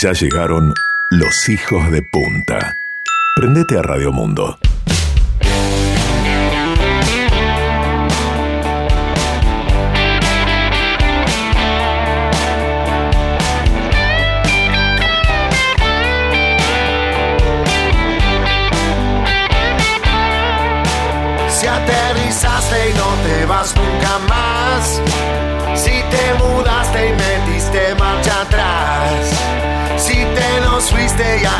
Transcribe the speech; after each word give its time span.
Ya 0.00 0.12
llegaron 0.12 0.74
los 1.10 1.48
hijos 1.48 1.90
de 1.90 2.02
punta. 2.02 2.76
Prendete 3.34 3.78
a 3.78 3.82
Radio 3.82 4.12
Mundo. 4.12 4.56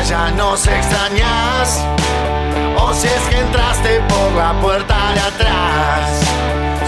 Fuiste 0.09 0.15
y 0.15 0.15
allá 0.15 0.30
nos 0.33 0.67
extrañas. 0.67 1.85
O 2.77 2.93
si 2.95 3.07
es 3.07 3.23
que 3.29 3.39
entraste 3.39 4.01
por 4.09 4.33
la 4.33 4.53
puerta 4.61 4.97
de 5.15 5.21
atrás. 5.21 6.21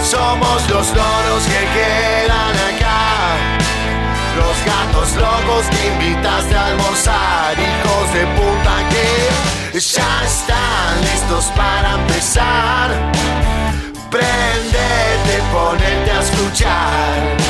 Somos 0.03 0.69
los 0.69 0.87
loros 0.89 1.43
que 1.45 1.61
quedan 1.77 2.55
acá. 2.75 3.37
Los 4.37 4.57
gatos 4.65 5.15
locos 5.15 5.65
que 5.69 5.87
invitaste 5.87 6.55
a 6.55 6.65
almorzar. 6.67 7.55
Hijos 7.59 8.13
de 8.13 8.25
puta 8.37 8.75
que 8.89 9.79
ya 9.79 10.23
están 10.25 11.01
listos 11.01 11.45
para 11.55 11.93
empezar. 11.95 12.89
Prendete, 14.09 15.41
ponete 15.51 16.11
a 16.11 16.21
escuchar. 16.21 17.41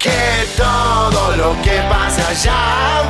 Que 0.00 0.48
todo 0.56 1.36
lo 1.36 1.60
que 1.60 1.78
pasa 1.90 2.26
allá 2.26 3.02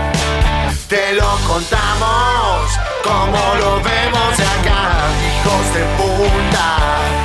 te 0.88 1.14
lo 1.14 1.30
contamos 1.46 2.80
como 3.04 3.38
lo 3.60 3.76
vemos 3.80 4.34
acá. 4.56 5.06
Hijos 5.22 5.64
de 5.72 5.84
puta, 5.98 6.66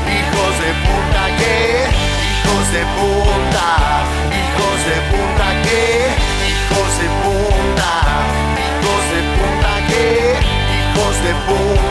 hijos 0.05 0.53
de 0.61 0.71
puta 0.85 1.23
que, 1.39 1.87
hijos 1.89 2.65
de 2.75 2.83
puta, 2.99 3.67
hijos 4.37 4.77
de 4.85 4.97
puta 5.09 5.47
que, 5.65 6.13
hijos 6.45 6.91
de 7.01 7.07
puta, 7.25 7.91
hijos 8.61 9.03
de 9.13 9.21
puta 9.33 9.71
que, 9.87 10.05
hijos 10.77 11.15
de 11.23 11.33
puta. 11.47 11.84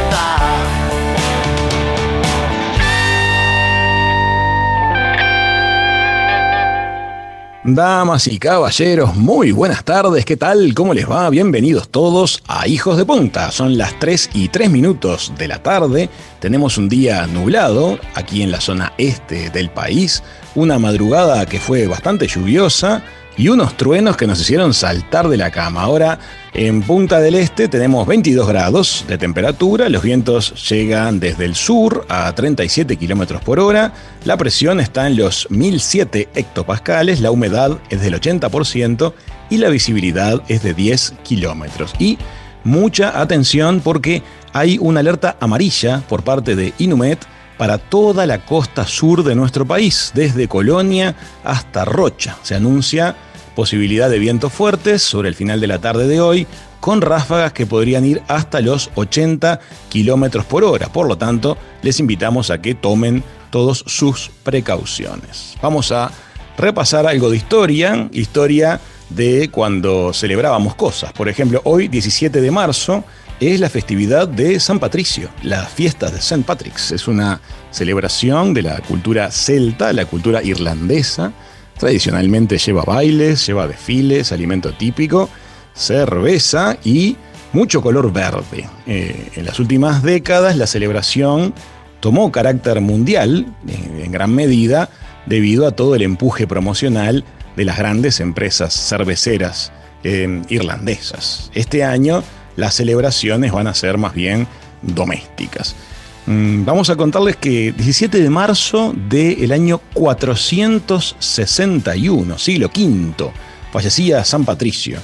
Damas 7.66 8.26
y 8.26 8.38
caballeros, 8.38 9.16
muy 9.16 9.50
buenas 9.50 9.84
tardes, 9.84 10.26
¿qué 10.26 10.36
tal? 10.36 10.74
¿Cómo 10.74 10.92
les 10.92 11.10
va? 11.10 11.30
Bienvenidos 11.30 11.88
todos 11.88 12.42
a 12.46 12.68
Hijos 12.68 12.98
de 12.98 13.06
Punta. 13.06 13.50
Son 13.52 13.78
las 13.78 13.98
3 13.98 14.32
y 14.34 14.48
3 14.48 14.68
minutos 14.68 15.32
de 15.38 15.48
la 15.48 15.62
tarde. 15.62 16.10
Tenemos 16.40 16.76
un 16.76 16.90
día 16.90 17.26
nublado 17.26 17.98
aquí 18.14 18.42
en 18.42 18.50
la 18.50 18.60
zona 18.60 18.92
este 18.98 19.48
del 19.48 19.70
país. 19.70 20.22
Una 20.54 20.78
madrugada 20.78 21.46
que 21.46 21.58
fue 21.58 21.86
bastante 21.86 22.26
lluviosa 22.26 23.02
y 23.36 23.48
unos 23.48 23.76
truenos 23.76 24.16
que 24.16 24.26
nos 24.26 24.40
hicieron 24.40 24.74
saltar 24.74 25.28
de 25.28 25.36
la 25.36 25.50
cama. 25.50 25.82
Ahora 25.82 26.18
en 26.52 26.82
Punta 26.82 27.20
del 27.20 27.34
Este 27.34 27.68
tenemos 27.68 28.06
22 28.06 28.46
grados 28.46 29.04
de 29.08 29.18
temperatura, 29.18 29.88
los 29.88 30.02
vientos 30.02 30.68
llegan 30.68 31.18
desde 31.20 31.44
el 31.44 31.54
sur 31.54 32.06
a 32.08 32.32
37 32.32 32.96
kilómetros 32.96 33.42
por 33.42 33.58
hora, 33.58 33.92
la 34.24 34.36
presión 34.36 34.80
está 34.80 35.06
en 35.06 35.16
los 35.16 35.50
1007 35.50 36.28
hectopascales, 36.34 37.20
la 37.20 37.30
humedad 37.30 37.78
es 37.90 38.00
del 38.00 38.14
80% 38.20 39.12
y 39.50 39.58
la 39.58 39.68
visibilidad 39.68 40.42
es 40.48 40.62
de 40.62 40.74
10 40.74 41.14
kilómetros. 41.24 41.94
Y 41.98 42.18
mucha 42.62 43.20
atención 43.20 43.80
porque 43.80 44.22
hay 44.52 44.78
una 44.80 45.00
alerta 45.00 45.36
amarilla 45.40 46.02
por 46.08 46.22
parte 46.22 46.54
de 46.54 46.72
Inumet 46.78 47.18
para 47.56 47.78
toda 47.78 48.26
la 48.26 48.44
costa 48.44 48.86
sur 48.86 49.22
de 49.22 49.34
nuestro 49.34 49.64
país, 49.66 50.12
desde 50.14 50.48
Colonia 50.48 51.14
hasta 51.44 51.84
Rocha. 51.84 52.36
Se 52.42 52.54
anuncia 52.54 53.16
posibilidad 53.54 54.10
de 54.10 54.18
vientos 54.18 54.52
fuertes 54.52 55.02
sobre 55.02 55.28
el 55.28 55.34
final 55.34 55.60
de 55.60 55.66
la 55.66 55.78
tarde 55.78 56.06
de 56.06 56.20
hoy, 56.20 56.46
con 56.80 57.00
ráfagas 57.00 57.52
que 57.52 57.66
podrían 57.66 58.04
ir 58.04 58.22
hasta 58.28 58.60
los 58.60 58.90
80 58.94 59.60
kilómetros 59.88 60.44
por 60.44 60.64
hora. 60.64 60.88
Por 60.88 61.08
lo 61.08 61.16
tanto, 61.16 61.56
les 61.82 62.00
invitamos 62.00 62.50
a 62.50 62.60
que 62.60 62.74
tomen 62.74 63.24
todos 63.50 63.84
sus 63.86 64.30
precauciones. 64.42 65.54
Vamos 65.62 65.92
a 65.92 66.10
repasar 66.58 67.06
algo 67.06 67.30
de 67.30 67.36
historia, 67.36 68.08
historia 68.12 68.80
de 69.08 69.48
cuando 69.50 70.12
celebrábamos 70.12 70.74
cosas. 70.74 71.12
Por 71.12 71.28
ejemplo, 71.28 71.60
hoy, 71.64 71.88
17 71.88 72.40
de 72.40 72.50
marzo, 72.50 73.04
es 73.40 73.60
la 73.60 73.68
festividad 73.68 74.28
de 74.28 74.60
San 74.60 74.78
Patricio, 74.78 75.28
las 75.42 75.68
fiestas 75.68 76.12
de 76.12 76.18
St. 76.18 76.44
Patrick's. 76.44 76.92
Es 76.92 77.08
una 77.08 77.40
celebración 77.70 78.54
de 78.54 78.62
la 78.62 78.80
cultura 78.80 79.30
celta, 79.30 79.92
la 79.92 80.06
cultura 80.06 80.42
irlandesa. 80.42 81.32
Tradicionalmente 81.78 82.58
lleva 82.58 82.82
bailes, 82.82 83.46
lleva 83.46 83.66
desfiles, 83.66 84.32
alimento 84.32 84.72
típico, 84.72 85.28
cerveza 85.74 86.76
y 86.84 87.16
mucho 87.52 87.82
color 87.82 88.12
verde. 88.12 88.68
Eh, 88.86 89.30
en 89.36 89.44
las 89.44 89.58
últimas 89.60 90.02
décadas 90.02 90.56
la 90.56 90.66
celebración 90.66 91.54
tomó 92.00 92.30
carácter 92.30 92.80
mundial, 92.80 93.46
eh, 93.68 94.02
en 94.04 94.12
gran 94.12 94.34
medida, 94.34 94.88
debido 95.26 95.66
a 95.66 95.72
todo 95.72 95.94
el 95.94 96.02
empuje 96.02 96.46
promocional 96.46 97.24
de 97.56 97.64
las 97.64 97.78
grandes 97.78 98.20
empresas 98.20 98.74
cerveceras 98.74 99.72
eh, 100.02 100.42
irlandesas. 100.48 101.50
Este 101.54 101.84
año 101.84 102.22
las 102.56 102.74
celebraciones 102.74 103.52
van 103.52 103.66
a 103.66 103.74
ser 103.74 103.98
más 103.98 104.14
bien 104.14 104.46
domésticas. 104.82 105.74
Mm, 106.26 106.64
Vamos 106.64 106.88
a 106.88 106.96
contarles 106.96 107.36
que 107.36 107.72
17 107.72 108.22
de 108.22 108.30
marzo 108.30 108.94
del 108.96 109.52
año 109.52 109.82
461, 109.92 112.38
siglo 112.38 112.70
V, 112.74 113.30
fallecía 113.70 114.24
San 114.24 114.46
Patricio, 114.46 115.00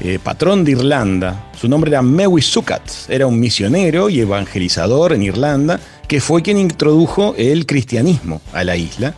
eh, 0.00 0.18
patrón 0.22 0.64
de 0.64 0.70
Irlanda. 0.72 1.50
Su 1.60 1.68
nombre 1.68 1.90
era 1.90 2.00
Mewi 2.00 2.40
Sukat, 2.40 2.90
era 3.08 3.26
un 3.26 3.38
misionero 3.38 4.08
y 4.08 4.20
evangelizador 4.20 5.12
en 5.12 5.22
Irlanda 5.22 5.78
que 6.08 6.22
fue 6.22 6.40
quien 6.42 6.56
introdujo 6.56 7.34
el 7.36 7.66
cristianismo 7.66 8.40
a 8.54 8.64
la 8.64 8.74
isla. 8.76 9.12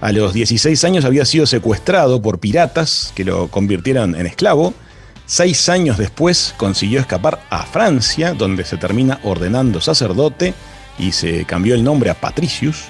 A 0.00 0.10
los 0.10 0.32
16 0.32 0.82
años 0.84 1.04
había 1.04 1.26
sido 1.26 1.44
secuestrado 1.46 2.22
por 2.22 2.38
piratas 2.38 3.12
que 3.14 3.24
lo 3.24 3.48
convirtieron 3.48 4.14
en 4.14 4.24
esclavo. 4.26 4.72
Seis 5.26 5.68
años 5.68 5.98
después 5.98 6.54
consiguió 6.56 7.00
escapar 7.00 7.42
a 7.50 7.64
Francia, 7.64 8.32
donde 8.34 8.64
se 8.64 8.78
termina 8.78 9.20
ordenando 9.22 9.82
sacerdote 9.82 10.54
y 10.98 11.12
se 11.12 11.44
cambió 11.44 11.74
el 11.74 11.84
nombre 11.84 12.10
a 12.10 12.14
Patricius. 12.14 12.84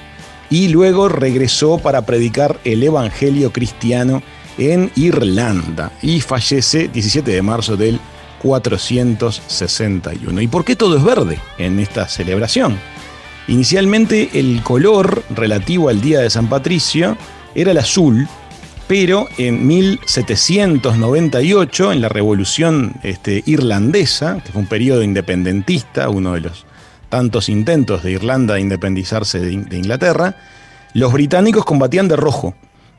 Y 0.50 0.68
luego 0.68 1.08
regresó 1.08 1.78
para 1.78 2.06
predicar 2.06 2.58
el 2.64 2.82
evangelio 2.82 3.52
cristiano 3.52 4.22
en 4.58 4.90
Irlanda 4.94 5.90
y 6.02 6.20
fallece 6.20 6.88
17 6.88 7.30
de 7.30 7.42
marzo 7.42 7.76
del 7.76 8.00
461. 8.42 10.40
¿Y 10.40 10.48
por 10.48 10.64
qué 10.64 10.74
todo 10.76 10.96
es 10.96 11.04
verde 11.04 11.38
en 11.58 11.80
esta 11.80 12.08
celebración? 12.08 12.78
Inicialmente 13.48 14.30
el 14.34 14.62
color 14.62 15.24
relativo 15.30 15.88
al 15.88 16.00
día 16.00 16.20
de 16.20 16.30
San 16.30 16.48
Patricio 16.48 17.16
era 17.54 17.72
el 17.72 17.78
azul, 17.78 18.28
pero 18.86 19.26
en 19.38 19.66
1798, 19.66 21.92
en 21.92 22.00
la 22.00 22.08
Revolución 22.08 22.94
este, 23.02 23.42
Irlandesa, 23.46 24.40
que 24.44 24.52
fue 24.52 24.62
un 24.62 24.68
periodo 24.68 25.02
independentista, 25.02 26.08
uno 26.08 26.34
de 26.34 26.40
los 26.40 26.64
tantos 27.14 27.48
intentos 27.48 28.02
de 28.02 28.10
Irlanda 28.10 28.54
de 28.54 28.60
independizarse 28.60 29.38
de, 29.38 29.52
Inglaterra, 29.52 30.36
los 30.94 31.12
británicos 31.12 31.64
combatían 31.64 32.08
de 32.08 32.16
rojo 32.16 32.56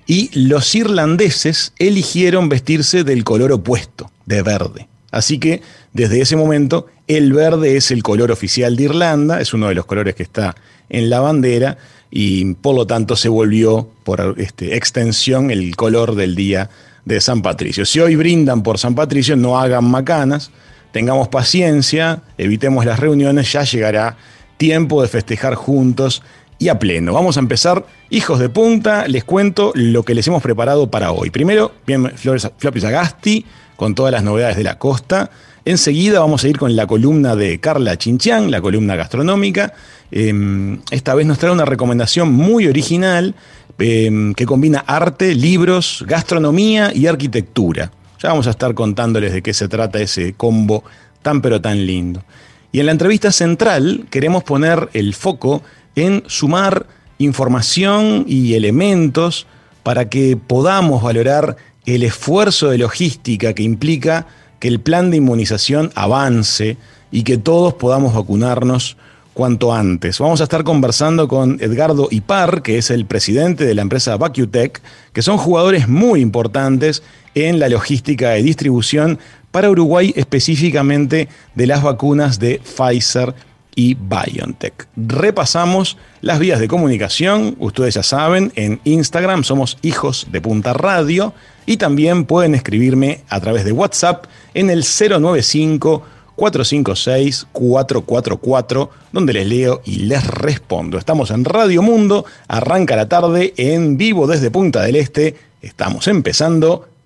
y 0.07 0.29
los 0.39 0.73
irlandeses 0.73 1.73
eligieron 1.79 2.47
vestirse 2.47 3.03
del 3.03 3.25
color 3.25 3.51
opuesto, 3.51 4.09
de 4.25 4.41
verde. 4.41 4.87
Así 5.11 5.37
que 5.37 5.61
desde 5.91 6.21
ese 6.21 6.37
momento 6.37 6.87
el 7.07 7.33
verde 7.33 7.75
es 7.75 7.91
el 7.91 8.03
color 8.03 8.31
oficial 8.31 8.77
de 8.77 8.83
Irlanda, 8.83 9.41
es 9.41 9.53
uno 9.53 9.67
de 9.67 9.75
los 9.75 9.85
colores 9.85 10.15
que 10.15 10.23
está 10.23 10.55
en 10.87 11.09
la 11.09 11.19
bandera 11.19 11.77
y 12.09 12.53
por 12.53 12.73
lo 12.73 12.87
tanto 12.87 13.17
se 13.17 13.27
volvió 13.27 13.89
por 14.05 14.35
este, 14.37 14.77
extensión 14.77 15.51
el 15.51 15.75
color 15.75 16.15
del 16.15 16.35
día 16.35 16.69
de 17.03 17.19
San 17.19 17.41
Patricio. 17.41 17.85
Si 17.85 17.99
hoy 17.99 18.15
brindan 18.15 18.63
por 18.63 18.79
San 18.79 18.95
Patricio, 18.95 19.35
no 19.35 19.59
hagan 19.59 19.83
macanas, 19.83 20.51
tengamos 20.95 21.27
paciencia, 21.27 22.21
evitemos 22.37 22.85
las 22.85 23.01
reuniones, 23.01 23.51
ya 23.51 23.65
llegará 23.65 24.15
tiempo 24.55 25.01
de 25.01 25.09
festejar 25.09 25.55
juntos 25.55 26.23
y 26.57 26.69
a 26.69 26.79
pleno. 26.79 27.11
Vamos 27.11 27.35
a 27.35 27.41
empezar, 27.41 27.85
hijos 28.09 28.39
de 28.39 28.47
punta, 28.47 29.05
les 29.09 29.25
cuento 29.25 29.73
lo 29.75 30.03
que 30.03 30.15
les 30.15 30.25
hemos 30.25 30.41
preparado 30.41 30.89
para 30.89 31.11
hoy. 31.11 31.31
Primero, 31.31 31.73
bien 31.85 32.13
Flores, 32.15 32.49
Sagasti, 32.79 33.45
con 33.75 33.93
todas 33.93 34.13
las 34.13 34.23
novedades 34.23 34.55
de 34.55 34.63
la 34.63 34.79
costa. 34.79 35.31
Enseguida 35.65 36.21
vamos 36.21 36.45
a 36.45 36.47
ir 36.47 36.57
con 36.57 36.77
la 36.77 36.87
columna 36.87 37.35
de 37.35 37.59
Carla 37.59 37.97
Chinchián, 37.97 38.49
la 38.49 38.61
columna 38.61 38.95
gastronómica. 38.95 39.73
Eh, 40.11 40.77
esta 40.91 41.13
vez 41.13 41.27
nos 41.27 41.39
trae 41.39 41.51
una 41.51 41.65
recomendación 41.65 42.31
muy 42.31 42.67
original 42.67 43.35
eh, 43.79 44.31
que 44.37 44.45
combina 44.45 44.79
arte, 44.87 45.35
libros, 45.35 46.05
gastronomía 46.07 46.93
y 46.95 47.07
arquitectura. 47.07 47.91
Ya 48.21 48.29
vamos 48.29 48.47
a 48.47 48.51
estar 48.51 48.73
contándoles 48.73 49.33
de 49.33 49.41
qué 49.41 49.53
se 49.53 49.67
trata 49.67 49.99
ese 49.99 50.33
combo 50.33 50.83
tan 51.21 51.41
pero 51.41 51.61
tan 51.61 51.85
lindo. 51.85 52.23
Y 52.71 52.79
en 52.79 52.87
la 52.87 52.91
entrevista 52.91 53.31
central 53.31 54.05
queremos 54.09 54.43
poner 54.43 54.89
el 54.93 55.13
foco 55.13 55.63
en 55.95 56.23
sumar 56.27 56.87
información 57.17 58.25
y 58.27 58.53
elementos 58.53 59.47
para 59.83 60.09
que 60.09 60.37
podamos 60.37 61.01
valorar 61.01 61.55
el 61.85 62.03
esfuerzo 62.03 62.69
de 62.69 62.79
logística 62.79 63.53
que 63.53 63.63
implica 63.63 64.27
que 64.59 64.67
el 64.67 64.79
plan 64.79 65.11
de 65.11 65.17
inmunización 65.17 65.91
avance 65.95 66.77
y 67.11 67.23
que 67.23 67.37
todos 67.37 67.75
podamos 67.75 68.13
vacunarnos 68.13 68.97
cuanto 69.33 69.73
antes. 69.73 70.17
Vamos 70.19 70.39
a 70.41 70.45
estar 70.45 70.63
conversando 70.63 71.27
con 71.27 71.57
Edgardo 71.61 72.07
Ipar, 72.09 72.61
que 72.61 72.77
es 72.77 72.89
el 72.89 73.05
presidente 73.05 73.65
de 73.65 73.75
la 73.75 73.81
empresa 73.81 74.15
VacuTech, 74.17 74.81
que 75.13 75.21
son 75.21 75.37
jugadores 75.37 75.87
muy 75.87 76.21
importantes 76.21 77.03
en 77.35 77.59
la 77.59 77.69
logística 77.69 78.31
de 78.31 78.41
distribución 78.41 79.19
para 79.51 79.69
Uruguay, 79.69 80.13
específicamente 80.15 81.29
de 81.53 81.67
las 81.67 81.83
vacunas 81.83 82.39
de 82.39 82.59
Pfizer 82.59 83.35
y 83.75 83.95
BioNTech. 83.95 84.87
Repasamos 84.95 85.97
las 86.21 86.39
vías 86.39 86.59
de 86.59 86.67
comunicación, 86.67 87.55
ustedes 87.59 87.93
ya 87.93 88.03
saben, 88.03 88.51
en 88.55 88.79
Instagram 88.85 89.43
somos 89.43 89.77
hijos 89.81 90.27
de 90.31 90.41
punta 90.41 90.73
radio 90.73 91.33
y 91.65 91.77
también 91.77 92.25
pueden 92.25 92.55
escribirme 92.55 93.21
a 93.29 93.39
través 93.41 93.65
de 93.65 93.73
WhatsApp 93.73 94.25
en 94.53 94.69
el 94.69 94.83
095 94.83 96.03
456-444, 96.35 98.89
donde 99.11 99.33
les 99.33 99.47
leo 99.47 99.81
y 99.85 99.99
les 99.99 100.27
respondo. 100.27 100.97
Estamos 100.97 101.31
en 101.31 101.45
Radio 101.45 101.81
Mundo, 101.81 102.25
arranca 102.47 102.97
la 102.97 103.07
tarde 103.07 103.53
en 103.57 103.97
vivo 103.97 104.27
desde 104.27 104.51
Punta 104.51 104.81
del 104.81 104.97
Este. 104.97 105.37
Estamos 105.61 106.09
empezando 106.09 106.89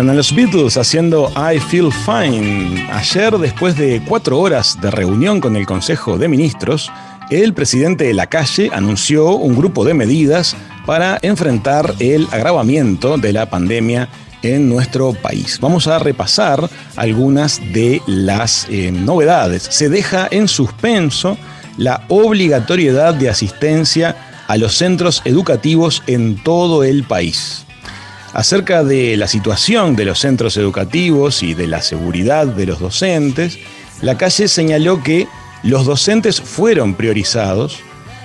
Son 0.00 0.16
los 0.16 0.34
Beatles 0.34 0.78
haciendo 0.78 1.30
I 1.36 1.58
Feel 1.58 1.92
Fine. 1.92 2.88
Ayer, 2.90 3.36
después 3.36 3.76
de 3.76 4.00
cuatro 4.08 4.38
horas 4.38 4.80
de 4.80 4.90
reunión 4.90 5.42
con 5.42 5.56
el 5.56 5.66
Consejo 5.66 6.16
de 6.16 6.26
Ministros, 6.26 6.90
el 7.30 7.52
presidente 7.52 8.04
de 8.04 8.14
la 8.14 8.26
calle 8.26 8.70
anunció 8.72 9.32
un 9.32 9.54
grupo 9.54 9.84
de 9.84 9.92
medidas 9.92 10.56
para 10.86 11.18
enfrentar 11.20 11.94
el 11.98 12.26
agravamiento 12.30 13.18
de 13.18 13.34
la 13.34 13.50
pandemia 13.50 14.08
en 14.42 14.70
nuestro 14.70 15.12
país. 15.12 15.58
Vamos 15.60 15.86
a 15.86 15.98
repasar 15.98 16.70
algunas 16.96 17.60
de 17.74 18.00
las 18.06 18.68
eh, 18.70 18.90
novedades. 18.90 19.64
Se 19.64 19.90
deja 19.90 20.28
en 20.30 20.48
suspenso 20.48 21.36
la 21.76 22.04
obligatoriedad 22.08 23.12
de 23.12 23.28
asistencia 23.28 24.16
a 24.48 24.56
los 24.56 24.74
centros 24.74 25.20
educativos 25.26 26.02
en 26.06 26.42
todo 26.42 26.84
el 26.84 27.04
país 27.04 27.66
acerca 28.32 28.84
de 28.84 29.16
la 29.16 29.28
situación 29.28 29.96
de 29.96 30.04
los 30.04 30.20
centros 30.20 30.56
educativos 30.56 31.42
y 31.42 31.54
de 31.54 31.66
la 31.66 31.82
seguridad 31.82 32.46
de 32.46 32.66
los 32.66 32.78
docentes, 32.78 33.58
la 34.02 34.16
calle 34.16 34.48
señaló 34.48 35.02
que 35.02 35.26
los 35.62 35.84
docentes 35.84 36.40
fueron 36.40 36.94
priorizados 36.94 37.80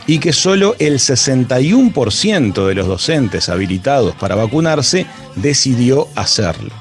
y 0.08 0.20
que 0.20 0.34
solo 0.34 0.76
el 0.80 1.00
61% 1.00 2.68
de 2.68 2.76
los 2.76 2.88
docentes 2.88 3.50
habilitados 3.50 4.16
para 4.16 4.36
vacunarse 4.36 5.06
decidió 5.36 6.08
hacerlo. 6.16 6.72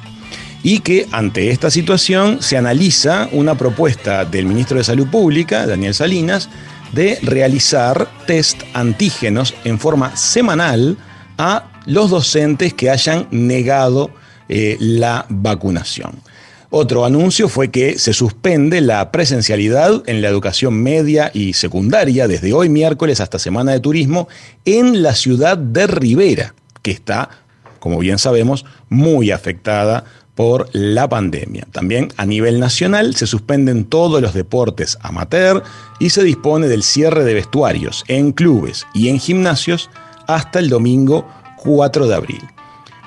Y 0.63 0.81
que 0.81 1.07
ante 1.11 1.51
esta 1.51 1.71
situación 1.71 2.41
se 2.41 2.57
analiza 2.57 3.29
una 3.33 3.55
propuesta 3.55 4.25
del 4.25 4.47
ministro 4.47 4.79
de 4.79 4.85
Salud 4.85 5.09
Pública, 5.09 5.67
Daniel 5.67 5.95
Salinas, 5.95 6.49
de 6.93 7.19
realizar 7.23 8.09
test 8.27 8.63
antígenos 8.73 9.55
en 9.65 9.79
forma 9.79 10.17
semanal 10.17 10.97
a 11.37 11.74
los 11.87 12.11
docentes 12.11 12.75
que 12.75 12.91
hayan 12.91 13.29
negado 13.31 14.11
eh, 14.49 14.77
la 14.81 15.27
vacunación. 15.29 16.21
Otro 16.77 17.05
anuncio 17.05 17.49
fue 17.49 17.71
que 17.71 17.99
se 17.99 18.13
suspende 18.13 18.81
la 18.81 19.13
presencialidad 19.13 20.03
en 20.07 20.21
la 20.21 20.29
educación 20.29 20.83
media 20.83 21.31
y 21.33 21.53
secundaria 21.53 22.27
desde 22.27 22.53
hoy 22.53 22.69
miércoles 22.69 23.21
hasta 23.21 23.39
Semana 23.39 23.71
de 23.71 23.81
Turismo 23.81 24.27
en 24.65 25.01
la 25.01 25.15
ciudad 25.15 25.57
de 25.57 25.87
Rivera, 25.87 26.55
que 26.83 26.91
está, 26.91 27.31
como 27.79 27.99
bien 28.01 28.19
sabemos, 28.19 28.65
muy 28.89 29.31
afectada 29.31 30.05
por 30.35 30.69
la 30.73 31.09
pandemia. 31.09 31.67
También 31.71 32.09
a 32.17 32.27
nivel 32.27 32.59
nacional 32.59 33.15
se 33.15 33.29
suspenden 33.29 33.85
todos 33.85 34.21
los 34.21 34.35
deportes 34.35 34.99
amateur 35.01 35.63
y 36.01 36.11
se 36.11 36.25
dispone 36.25 36.67
del 36.67 36.83
cierre 36.83 37.25
de 37.25 37.35
vestuarios 37.35 38.05
en 38.09 38.33
clubes 38.33 38.85
y 38.95 39.11
en 39.11 39.21
gimnasios 39.21 39.91
hasta 40.27 40.59
el 40.59 40.71
domingo 40.71 41.29
4 41.65 42.07
de 42.07 42.15
abril. 42.15 42.43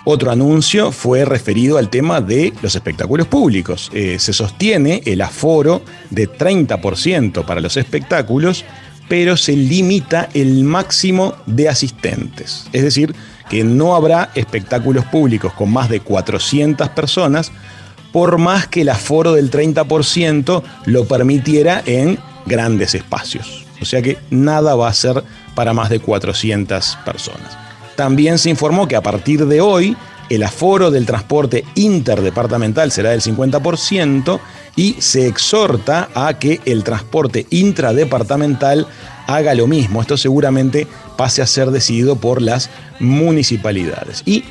Otro 0.09 0.31
anuncio 0.31 0.93
fue 0.93 1.25
referido 1.25 1.77
al 1.77 1.89
tema 1.89 2.21
de 2.21 2.53
los 2.61 2.75
espectáculos 2.75 3.27
públicos. 3.27 3.91
Eh, 3.93 4.17
se 4.19 4.31
sostiene 4.31 5.01
el 5.05 5.21
aforo 5.21 5.81
de 6.09 6.29
30% 6.29 7.43
para 7.43 7.59
los 7.59 7.75
espectáculos, 7.75 8.63
pero 9.09 9.35
se 9.35 9.53
limita 9.57 10.29
el 10.33 10.63
máximo 10.63 11.35
de 11.45 11.67
asistentes. 11.67 12.67
Es 12.71 12.83
decir, 12.83 13.13
que 13.49 13.65
no 13.65 13.97
habrá 13.97 14.29
espectáculos 14.33 15.03
públicos 15.03 15.51
con 15.51 15.73
más 15.73 15.89
de 15.89 15.99
400 15.99 16.87
personas, 16.89 17.51
por 18.13 18.37
más 18.37 18.65
que 18.67 18.81
el 18.81 18.89
aforo 18.89 19.33
del 19.33 19.51
30% 19.51 20.63
lo 20.85 21.05
permitiera 21.05 21.83
en 21.85 22.17
grandes 22.45 22.95
espacios. 22.95 23.65
O 23.81 23.85
sea 23.85 24.01
que 24.01 24.17
nada 24.29 24.75
va 24.75 24.87
a 24.87 24.93
ser 24.93 25.21
para 25.53 25.73
más 25.73 25.89
de 25.89 25.99
400 25.99 26.97
personas. 27.03 27.66
También 27.97 28.37
se 28.37 28.51
informó 28.51 28.87
que 28.87 28.95
a 28.95 29.01
partir 29.01 29.47
de 29.47 29.59
hoy 29.59 29.97
el 30.29 30.43
aforo 30.43 30.91
del 30.91 31.07
transporte 31.07 31.65
interdepartamental 31.73 32.91
será 32.91 33.09
del 33.09 33.21
50% 33.21 34.39
y 34.75 34.95
se 34.99 35.25
exhorta 35.25 36.09
a 36.13 36.37
que 36.37 36.61
el 36.65 36.83
transporte 36.83 37.47
intradepartamental 37.49 38.85
haga 39.25 39.55
lo 39.55 39.65
mismo. 39.65 39.99
Esto 39.99 40.15
seguramente 40.15 40.85
pase 41.17 41.41
a 41.41 41.47
ser 41.47 41.71
decidido 41.71 42.17
por 42.17 42.39
las 42.39 42.69
municipalidades. 42.99 44.21
Y 44.27 44.43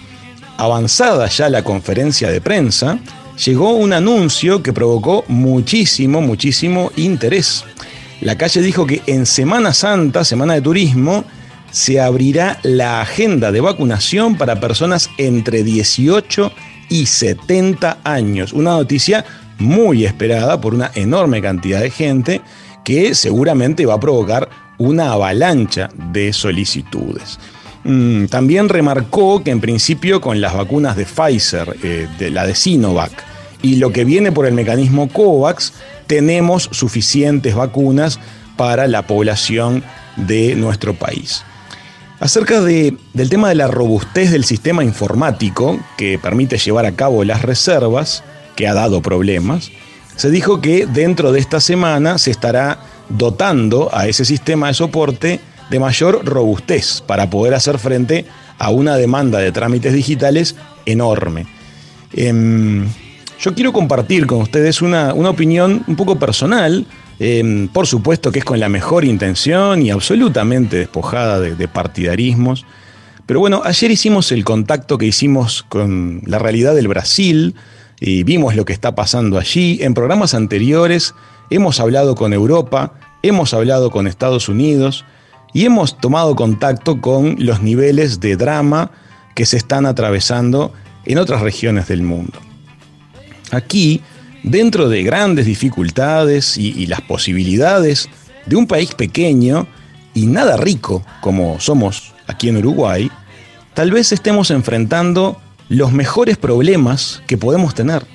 avanzada 0.56 1.28
ya 1.28 1.48
la 1.48 1.62
conferencia 1.62 2.28
de 2.30 2.40
prensa, 2.40 2.98
llegó 3.44 3.74
un 3.74 3.92
anuncio 3.92 4.60
que 4.60 4.72
provocó 4.72 5.24
muchísimo, 5.28 6.20
muchísimo 6.20 6.90
interés. 6.96 7.64
La 8.20 8.36
calle 8.36 8.60
dijo 8.60 8.86
que 8.86 9.02
en 9.06 9.24
Semana 9.24 9.72
Santa, 9.72 10.24
Semana 10.24 10.54
de 10.54 10.62
Turismo, 10.62 11.24
se 11.70 12.00
abrirá 12.00 12.58
la 12.62 13.00
agenda 13.00 13.52
de 13.52 13.60
vacunación 13.60 14.36
para 14.36 14.60
personas 14.60 15.10
entre 15.18 15.62
18 15.62 16.52
y 16.88 17.06
70 17.06 17.98
años. 18.04 18.52
Una 18.52 18.70
noticia 18.72 19.24
muy 19.58 20.04
esperada 20.04 20.60
por 20.60 20.74
una 20.74 20.90
enorme 20.94 21.42
cantidad 21.42 21.80
de 21.80 21.90
gente 21.90 22.40
que 22.84 23.14
seguramente 23.14 23.86
va 23.86 23.94
a 23.94 24.00
provocar 24.00 24.48
una 24.78 25.12
avalancha 25.12 25.88
de 26.12 26.32
solicitudes. 26.32 27.38
Mm, 27.84 28.26
también 28.26 28.68
remarcó 28.68 29.42
que 29.42 29.50
en 29.50 29.60
principio 29.60 30.20
con 30.20 30.40
las 30.40 30.54
vacunas 30.54 30.96
de 30.96 31.06
Pfizer, 31.06 31.76
eh, 31.82 32.08
de 32.18 32.30
la 32.30 32.46
de 32.46 32.54
Sinovac 32.54 33.12
y 33.62 33.76
lo 33.76 33.92
que 33.92 34.04
viene 34.04 34.32
por 34.32 34.46
el 34.46 34.54
mecanismo 34.54 35.08
COVAX, 35.08 35.72
tenemos 36.06 36.68
suficientes 36.72 37.54
vacunas 37.54 38.18
para 38.56 38.86
la 38.86 39.06
población 39.06 39.82
de 40.16 40.54
nuestro 40.54 40.94
país. 40.94 41.44
Acerca 42.18 42.62
del 42.62 42.98
tema 43.28 43.50
de 43.50 43.54
la 43.54 43.66
robustez 43.66 44.30
del 44.30 44.44
sistema 44.44 44.82
informático 44.82 45.78
que 45.98 46.18
permite 46.18 46.56
llevar 46.56 46.86
a 46.86 46.92
cabo 46.92 47.24
las 47.24 47.42
reservas, 47.42 48.24
que 48.56 48.66
ha 48.66 48.74
dado 48.74 49.02
problemas, 49.02 49.70
se 50.16 50.30
dijo 50.30 50.62
que 50.62 50.86
dentro 50.86 51.30
de 51.30 51.40
esta 51.40 51.60
semana 51.60 52.16
se 52.16 52.30
estará 52.30 52.78
dotando 53.10 53.90
a 53.92 54.08
ese 54.08 54.24
sistema 54.24 54.68
de 54.68 54.74
soporte 54.74 55.40
de 55.70 55.78
mayor 55.78 56.24
robustez 56.24 57.02
para 57.06 57.28
poder 57.28 57.54
hacer 57.54 57.78
frente 57.78 58.24
a 58.58 58.70
una 58.70 58.96
demanda 58.96 59.38
de 59.38 59.52
trámites 59.52 59.92
digitales 59.92 60.56
enorme. 60.86 61.46
Em, 62.14 62.88
yo 63.38 63.54
quiero 63.54 63.72
compartir 63.72 64.26
con 64.26 64.40
ustedes 64.40 64.80
una, 64.80 65.12
opinión 65.12 65.84
un 65.86 65.96
poco 65.96 66.18
personal, 66.18 66.86
em, 67.18 67.68
por 67.68 67.86
supuesto 67.86 68.32
que 68.32 68.40
es 68.40 68.44
con 68.44 68.60
la 68.60 68.68
mejor 68.68 69.04
intención 69.04 69.82
y 69.82 69.90
absolutamente 69.90 70.76
despojada 70.76 71.40
de, 71.40 71.54
de 71.54 71.68
partidarismos. 71.68 72.66
Pero 73.26 73.40
bueno, 73.40 73.62
ayer 73.64 73.90
hicimos 73.90 74.30
el 74.32 74.44
contacto 74.44 74.98
que 74.98 75.06
hicimos 75.06 75.64
con 75.68 76.22
la 76.26 76.38
realidad 76.38 76.74
del 76.74 76.88
Brasil 76.88 77.54
y 78.00 78.22
vimos 78.22 78.54
lo 78.54 78.64
que 78.64 78.72
está 78.72 78.94
pasando 78.94 79.38
allí. 79.38 79.78
En 79.82 79.94
programas 79.94 80.34
anteriores 80.34 81.14
hemos 81.50 81.80
hablado 81.80 82.14
con 82.14 82.32
Europa, 82.32 82.94
hemos 83.22 83.54
hablado 83.54 83.90
con 83.90 84.06
Estados 84.06 84.48
Unidos 84.48 85.04
y 85.52 85.64
hemos 85.64 85.98
tomado 85.98 86.36
contacto 86.36 87.00
con 87.00 87.36
los 87.38 87.62
niveles 87.62 88.20
de 88.20 88.36
drama 88.36 88.90
que 89.34 89.46
se 89.46 89.56
están 89.56 89.86
atravesando 89.86 90.72
en 91.04 91.18
otras 91.18 91.40
regiones 91.40 91.88
del 91.88 92.02
mundo. 92.02 92.38
Aquí, 93.52 94.02
dentro 94.46 94.88
de 94.88 95.02
grandes 95.02 95.44
dificultades 95.44 96.56
y, 96.56 96.86
las 96.86 97.02
posibilidades 97.02 98.08
de 98.46 98.56
un 98.56 98.66
país 98.66 98.94
pequeño 98.94 99.66
y 100.14 100.26
nada 100.26 100.56
rico 100.56 101.04
como 101.20 101.60
somos 101.60 102.14
aquí 102.26 102.48
en 102.48 102.56
Uruguay, 102.58 103.10
tal 103.74 103.90
vez 103.90 104.12
estemos 104.12 104.50
enfrentando 104.50 105.38
los 105.68 105.92
mejores 105.92 106.38
problemas 106.38 107.22
que 107.26 107.36
podemos 107.36 107.74
tener. 107.74 108.06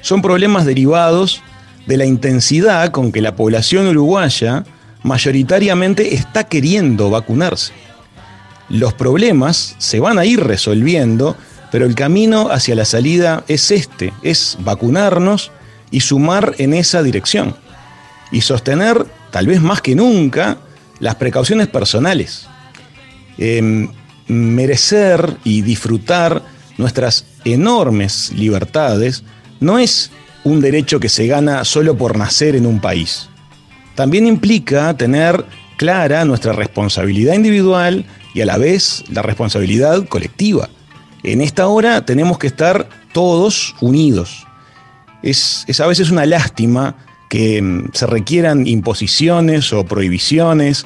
Son 0.00 0.22
problemas 0.22 0.64
derivados 0.64 1.42
de 1.86 1.98
la 1.98 2.06
intensidad 2.06 2.90
con 2.90 3.12
que 3.12 3.20
la 3.20 3.36
población 3.36 3.86
uruguaya 3.86 4.64
mayoritariamente 5.02 6.14
está 6.14 6.44
queriendo 6.44 7.10
vacunarse. 7.10 7.72
Los 8.70 8.94
problemas 8.94 9.74
se 9.78 10.00
van 10.00 10.18
a 10.18 10.24
ir 10.24 10.40
resolviendo, 10.40 11.36
pero 11.72 11.86
el 11.86 11.94
camino 11.94 12.50
hacia 12.50 12.74
la 12.74 12.84
salida 12.84 13.44
es 13.48 13.70
este, 13.70 14.12
es 14.22 14.58
vacunarnos 14.60 15.50
y 15.90 16.00
sumar 16.00 16.54
en 16.58 16.74
esa 16.74 17.02
dirección. 17.02 17.56
Y 18.30 18.42
sostener, 18.42 19.06
tal 19.30 19.46
vez 19.46 19.62
más 19.62 19.80
que 19.80 19.94
nunca, 19.94 20.58
las 21.00 21.14
precauciones 21.14 21.68
personales. 21.68 22.46
Em, 23.38 23.88
merecer 24.28 25.38
y 25.44 25.62
disfrutar 25.62 26.42
nuestras 26.76 27.24
enormes 27.44 28.30
libertades 28.32 29.24
no 29.58 29.78
es 29.78 30.10
un 30.44 30.60
derecho 30.60 31.00
que 31.00 31.08
se 31.08 31.26
gana 31.26 31.64
solo 31.64 31.96
por 31.96 32.18
nacer 32.18 32.54
en 32.54 32.66
un 32.66 32.82
país. 32.82 33.30
También 33.94 34.26
implica 34.26 34.94
tener 34.98 35.42
clara 35.78 36.26
nuestra 36.26 36.52
responsabilidad 36.52 37.32
individual 37.32 38.04
y 38.34 38.42
a 38.42 38.46
la 38.46 38.58
vez 38.58 39.04
la 39.08 39.22
responsabilidad 39.22 40.06
colectiva. 40.06 40.68
En 41.22 41.40
esta 41.40 41.68
hora 41.68 42.04
tenemos 42.04 42.38
que 42.38 42.48
estar 42.48 42.88
todos 43.12 43.74
unidos. 43.80 44.46
Es, 45.22 45.66
a 45.80 45.86
veces 45.86 46.10
una 46.10 46.26
lástima 46.26 46.96
que 47.28 47.62
mm, 47.62 47.90
se 47.92 48.06
requieran 48.06 48.66
imposiciones 48.66 49.72
o 49.72 49.84
prohibiciones 49.84 50.84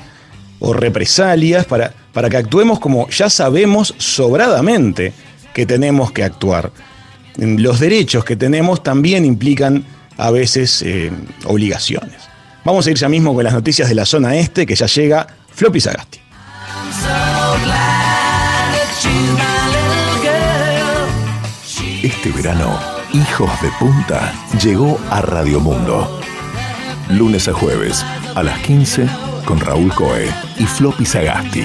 o 0.58 0.72
represalias 0.72 1.64
para, 1.64 1.92
para 2.12 2.28
que 2.28 2.36
actuemos 2.36 2.80
como 2.80 3.08
ya 3.10 3.30
sabemos 3.30 3.94
sobradamente 3.98 5.12
que 5.54 5.64
tenemos 5.64 6.12
que 6.12 6.22
actuar. 6.22 6.70
Los 7.36 7.80
derechos 7.80 8.24
que 8.24 8.36
tenemos 8.36 8.82
también 8.82 9.24
implican 9.24 9.84
a 10.16 10.30
veces 10.30 10.82
eh, 10.82 11.10
obligaciones. 11.44 12.16
Vamos 12.64 12.86
a 12.86 12.90
ir 12.90 12.96
ya 12.96 13.08
mismo 13.08 13.34
con 13.34 13.44
las 13.44 13.52
noticias 13.52 13.88
de 13.88 13.94
la 13.94 14.04
zona 14.04 14.36
este, 14.36 14.66
que 14.66 14.74
ya 14.74 14.86
llega 14.86 15.26
Floppy 15.54 15.80
Sagasti. 15.80 16.20
Este 22.06 22.30
verano, 22.30 22.78
Hijos 23.12 23.50
de 23.62 23.68
Punta 23.80 24.32
llegó 24.62 24.96
a 25.10 25.22
Radio 25.22 25.58
Mundo. 25.58 26.20
Lunes 27.10 27.48
a 27.48 27.52
jueves, 27.52 28.06
a 28.36 28.44
las 28.44 28.60
15, 28.60 29.08
con 29.44 29.58
Raúl 29.58 29.92
Coe 29.92 30.30
y 30.56 30.66
Floppy 30.66 31.04
Sagasti. 31.04 31.64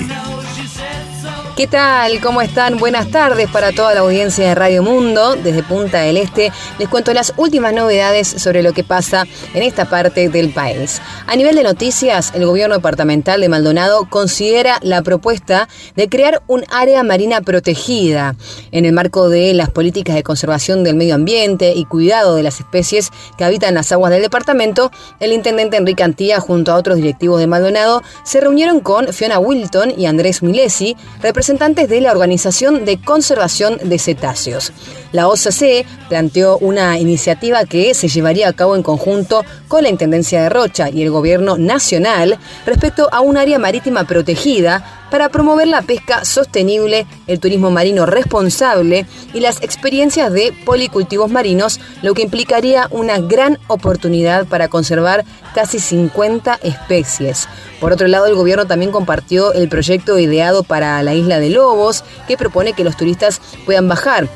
¿Qué 1.61 1.67
tal? 1.67 2.19
¿Cómo 2.21 2.41
están? 2.41 2.79
Buenas 2.79 3.11
tardes 3.11 3.47
para 3.47 3.71
toda 3.71 3.93
la 3.93 3.99
audiencia 3.99 4.47
de 4.47 4.55
Radio 4.55 4.81
Mundo. 4.81 5.35
Desde 5.35 5.61
Punta 5.61 5.99
del 5.99 6.17
Este 6.17 6.51
les 6.79 6.89
cuento 6.89 7.13
las 7.13 7.33
últimas 7.37 7.71
novedades 7.71 8.27
sobre 8.27 8.63
lo 8.63 8.73
que 8.73 8.83
pasa 8.83 9.27
en 9.53 9.61
esta 9.61 9.85
parte 9.87 10.29
del 10.29 10.49
país. 10.49 10.99
A 11.27 11.35
nivel 11.35 11.55
de 11.55 11.61
noticias, 11.61 12.31
el 12.33 12.47
gobierno 12.47 12.73
departamental 12.73 13.41
de 13.41 13.47
Maldonado 13.47 14.09
considera 14.09 14.79
la 14.81 15.03
propuesta 15.03 15.69
de 15.95 16.09
crear 16.09 16.41
un 16.47 16.63
área 16.71 17.03
marina 17.03 17.41
protegida 17.41 18.35
en 18.71 18.85
el 18.85 18.93
marco 18.93 19.29
de 19.29 19.53
las 19.53 19.69
políticas 19.69 20.15
de 20.15 20.23
conservación 20.23 20.83
del 20.83 20.95
medio 20.95 21.13
ambiente 21.13 21.73
y 21.75 21.85
cuidado 21.85 22.35
de 22.35 22.41
las 22.41 22.59
especies 22.59 23.11
que 23.37 23.43
habitan 23.43 23.75
las 23.75 23.91
aguas 23.91 24.11
del 24.11 24.23
departamento. 24.23 24.89
El 25.19 25.31
intendente 25.31 25.77
Enrique 25.77 26.01
Antía 26.01 26.39
junto 26.39 26.71
a 26.71 26.75
otros 26.77 26.97
directivos 26.97 27.39
de 27.39 27.45
Maldonado 27.45 28.01
se 28.23 28.41
reunieron 28.41 28.79
con 28.79 29.13
Fiona 29.13 29.37
Wilton 29.37 29.93
y 29.95 30.07
Andrés 30.07 30.41
Milesi, 30.41 30.97
representantes 31.21 31.50
de 31.51 31.99
la 31.99 32.11
Organización 32.11 32.85
de 32.85 33.01
Conservación 33.01 33.77
de 33.83 33.99
Cetáceos. 33.99 34.71
La 35.11 35.27
OCC 35.27 35.85
planteó 36.07 36.57
una 36.59 36.97
iniciativa 36.97 37.65
que 37.65 37.93
se 37.93 38.07
llevaría 38.07 38.47
a 38.47 38.53
cabo 38.53 38.77
en 38.77 38.83
conjunto 38.83 39.43
con 39.67 39.83
la 39.83 39.89
Intendencia 39.89 40.43
de 40.43 40.49
Rocha 40.49 40.89
y 40.89 41.01
el 41.01 41.11
Gobierno 41.11 41.57
Nacional 41.57 42.39
respecto 42.65 43.09
a 43.11 43.19
un 43.19 43.35
área 43.35 43.59
marítima 43.59 44.05
protegida 44.05 45.00
para 45.11 45.29
promover 45.29 45.67
la 45.67 45.83
pesca 45.83 46.25
sostenible, 46.25 47.05
el 47.27 47.39
turismo 47.39 47.69
marino 47.69 48.07
responsable 48.07 49.05
y 49.33 49.41
las 49.41 49.61
experiencias 49.61 50.31
de 50.31 50.53
policultivos 50.65 51.29
marinos, 51.29 51.79
lo 52.01 52.15
que 52.15 52.23
implicaría 52.23 52.87
una 52.89 53.19
gran 53.19 53.59
oportunidad 53.67 54.47
para 54.47 54.69
conservar 54.69 55.25
casi 55.53 55.79
50 55.79 56.59
especies. 56.63 57.47
Por 57.79 57.91
otro 57.91 58.07
lado, 58.07 58.25
el 58.25 58.35
gobierno 58.35 58.65
también 58.65 58.91
compartió 58.91 59.53
el 59.53 59.69
proyecto 59.69 60.17
ideado 60.17 60.63
para 60.63 61.03
la 61.03 61.13
isla 61.13 61.39
de 61.39 61.49
Lobos, 61.49 62.03
que 62.27 62.37
propone 62.37 62.73
que 62.73 62.85
los 62.85 62.95
turistas 62.95 63.41
puedan 63.65 63.87
bajar 63.89 64.29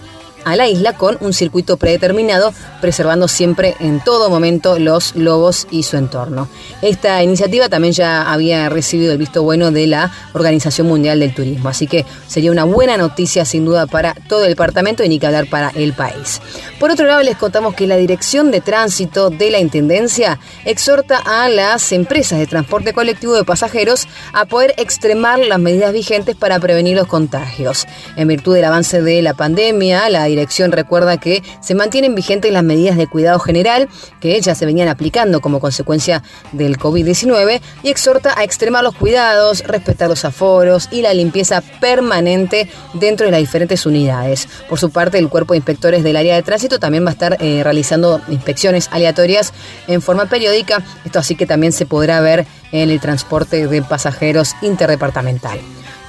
a 0.45 0.55
la 0.55 0.69
isla 0.69 0.93
con 0.93 1.17
un 1.19 1.33
circuito 1.33 1.75
predeterminado, 1.75 2.53
preservando 2.79 3.27
siempre 3.27 3.75
en 3.79 3.99
todo 3.99 4.29
momento 4.29 4.79
los 4.79 5.15
lobos 5.15 5.67
y 5.71 5.83
su 5.83 5.97
entorno. 5.97 6.47
Esta 6.81 7.21
iniciativa 7.21 7.67
también 7.67 7.93
ya 7.93 8.31
había 8.31 8.69
recibido 8.69 9.11
el 9.11 9.17
visto 9.17 9.43
bueno 9.43 9.71
de 9.71 9.87
la 9.87 10.11
Organización 10.33 10.87
Mundial 10.87 11.19
del 11.19 11.33
Turismo, 11.33 11.69
así 11.69 11.87
que 11.87 12.05
sería 12.27 12.51
una 12.51 12.63
buena 12.63 12.95
noticia 12.95 13.43
sin 13.43 13.65
duda 13.65 13.87
para 13.87 14.13
todo 14.29 14.43
el 14.43 14.49
departamento 14.49 15.03
y 15.03 15.09
ni 15.09 15.19
que 15.19 15.25
hablar 15.25 15.49
para 15.49 15.71
el 15.75 15.93
país. 15.93 16.41
Por 16.79 16.91
otro 16.91 17.07
lado, 17.07 17.23
les 17.23 17.37
contamos 17.37 17.73
que 17.73 17.87
la 17.87 17.97
Dirección 17.97 18.51
de 18.51 18.61
Tránsito 18.61 19.29
de 19.29 19.49
la 19.49 19.59
Intendencia 19.59 20.39
exhorta 20.65 21.17
a 21.25 21.49
las 21.49 21.91
empresas 21.91 22.37
de 22.37 22.47
transporte 22.47 22.93
colectivo 22.93 23.33
de 23.33 23.43
pasajeros 23.43 24.07
a 24.33 24.45
poder 24.45 24.75
extremar 24.77 25.39
las 25.39 25.59
medidas 25.59 25.91
vigentes 25.93 26.35
para 26.35 26.59
prevenir 26.59 26.95
los 26.95 27.07
contagios. 27.07 27.87
En 28.15 28.27
virtud 28.27 28.55
del 28.55 28.65
avance 28.65 29.01
de 29.01 29.21
la 29.21 29.33
pandemia, 29.33 30.09
la 30.09 30.23
dirección 30.35 30.71
recuerda 30.71 31.17
que 31.17 31.43
se 31.61 31.75
mantienen 31.75 32.15
vigentes 32.15 32.51
las 32.51 32.63
medidas 32.63 32.97
de 32.97 33.07
cuidado 33.07 33.39
general 33.39 33.87
que 34.19 34.39
ya 34.41 34.55
se 34.55 34.65
venían 34.65 34.87
aplicando 34.87 35.41
como 35.41 35.59
consecuencia 35.59 36.23
del 36.51 36.77
COVID-19 36.77 37.61
y 37.83 37.89
exhorta 37.89 38.37
a 38.37 38.43
extremar 38.43 38.83
los 38.83 38.95
cuidados, 38.95 39.63
respetar 39.63 40.09
los 40.09 40.25
aforos 40.25 40.89
y 40.91 41.01
la 41.01 41.13
limpieza 41.13 41.61
permanente 41.79 42.69
dentro 42.93 43.25
de 43.25 43.31
las 43.31 43.39
diferentes 43.39 43.85
unidades. 43.85 44.47
Por 44.69 44.79
su 44.79 44.89
parte, 44.89 45.17
el 45.17 45.29
cuerpo 45.29 45.53
de 45.53 45.57
inspectores 45.57 46.03
del 46.03 46.17
área 46.17 46.35
de 46.35 46.43
tránsito 46.43 46.79
también 46.79 47.05
va 47.05 47.09
a 47.09 47.13
estar 47.13 47.37
eh, 47.39 47.61
realizando 47.63 48.21
inspecciones 48.27 48.89
aleatorias 48.91 49.53
en 49.87 50.01
forma 50.01 50.25
periódica. 50.25 50.83
Esto 51.05 51.19
así 51.19 51.35
que 51.35 51.45
también 51.45 51.71
se 51.71 51.85
podrá 51.85 52.19
ver 52.19 52.45
en 52.71 52.89
el 52.89 52.99
transporte 52.99 53.67
de 53.67 53.81
pasajeros 53.81 54.55
interdepartamental. 54.61 55.59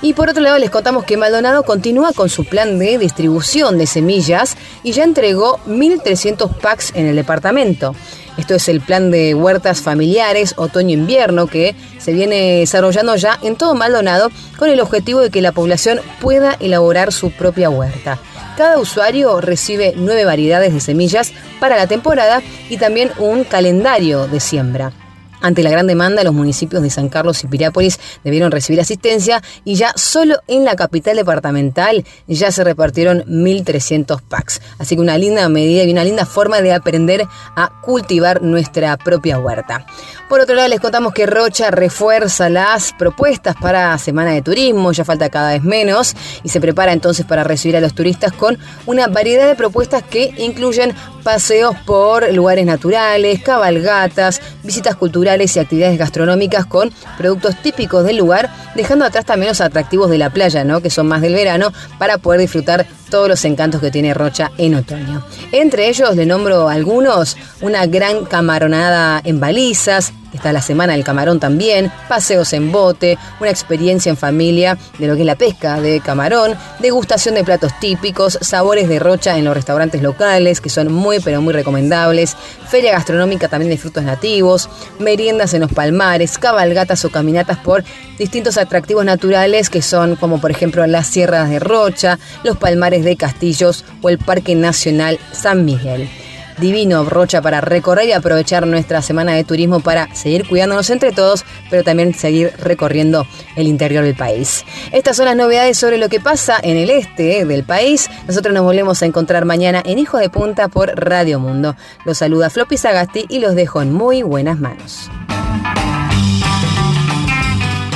Y 0.02 0.12
por 0.12 0.28
otro 0.28 0.42
lado 0.42 0.58
les 0.58 0.70
contamos 0.70 1.04
que 1.04 1.16
Maldonado 1.16 1.62
continúa 1.62 2.12
con 2.12 2.28
su 2.28 2.44
plan 2.44 2.78
de 2.78 2.98
distribución 2.98 3.78
de 3.78 3.86
semillas 3.86 4.56
y 4.82 4.92
ya 4.92 5.04
entregó 5.04 5.58
1.300 5.66 6.54
packs 6.58 6.92
en 6.94 7.06
el 7.06 7.16
departamento. 7.16 7.94
Esto 8.36 8.54
es 8.54 8.68
el 8.68 8.82
plan 8.82 9.10
de 9.10 9.34
huertas 9.34 9.80
familiares 9.80 10.54
otoño-invierno 10.58 11.46
que 11.46 11.74
se 11.98 12.12
viene 12.12 12.58
desarrollando 12.58 13.16
ya 13.16 13.38
en 13.42 13.56
todo 13.56 13.74
Maldonado 13.74 14.30
con 14.58 14.68
el 14.68 14.80
objetivo 14.80 15.20
de 15.20 15.30
que 15.30 15.40
la 15.40 15.52
población 15.52 16.00
pueda 16.20 16.56
elaborar 16.60 17.12
su 17.12 17.30
propia 17.30 17.70
huerta. 17.70 18.18
Cada 18.58 18.78
usuario 18.78 19.40
recibe 19.40 19.94
nueve 19.96 20.26
variedades 20.26 20.74
de 20.74 20.80
semillas 20.80 21.32
para 21.58 21.76
la 21.76 21.86
temporada 21.86 22.42
y 22.68 22.76
también 22.76 23.10
un 23.18 23.44
calendario 23.44 24.28
de 24.28 24.40
siembra. 24.40 24.92
Ante 25.40 25.62
la 25.62 25.70
gran 25.70 25.86
demanda, 25.86 26.24
los 26.24 26.34
municipios 26.34 26.82
de 26.82 26.90
San 26.90 27.08
Carlos 27.08 27.42
y 27.44 27.46
Piriápolis 27.46 27.98
debieron 28.24 28.50
recibir 28.50 28.80
asistencia 28.80 29.42
y 29.64 29.74
ya 29.74 29.92
solo 29.96 30.36
en 30.48 30.64
la 30.64 30.76
capital 30.76 31.16
departamental 31.16 32.04
ya 32.26 32.50
se 32.50 32.64
repartieron 32.64 33.24
1.300 33.24 34.20
packs. 34.22 34.60
Así 34.78 34.96
que 34.96 35.02
una 35.02 35.18
linda 35.18 35.48
medida 35.48 35.84
y 35.84 35.92
una 35.92 36.04
linda 36.04 36.26
forma 36.26 36.60
de 36.60 36.72
aprender 36.72 37.26
a 37.54 37.80
cultivar 37.82 38.42
nuestra 38.42 38.96
propia 38.96 39.38
huerta. 39.38 39.86
Por 40.28 40.40
otro 40.40 40.56
lado, 40.56 40.68
les 40.68 40.80
contamos 40.80 41.12
que 41.12 41.26
Rocha 41.26 41.70
refuerza 41.70 42.48
las 42.48 42.92
propuestas 42.92 43.54
para 43.56 43.96
Semana 43.98 44.32
de 44.32 44.42
Turismo, 44.42 44.92
ya 44.92 45.04
falta 45.04 45.28
cada 45.28 45.52
vez 45.52 45.62
menos, 45.62 46.16
y 46.42 46.48
se 46.48 46.60
prepara 46.60 46.92
entonces 46.92 47.24
para 47.24 47.44
recibir 47.44 47.76
a 47.76 47.80
los 47.80 47.94
turistas 47.94 48.32
con 48.32 48.58
una 48.86 49.06
variedad 49.06 49.46
de 49.46 49.54
propuestas 49.54 50.02
que 50.02 50.34
incluyen 50.38 50.94
paseos 51.26 51.74
por 51.84 52.32
lugares 52.32 52.64
naturales, 52.64 53.42
cabalgatas, 53.42 54.40
visitas 54.62 54.94
culturales 54.94 55.56
y 55.56 55.58
actividades 55.58 55.98
gastronómicas 55.98 56.66
con 56.66 56.92
productos 57.18 57.60
típicos 57.60 58.04
del 58.04 58.18
lugar, 58.18 58.48
dejando 58.76 59.04
atrás 59.04 59.24
también 59.24 59.48
los 59.48 59.60
atractivos 59.60 60.08
de 60.08 60.18
la 60.18 60.30
playa, 60.30 60.62
¿no? 60.62 60.80
que 60.80 60.88
son 60.88 61.08
más 61.08 61.22
del 61.22 61.34
verano, 61.34 61.72
para 61.98 62.18
poder 62.18 62.42
disfrutar 62.42 62.86
todos 63.10 63.28
los 63.28 63.44
encantos 63.44 63.80
que 63.80 63.90
tiene 63.90 64.14
Rocha 64.14 64.52
en 64.56 64.76
otoño. 64.76 65.26
Entre 65.50 65.88
ellos 65.88 66.14
le 66.14 66.26
nombro 66.26 66.68
algunos, 66.68 67.36
una 67.60 67.86
gran 67.86 68.24
camaronada 68.26 69.20
en 69.24 69.40
balizas, 69.40 70.12
Está 70.36 70.52
la 70.52 70.60
Semana 70.60 70.92
del 70.92 71.02
Camarón 71.02 71.40
también, 71.40 71.90
paseos 72.10 72.52
en 72.52 72.70
bote, 72.70 73.18
una 73.40 73.48
experiencia 73.48 74.10
en 74.10 74.18
familia 74.18 74.76
de 74.98 75.06
lo 75.06 75.14
que 75.14 75.22
es 75.22 75.26
la 75.26 75.34
pesca 75.34 75.80
de 75.80 76.00
camarón, 76.00 76.54
degustación 76.78 77.36
de 77.36 77.42
platos 77.42 77.72
típicos, 77.80 78.38
sabores 78.42 78.86
de 78.86 78.98
rocha 78.98 79.38
en 79.38 79.46
los 79.46 79.54
restaurantes 79.54 80.02
locales, 80.02 80.60
que 80.60 80.68
son 80.68 80.92
muy 80.92 81.20
pero 81.20 81.40
muy 81.40 81.54
recomendables, 81.54 82.36
feria 82.68 82.92
gastronómica 82.92 83.48
también 83.48 83.70
de 83.70 83.78
frutos 83.78 84.04
nativos, 84.04 84.68
meriendas 84.98 85.54
en 85.54 85.62
los 85.62 85.72
palmares, 85.72 86.36
cabalgatas 86.36 87.02
o 87.06 87.10
caminatas 87.10 87.56
por 87.56 87.82
distintos 88.18 88.58
atractivos 88.58 89.06
naturales 89.06 89.70
que 89.70 89.80
son 89.80 90.16
como 90.16 90.38
por 90.38 90.50
ejemplo 90.50 90.86
las 90.86 91.06
sierras 91.06 91.48
de 91.48 91.60
Rocha, 91.60 92.18
los 92.44 92.58
palmares 92.58 93.04
de 93.04 93.16
Castillos 93.16 93.86
o 94.02 94.10
el 94.10 94.18
Parque 94.18 94.54
Nacional 94.54 95.18
San 95.32 95.64
Miguel 95.64 96.10
divino 96.58 97.04
Rocha 97.04 97.42
para 97.42 97.60
recorrer 97.60 98.08
y 98.08 98.12
aprovechar 98.12 98.66
nuestra 98.66 99.02
semana 99.02 99.32
de 99.34 99.44
turismo 99.44 99.80
para 99.80 100.14
seguir 100.14 100.48
cuidándonos 100.48 100.90
entre 100.90 101.12
todos, 101.12 101.44
pero 101.70 101.84
también 101.84 102.14
seguir 102.14 102.52
recorriendo 102.58 103.26
el 103.56 103.66
interior 103.66 104.04
del 104.04 104.14
país. 104.14 104.64
Estas 104.92 105.16
son 105.16 105.26
las 105.26 105.36
novedades 105.36 105.76
sobre 105.78 105.98
lo 105.98 106.08
que 106.08 106.20
pasa 106.20 106.58
en 106.62 106.76
el 106.76 106.90
este 106.90 107.44
del 107.44 107.64
país. 107.64 108.08
Nosotros 108.26 108.54
nos 108.54 108.64
volvemos 108.64 109.02
a 109.02 109.06
encontrar 109.06 109.44
mañana 109.44 109.82
en 109.84 109.98
Hijos 109.98 110.20
de 110.20 110.30
Punta 110.30 110.68
por 110.68 110.88
Radio 110.96 111.38
Mundo. 111.40 111.76
Los 112.04 112.18
saluda 112.18 112.50
Floppy 112.50 112.76
Sagasti 112.76 113.26
y 113.28 113.38
los 113.38 113.54
dejo 113.54 113.82
en 113.82 113.92
muy 113.92 114.22
buenas 114.22 114.58
manos. 114.58 115.10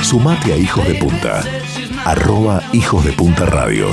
Sumate 0.01 0.53
a 0.53 0.57
Hijos 0.57 0.85
de 0.87 0.95
Punta. 0.95 1.41
Arroba 2.05 2.61
Hijos 2.73 3.05
de 3.05 3.13
Punta 3.13 3.45
Radio. 3.45 3.87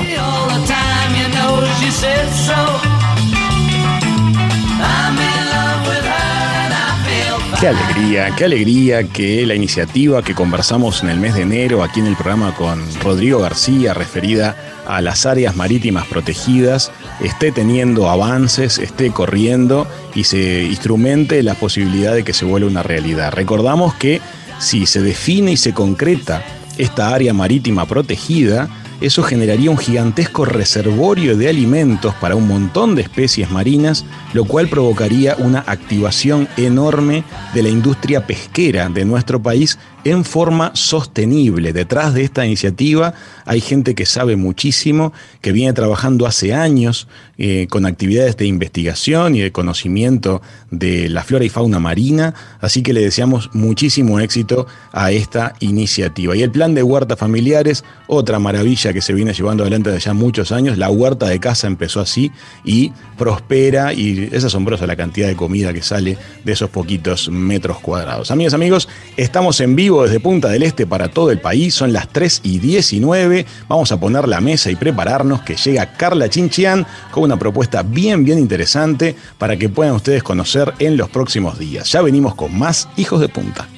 Qué 7.61 7.67
alegría, 7.67 8.31
qué 8.37 8.45
alegría 8.45 9.03
que 9.03 9.45
la 9.45 9.57
iniciativa 9.57 10.23
que 10.23 10.33
conversamos 10.33 11.03
en 11.03 11.09
el 11.09 11.19
mes 11.19 11.35
de 11.35 11.43
enero 11.43 11.83
aquí 11.83 11.99
en 11.99 12.07
el 12.07 12.15
programa 12.15 12.55
con 12.55 12.81
Rodrigo 13.03 13.41
García 13.41 13.95
referida 13.95 14.55
a 14.87 15.01
las 15.03 15.27
áreas 15.27 15.57
marítimas 15.57 16.07
protegidas 16.07 16.93
esté 17.21 17.51
teniendo 17.51 18.09
avances, 18.09 18.79
esté 18.79 19.11
corriendo 19.11 19.89
y 20.15 20.23
se 20.23 20.63
instrumente 20.63 21.43
la 21.43 21.55
posibilidad 21.55 22.15
de 22.15 22.23
que 22.23 22.33
se 22.33 22.45
vuelva 22.45 22.71
una 22.71 22.85
realidad. 22.85 23.33
Recordamos 23.33 23.93
que 23.95 24.21
si 24.61 24.87
se 24.87 25.03
define 25.03 25.51
y 25.51 25.57
se 25.57 25.75
concreta 25.75 26.45
esta 26.79 27.13
área 27.13 27.35
marítima 27.35 27.87
protegida, 27.87 28.69
eso 29.01 29.23
generaría 29.23 29.71
un 29.71 29.79
gigantesco 29.79 30.45
reservorio 30.45 31.37
de 31.37 31.49
alimentos 31.49 32.15
para 32.17 32.35
un 32.35 32.49
montón 32.49 32.95
de 32.95 33.03
especies 33.03 33.51
marinas, 33.51 34.05
lo 34.33 34.45
cual 34.45 34.69
provocaría 34.69 35.37
una 35.39 35.61
activación 35.67 36.49
enorme 36.57 37.23
de 37.55 37.63
la 37.63 37.69
industria 37.69 38.27
pesquera 38.27 38.89
de 38.89 39.05
nuestro 39.05 39.41
país 39.41 39.79
en 40.11 40.25
forma 40.25 40.73
sostenible. 40.75 41.73
Detrás 41.73 42.15
de 42.15 42.23
esta 42.23 42.47
iniciativa 42.47 43.15
hay 43.45 43.61
gente 43.61 43.95
que 43.95 44.07
sabe 44.07 44.37
muchísimo, 44.37 45.13
que 45.41 45.53
viene 45.53 45.73
trabajando 45.73 46.27
hace 46.27 46.55
años 46.55 47.09
eh, 47.39 47.67
con 47.71 47.87
actividades 47.87 48.37
de 48.37 48.47
investigación 48.47 49.35
y 49.35 49.41
de 49.41 49.53
conocimiento 49.53 50.43
de 50.71 51.09
la 51.09 51.23
flora 51.23 51.45
y 51.45 51.49
fauna 51.49 51.79
marina, 51.79 52.35
así 52.61 52.83
que 52.83 52.93
le 52.93 53.01
deseamos 53.01 53.51
muchísimo 53.53 54.21
éxito 54.21 54.67
a 54.93 55.13
esta 55.13 55.55
iniciativa. 55.61 56.37
Y 56.37 56.43
el 56.43 56.51
plan 56.51 56.75
de 56.75 56.83
huertas 56.83 57.19
familiares, 57.19 57.85
otra 58.07 58.39
maravilla 58.39 58.93
que 58.93 59.01
se 59.01 59.15
viene 59.15 59.33
llevando 59.33 59.63
adelante 59.63 59.91
desde 59.91 60.07
ya 60.07 60.15
muchos 60.15 60.53
años, 60.53 60.79
la 60.79 60.91
huerta 60.91 61.27
de 61.29 61.41
casa 61.41 61.67
empezó 61.67 62.01
así 62.01 62.33
y 62.65 62.93
prospera 63.17 63.93
y 63.93 64.29
es 64.33 64.45
asombrosa 64.45 64.87
la 64.87 64.97
cantidad 64.97 65.29
de 65.29 65.37
comida 65.37 65.73
que 65.73 65.83
sale 65.83 66.19
de 66.45 66.53
esos 66.53 66.71
poquitos 66.71 67.29
metros 67.29 67.79
cuadrados. 67.81 68.31
Amigas, 68.31 68.55
amigos, 68.55 68.89
estamos 69.17 69.61
en 69.61 69.77
vivo 69.77 69.98
desde 70.05 70.21
Punta 70.21 70.49
del 70.49 70.63
Este 70.63 70.87
para 70.87 71.09
todo 71.09 71.31
el 71.31 71.41
país. 71.41 71.75
Son 71.75 71.93
las 71.93 72.09
3 72.09 72.41
y 72.45 72.59
19. 72.59 73.47
Vamos 73.69 73.93
a 73.93 74.01
poner 74.01 74.29
la 74.29 74.41
mesa 74.41 74.71
y 74.71 74.77
prepararnos 74.77 75.43
que 75.43 75.57
llega 75.57 75.93
Carla 75.95 76.29
Chinchian 76.29 76.87
con 77.11 77.25
una 77.25 77.39
propuesta 77.39 77.83
bien, 77.83 78.25
bien 78.25 78.39
interesante 78.39 79.17
para 79.39 79.57
que 79.57 79.69
puedan 79.69 79.95
ustedes 79.95 80.23
conocer 80.23 80.73
en 80.79 80.97
los 80.97 81.09
próximos 81.09 81.59
días. 81.59 81.91
Ya 81.91 82.03
venimos 82.03 82.35
con 82.35 82.57
más 82.59 82.89
Hijos 82.97 83.21
de 83.21 83.29
Punta. 83.29 83.69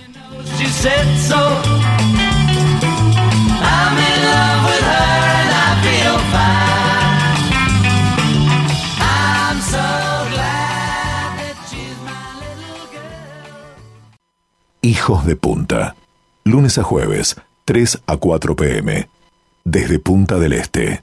Hijos 14.83 15.27
de 15.27 15.37
Punta 15.37 15.95
lunes 16.45 16.79
a 16.79 16.83
jueves, 16.83 17.37
3 17.65 18.03
a 18.07 18.17
4 18.17 18.57
pm, 18.57 19.09
desde 19.65 19.99
Punta 19.99 20.39
del 20.39 20.53
Este. 20.53 21.03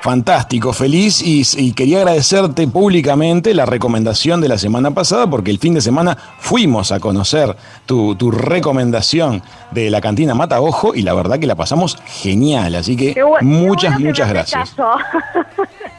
Fantástico, 0.00 0.72
feliz 0.72 1.20
y, 1.22 1.72
quería 1.72 1.98
agradecerte 1.98 2.68
públicamente 2.68 3.54
la 3.54 3.66
recomendación 3.66 4.40
de 4.40 4.48
la 4.48 4.56
semana 4.56 4.92
pasada 4.92 5.28
porque 5.28 5.50
el 5.50 5.58
fin 5.58 5.74
de 5.74 5.80
semana 5.80 6.16
fuimos 6.38 6.92
a 6.92 7.00
conocer 7.00 7.56
tu, 7.86 8.14
recomendación 8.30 9.42
de 9.72 9.90
la 9.90 10.00
cantina 10.00 10.34
Mata 10.34 10.60
Ojo 10.60 10.94
y 10.94 11.02
la 11.02 11.12
verdad 11.12 11.38
que 11.38 11.46
la 11.46 11.56
pasamos 11.56 11.98
genial, 12.06 12.76
así 12.76 12.96
que 12.96 13.16
muchas, 13.40 13.98
muchas 13.98 14.28
gracias. 14.28 14.76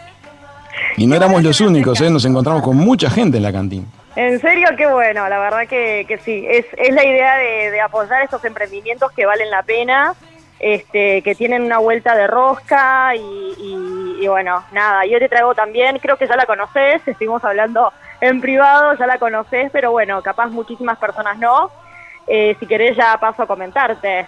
y 0.97 1.07
no 1.07 1.15
éramos 1.15 1.41
los 1.43 1.61
únicos, 1.61 2.01
¿eh? 2.01 2.09
nos 2.09 2.25
encontramos 2.25 2.61
con 2.61 2.75
mucha 2.75 3.09
gente 3.09 3.37
en 3.37 3.43
la 3.43 3.53
cantina. 3.53 3.85
En 4.15 4.41
serio, 4.41 4.67
qué 4.75 4.87
bueno, 4.87 5.29
la 5.29 5.39
verdad 5.39 5.67
que, 5.67 6.05
que 6.07 6.17
sí, 6.17 6.45
es, 6.49 6.65
es 6.75 6.93
la 6.93 7.05
idea 7.05 7.37
de, 7.37 7.71
de 7.71 7.81
apoyar 7.81 8.23
estos 8.23 8.43
emprendimientos 8.43 9.11
que 9.11 9.25
valen 9.25 9.49
la 9.49 9.63
pena 9.63 10.15
este, 10.59 11.21
que 11.21 11.35
tienen 11.35 11.63
una 11.63 11.77
vuelta 11.77 12.15
de 12.15 12.27
rosca 12.27 13.15
y, 13.15 14.25
bueno, 14.27 14.63
nada, 14.71 15.05
yo 15.05 15.19
te 15.19 15.29
traigo 15.29 15.53
también, 15.53 15.99
creo 15.99 16.17
que 16.17 16.27
ya 16.27 16.35
la 16.35 16.45
conoces, 16.45 17.07
estuvimos 17.07 17.43
hablando 17.43 17.93
en 18.19 18.41
privado, 18.41 18.95
ya 18.97 19.05
la 19.05 19.19
conoces, 19.19 19.69
pero 19.71 19.91
bueno, 19.91 20.21
capaz 20.21 20.47
muchísimas 20.47 20.97
personas 20.97 21.37
no. 21.37 21.69
Eh, 22.27 22.57
si 22.59 22.65
querés 22.65 22.97
ya 22.97 23.17
paso 23.19 23.43
a 23.43 23.47
comentarte. 23.47 24.25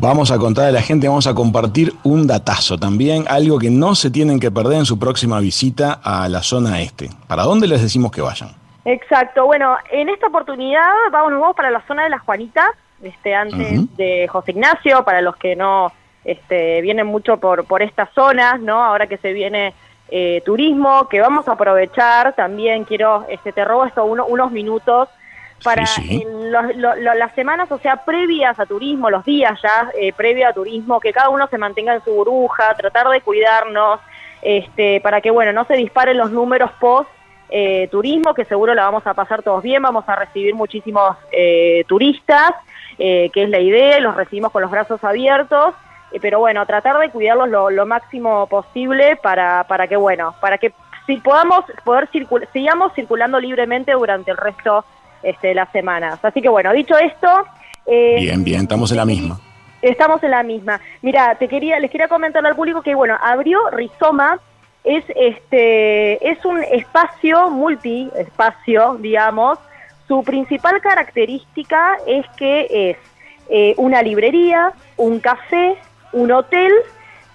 Vamos 0.00 0.30
a 0.30 0.38
contar 0.38 0.64
a 0.64 0.72
la 0.72 0.80
gente, 0.80 1.08
vamos 1.08 1.26
a 1.26 1.34
compartir 1.34 1.92
un 2.04 2.26
datazo 2.26 2.78
también, 2.78 3.26
algo 3.28 3.58
que 3.58 3.68
no 3.68 3.94
se 3.94 4.10
tienen 4.10 4.40
que 4.40 4.50
perder 4.50 4.78
en 4.78 4.86
su 4.86 4.98
próxima 4.98 5.40
visita 5.40 6.00
a 6.02 6.26
la 6.30 6.42
zona 6.42 6.80
este. 6.80 7.10
¿Para 7.28 7.42
dónde 7.42 7.66
les 7.66 7.82
decimos 7.82 8.10
que 8.10 8.22
vayan? 8.22 8.48
Exacto, 8.86 9.44
bueno, 9.44 9.76
en 9.92 10.08
esta 10.08 10.28
oportunidad 10.28 10.88
vamos, 11.12 11.32
vamos 11.32 11.54
para 11.54 11.70
la 11.70 11.86
zona 11.86 12.04
de 12.04 12.08
las 12.08 12.22
Juanitas, 12.22 12.70
este, 13.02 13.34
antes 13.34 13.94
de 13.98 14.26
José 14.28 14.52
Ignacio, 14.52 15.04
para 15.04 15.20
los 15.20 15.36
que 15.36 15.54
no 15.54 15.92
este, 16.24 16.80
vienen 16.80 17.06
mucho 17.06 17.36
por, 17.36 17.66
por 17.66 17.82
estas 17.82 18.08
zonas, 18.14 18.58
¿no? 18.58 18.82
Ahora 18.82 19.06
que 19.06 19.18
se 19.18 19.34
viene 19.34 19.74
eh, 20.08 20.40
turismo, 20.46 21.08
que 21.10 21.20
vamos 21.20 21.46
a 21.46 21.52
aprovechar 21.52 22.34
también, 22.34 22.84
quiero, 22.84 23.26
este, 23.28 23.52
te 23.52 23.66
robo 23.66 23.84
esto 23.84 24.06
unos 24.06 24.50
minutos, 24.50 25.10
para 25.62 25.84
las 27.14 27.34
semanas, 27.34 27.70
o 27.70 27.78
sea, 27.78 28.04
previas 28.04 28.58
a 28.58 28.66
turismo, 28.66 29.10
los 29.10 29.24
días 29.24 29.60
ya 29.62 29.90
eh, 29.98 30.12
previa 30.12 30.48
a 30.48 30.52
turismo, 30.52 31.00
que 31.00 31.12
cada 31.12 31.28
uno 31.28 31.46
se 31.48 31.58
mantenga 31.58 31.94
en 31.94 32.04
su 32.04 32.12
burbuja, 32.12 32.74
tratar 32.76 33.08
de 33.08 33.20
cuidarnos, 33.20 34.00
este, 34.42 35.00
para 35.00 35.20
que, 35.20 35.30
bueno, 35.30 35.52
no 35.52 35.64
se 35.66 35.74
disparen 35.74 36.16
los 36.16 36.30
números 36.30 36.70
post 36.80 37.10
eh, 37.50 37.88
turismo, 37.90 38.32
que 38.34 38.44
seguro 38.44 38.74
la 38.74 38.84
vamos 38.84 39.06
a 39.06 39.14
pasar 39.14 39.42
todos 39.42 39.62
bien, 39.62 39.82
vamos 39.82 40.04
a 40.08 40.16
recibir 40.16 40.54
muchísimos 40.54 41.16
eh, 41.32 41.84
turistas 41.88 42.52
eh, 43.02 43.30
que 43.32 43.44
es 43.44 43.48
la 43.48 43.60
idea, 43.60 43.98
los 43.98 44.14
recibimos 44.14 44.52
con 44.52 44.60
los 44.60 44.70
brazos 44.70 45.02
abiertos, 45.02 45.74
eh, 46.12 46.18
pero 46.20 46.38
bueno, 46.38 46.66
tratar 46.66 46.98
de 46.98 47.08
cuidarlos 47.08 47.48
lo, 47.48 47.86
máximo 47.86 48.46
posible 48.46 49.16
para, 49.16 49.64
para 49.64 49.86
que, 49.86 49.96
bueno, 49.96 50.34
para 50.38 50.58
que 50.58 50.74
si 51.06 51.16
podamos 51.16 51.64
poder 51.82 52.10
sigamos 52.52 52.92
circulando 52.92 53.40
libremente 53.40 53.92
durante 53.92 54.30
el 54.30 54.36
resto 54.36 54.84
este, 55.22 55.54
las 55.54 55.70
semanas. 55.72 56.18
Así 56.22 56.40
que 56.40 56.48
bueno, 56.48 56.72
dicho 56.72 56.96
esto... 56.98 57.46
Eh, 57.86 58.16
bien, 58.20 58.44
bien, 58.44 58.62
estamos 58.62 58.90
en 58.90 58.98
la 58.98 59.04
misma. 59.04 59.40
Estamos 59.82 60.22
en 60.22 60.30
la 60.30 60.42
misma. 60.42 60.80
Mira, 61.02 61.34
te 61.36 61.48
quería, 61.48 61.78
les 61.80 61.90
quería 61.90 62.08
comentar 62.08 62.44
al 62.44 62.54
público 62.54 62.82
que 62.82 62.94
bueno, 62.94 63.16
abrió 63.20 63.58
Rizoma, 63.70 64.38
es 64.84 65.04
este, 65.14 66.30
es 66.30 66.44
un 66.44 66.62
espacio, 66.62 67.50
multi 67.50 68.10
espacio, 68.16 68.96
digamos, 69.00 69.58
su 70.10 70.24
principal 70.24 70.80
característica 70.80 71.96
es 72.06 72.26
que 72.36 72.66
es 72.90 72.96
eh, 73.48 73.74
una 73.76 74.02
librería, 74.02 74.72
un 74.96 75.20
café, 75.20 75.76
un 76.12 76.32
hotel 76.32 76.72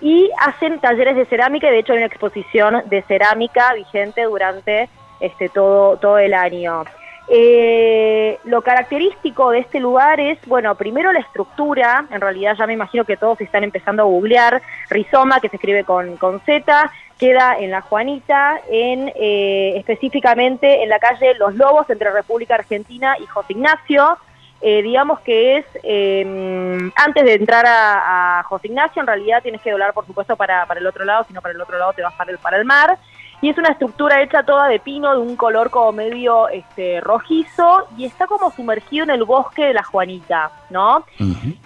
y 0.02 0.30
hacen 0.42 0.80
talleres 0.82 1.16
de 1.16 1.26
cerámica. 1.26 1.72
De 1.72 1.80
hecho, 1.80 1.94
hay 1.94 2.00
una 2.00 2.08
exposición 2.08 2.84
de 2.88 3.02
cerámica 3.04 3.74
vigente 3.74 4.24
durante 4.24 4.90
este, 5.22 5.48
todo, 5.48 5.96
todo 5.98 6.18
el 6.18 6.34
año. 6.34 6.84
Eh, 7.28 8.40
lo 8.44 8.62
característico 8.62 9.50
de 9.50 9.60
este 9.60 9.80
lugar 9.80 10.20
es, 10.20 10.38
bueno, 10.46 10.76
primero 10.76 11.12
la 11.12 11.20
estructura, 11.20 12.06
en 12.12 12.22
realidad 12.22 12.56
ya 12.58 12.68
me 12.68 12.74
imagino 12.74 13.04
que 13.04 13.18
todos 13.18 13.42
están 13.42 13.64
empezando 13.64 14.04
a 14.04 14.06
googlear, 14.06 14.62
rizoma, 14.90 15.40
que 15.40 15.50
se 15.50 15.56
escribe 15.56 15.84
con, 15.84 16.18
con 16.18 16.40
Z, 16.42 16.92
queda 17.18 17.58
en 17.58 17.72
La 17.72 17.82
Juanita, 17.82 18.62
en 18.70 19.12
eh, 19.16 19.74
específicamente 19.78 20.84
en 20.84 20.90
la 20.90 21.00
calle 21.00 21.34
Los 21.36 21.56
Lobos, 21.56 21.90
entre 21.90 22.12
República 22.12 22.56
Argentina 22.56 23.16
y 23.20 23.26
José 23.26 23.54
Ignacio. 23.54 24.18
Eh, 24.62 24.82
digamos 24.82 25.20
que 25.20 25.58
es, 25.58 25.66
em, 25.84 26.92
antes 26.96 27.24
de 27.24 27.34
entrar 27.34 27.66
a, 27.68 28.44
José 28.46 28.68
Ignacio, 28.68 29.02
en 29.02 29.08
realidad 29.08 29.42
tienes 29.42 29.62
que 29.62 29.72
doblar, 29.72 29.94
por 29.94 30.06
supuesto, 30.06 30.36
para, 30.36 30.66
para 30.66 30.80
el 30.80 30.88
otro 30.88 31.06
lado, 31.06 31.24
sino 31.28 31.42
para 31.42 31.54
el 31.54 31.62
otro 31.62 31.78
lado 31.78 31.94
te 31.94 32.02
vas 32.02 32.14
para 32.14 32.32
el, 32.32 32.38
para 32.38 32.58
el 32.58 32.66
mar 32.66 32.98
y 33.42 33.50
es 33.50 33.58
una 33.58 33.70
estructura 33.70 34.22
hecha 34.22 34.44
toda 34.44 34.68
de 34.68 34.80
pino 34.80 35.14
de 35.14 35.22
un 35.22 35.36
color 35.36 35.70
como 35.70 35.92
medio 35.92 36.50
este, 36.50 37.02
rojizo 37.02 37.88
y 37.98 38.06
está 38.06 38.28
como 38.28 38.52
sumergido 38.52 39.04
en 39.04 39.12
el 39.12 39.24
bosque 39.24 39.66
de 39.66 39.74
la 39.74 39.84
Juanita, 39.84 40.52
¿no? 40.70 41.06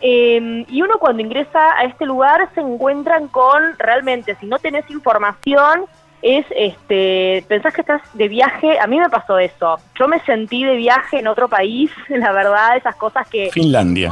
Em, 0.02 0.66
y 0.68 0.82
uno 0.82 0.96
cuando 1.00 1.22
ingresa 1.22 1.78
a 1.78 1.84
este 1.84 2.06
lugar 2.06 2.50
se 2.54 2.62
encuentran 2.62 3.28
con 3.28 3.78
realmente, 3.78 4.36
si 4.40 4.46
no 4.46 4.60
tenés 4.60 4.90
información, 4.90 5.86
es 6.22 6.46
este, 6.56 7.46
pensás 7.48 7.74
que 7.74 7.82
estás 7.82 8.02
de 8.14 8.28
viaje, 8.28 8.80
a 8.80 8.88
mí 8.88 9.00
me 9.00 9.10
pasó 9.10 9.38
eso, 9.40 9.78
yo 9.98 10.08
me 10.08 10.20
sentí 10.22 10.66
de 10.66 10.76
viaje 10.76 11.20
en 11.20 11.28
otro 11.28 11.48
país, 11.48 11.92
la 12.10 12.32
verdad, 12.32 12.78
esas 12.78 12.96
cosas 12.96 13.28
que... 13.30 13.50
Finlandia. 13.52 14.12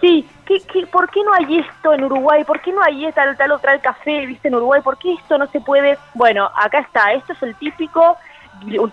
Sí, 0.00 0.24
¿qué, 0.48 0.86
por 0.86 1.10
qué 1.10 1.22
no 1.22 1.32
hay 1.34 1.58
esto 1.58 1.92
en 1.92 2.04
Uruguay? 2.04 2.44
¿Por 2.44 2.60
qué 2.60 2.72
no 2.72 2.82
hay 2.82 3.10
tal, 3.12 3.36
tal 3.36 3.52
otra 3.52 3.74
el 3.74 3.80
café, 3.80 4.26
viste, 4.26 4.48
en 4.48 4.54
Uruguay? 4.54 4.80
¿Por 4.82 4.98
qué 4.98 5.12
esto 5.12 5.36
no 5.36 5.46
se 5.48 5.60
puede? 5.60 5.98
Bueno, 6.14 6.50
acá 6.56 6.80
está, 6.80 7.12
esto 7.12 7.34
es 7.34 7.42
el 7.42 7.54
típico, 7.56 8.16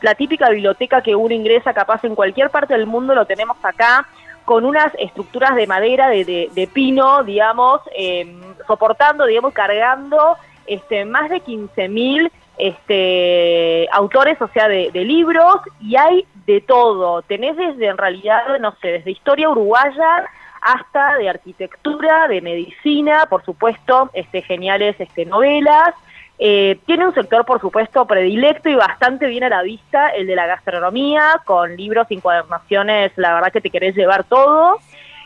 la 0.02 0.16
típica 0.16 0.50
biblioteca 0.50 1.02
que 1.02 1.16
uno 1.16 1.34
ingresa 1.34 1.74
capaz 1.74 2.04
en 2.04 2.16
cualquier 2.16 2.50
parte 2.50 2.74
del 2.74 2.86
mundo, 2.86 3.16
lo 3.16 3.26
tenemos 3.26 3.58
acá, 3.64 4.08
con 4.44 4.66
unas 4.66 4.94
estructuras 5.00 5.56
de 5.56 5.66
madera, 5.66 6.10
de, 6.10 6.50
de, 6.54 6.68
pino, 6.68 7.24
digamos, 7.24 7.82
em, 7.96 8.40
soportando, 8.68 9.26
digamos, 9.26 9.54
cargando 9.54 10.38
este, 10.68 11.04
más 11.06 11.30
de 11.30 11.42
15.000 11.42 12.32
este, 12.58 13.88
autores, 13.92 14.40
o 14.42 14.48
sea, 14.50 14.68
de, 14.68 14.92
de 14.92 15.04
libros, 15.04 15.58
y 15.82 15.96
hay 15.96 16.28
de 16.46 16.62
todo. 16.62 17.24
Tenés 17.24 17.58
desde, 17.58 17.88
en 17.88 17.98
realidad, 17.98 18.60
no 18.60 18.76
sé, 18.82 18.90
desde 18.90 19.12
historia 19.12 19.50
uruguaya, 19.50 20.26
hasta 20.66 21.18
de 21.18 21.30
arquitectura, 21.30 22.28
de 22.28 22.42
medicina, 22.42 23.28
por 23.30 23.46
supuesto, 23.46 24.10
este, 24.14 24.42
geniales 24.42 24.96
este, 24.98 25.24
novelas. 25.24 25.94
Eh, 26.40 26.80
tiene 26.88 27.06
un 27.06 27.14
sector, 27.14 27.46
por 27.46 27.62
supuesto, 27.62 28.06
predilecto 28.06 28.68
y 28.68 28.76
bastante 28.76 29.28
bien 29.28 29.44
a 29.44 29.50
la 29.50 29.62
vista, 29.62 30.10
el 30.10 30.26
de 30.26 30.36
la 30.36 30.48
gastronomía, 30.48 31.42
con 31.46 31.78
libros 31.78 32.08
encuadernaciones, 32.10 33.12
la 33.16 33.36
verdad 33.36 33.52
que 33.54 33.62
te 33.62 33.70
querés 33.70 33.96
llevar 33.96 34.24
todo. 34.24 34.80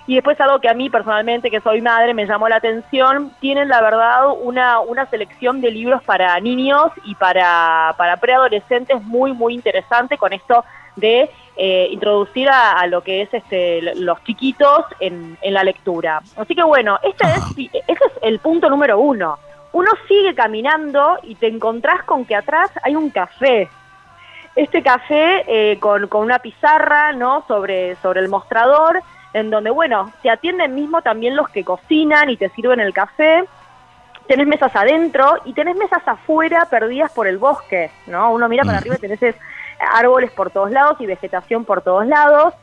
Y 0.07 0.15
después 0.15 0.41
algo 0.41 0.59
que 0.59 0.67
a 0.67 0.73
mí 0.73 0.89
personalmente, 0.89 1.49
que 1.49 1.61
soy 1.61 1.81
madre, 1.81 2.13
me 2.13 2.25
llamó 2.25 2.49
la 2.49 2.57
atención, 2.57 3.31
tienen 3.39 3.69
la 3.69 3.81
verdad 3.81 4.33
una, 4.41 4.81
una 4.81 5.05
selección 5.05 5.61
de 5.61 5.71
libros 5.71 6.03
para 6.03 6.37
niños 6.41 6.91
y 7.05 7.15
para, 7.15 7.93
para 7.97 8.17
preadolescentes 8.17 9.01
muy, 9.03 9.31
muy 9.31 9.53
interesante 9.53 10.17
con 10.17 10.33
esto 10.33 10.65
de 10.97 11.29
eh, 11.61 11.89
introducir 11.91 12.47
a, 12.49 12.87
lo 12.87 13.01
que 13.01 13.21
es 13.21 13.33
este, 13.33 13.81
los 13.95 14.23
chiquitos 14.23 14.85
en, 15.01 15.37
la 15.43 15.61
lectura. 15.61 16.21
Así 16.37 16.55
que 16.55 16.63
bueno, 16.63 16.97
este 17.03 17.27
es, 17.27 17.71
ese 17.85 18.05
es 18.05 18.13
el 18.21 18.39
punto 18.39 18.69
número 18.69 18.97
uno. 18.97 19.37
Uno 19.73 19.91
sigue 20.07 20.33
caminando 20.33 21.17
y 21.23 21.35
te 21.35 21.47
encontrás 21.47 22.03
con 22.03 22.23
que 22.23 22.35
atrás 22.35 22.71
hay 22.81 22.95
un 22.95 23.09
café. 23.09 23.67
Este 24.55 24.81
café 24.81 25.43
eh, 25.47 25.77
con, 25.79 26.07
una 26.13 26.39
pizarra 26.39 27.11
¿no? 27.11 27.43
sobre, 27.45 27.97
sobre 27.97 28.21
el 28.21 28.29
mostrador, 28.29 29.01
en 29.33 29.49
donde, 29.49 29.69
bueno, 29.69 30.13
se 30.21 30.29
atienden 30.29 30.73
mismo 30.73 31.01
también 31.01 31.35
los 31.35 31.49
que 31.49 31.65
cocinan 31.65 32.29
y 32.29 32.37
te 32.37 32.47
sirven 32.51 32.79
el 32.79 32.93
café 32.93 33.43
tenés 34.29 34.45
mesas 34.45 34.73
adentro 34.75 35.37
y 35.43 35.53
tenés 35.53 35.75
mesas 35.75 36.03
afuera 36.05 36.67
perdidas 36.69 37.11
por 37.11 37.25
el 37.25 37.39
bosque, 37.39 37.89
¿no? 38.05 38.31
Uno 38.31 38.47
mira 38.47 38.63
para 38.63 38.77
arriba 38.77 38.95
y 38.95 39.01
tenés 39.01 39.35
árboles 39.79 40.31
por 40.31 40.51
todos 40.51 40.71
lados 40.71 40.97
y 40.99 41.05
vegetación 41.05 41.65
por 41.65 41.81
todos 41.81 42.05
lados. 42.07 42.53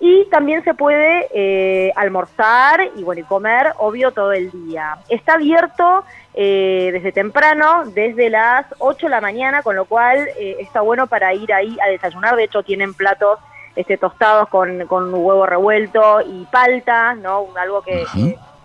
Y 0.00 0.26
también 0.26 0.62
se 0.64 0.74
puede 0.74 1.28
eh, 1.32 1.92
almorzar 1.96 2.80
y 2.96 3.04
bueno 3.04 3.20
y 3.20 3.24
comer, 3.24 3.72
obvio, 3.78 4.12
todo 4.12 4.32
el 4.32 4.50
día. 4.50 4.98
Está 5.08 5.34
abierto 5.34 6.04
eh, 6.34 6.90
desde 6.92 7.12
temprano, 7.12 7.84
desde 7.86 8.28
las 8.28 8.66
8 8.78 9.06
de 9.06 9.10
la 9.10 9.20
mañana, 9.20 9.62
con 9.62 9.76
lo 9.76 9.84
cual 9.84 10.28
eh, 10.38 10.56
está 10.58 10.80
bueno 10.80 11.06
para 11.06 11.32
ir 11.32 11.52
ahí 11.52 11.78
a 11.82 11.88
desayunar. 11.88 12.36
De 12.36 12.44
hecho, 12.44 12.62
tienen 12.62 12.92
platos 12.92 13.38
este, 13.76 13.96
tostados 13.96 14.48
con, 14.48 14.86
con 14.86 15.14
huevo 15.14 15.46
revuelto 15.46 16.20
y 16.20 16.44
palta, 16.46 17.14
¿no? 17.14 17.46
Algo 17.56 17.82
que 17.82 18.04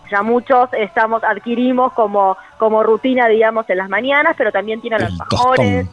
ya 0.10 0.24
muchos 0.24 0.70
estamos 0.74 1.24
adquirimos 1.24 1.94
como, 1.94 2.38
como 2.58 2.84
rutina, 2.84 3.28
digamos, 3.28 3.70
en 3.70 3.78
las 3.78 3.90
mañanas, 3.90 4.36
pero 4.38 4.52
también 4.52 4.82
tienen 4.82 5.02
los 5.02 5.14
mejores 5.14 5.88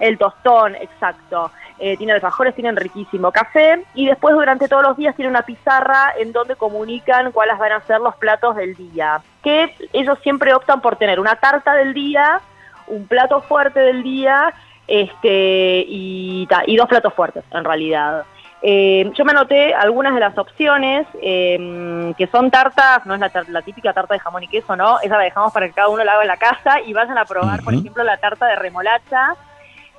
el 0.00 0.18
tostón, 0.18 0.74
exacto. 0.76 1.50
Eh, 1.78 1.96
tiene 1.98 2.14
alfajores, 2.14 2.54
tienen 2.54 2.74
riquísimo 2.74 3.30
café 3.30 3.84
y 3.94 4.06
después 4.06 4.34
durante 4.34 4.66
todos 4.66 4.82
los 4.82 4.96
días 4.96 5.14
tiene 5.14 5.30
una 5.30 5.42
pizarra 5.42 6.14
en 6.18 6.32
donde 6.32 6.56
comunican 6.56 7.32
cuáles 7.32 7.58
van 7.58 7.72
a 7.72 7.80
ser 7.82 8.00
los 8.00 8.16
platos 8.16 8.56
del 8.56 8.74
día. 8.74 9.20
Que 9.42 9.74
ellos 9.92 10.18
siempre 10.22 10.54
optan 10.54 10.80
por 10.80 10.96
tener 10.96 11.20
una 11.20 11.36
tarta 11.36 11.74
del 11.74 11.92
día, 11.92 12.40
un 12.86 13.06
plato 13.06 13.42
fuerte 13.42 13.80
del 13.80 14.02
día 14.02 14.54
este, 14.86 15.84
y, 15.86 16.48
y 16.66 16.76
dos 16.76 16.88
platos 16.88 17.12
fuertes 17.12 17.44
en 17.52 17.64
realidad. 17.64 18.24
Eh, 18.62 19.12
yo 19.14 19.24
me 19.24 19.32
anoté 19.32 19.74
algunas 19.74 20.14
de 20.14 20.20
las 20.20 20.36
opciones, 20.38 21.06
eh, 21.20 22.12
que 22.16 22.26
son 22.28 22.50
tartas, 22.50 23.04
no 23.04 23.14
es 23.14 23.20
la, 23.20 23.62
típica 23.62 23.92
tarta 23.92 24.14
de 24.14 24.20
jamón 24.20 24.42
y 24.42 24.48
queso, 24.48 24.74
¿no? 24.76 24.98
Esa 25.00 25.18
la 25.18 25.24
dejamos 25.24 25.52
para 25.52 25.66
que 25.66 25.74
cada 25.74 25.88
uno 25.88 26.02
la 26.02 26.12
haga 26.12 26.22
en 26.22 26.28
la 26.28 26.36
casa 26.36 26.80
y 26.80 26.92
vayan 26.92 27.18
a 27.18 27.26
probar, 27.26 27.62
por 27.62 27.74
ejemplo, 27.74 28.02
la 28.02 28.16
tarta 28.16 28.46
de 28.46 28.56
remolacha, 28.56 29.36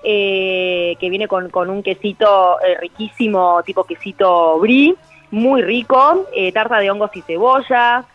eh, 0.09 0.95
que 0.99 1.09
viene 1.09 1.27
con, 1.27 1.51
un 1.69 1.83
quesito 1.83 2.57
riquísimo, 2.79 3.61
tipo 3.63 3.83
quesito 3.83 4.57
brie, 4.59 4.95
muy 5.31 5.61
rico, 5.61 6.25
tarta 6.53 6.79
de 6.79 6.89
hongos 6.89 7.13
y 7.13 7.21
cebolla, 7.21 8.05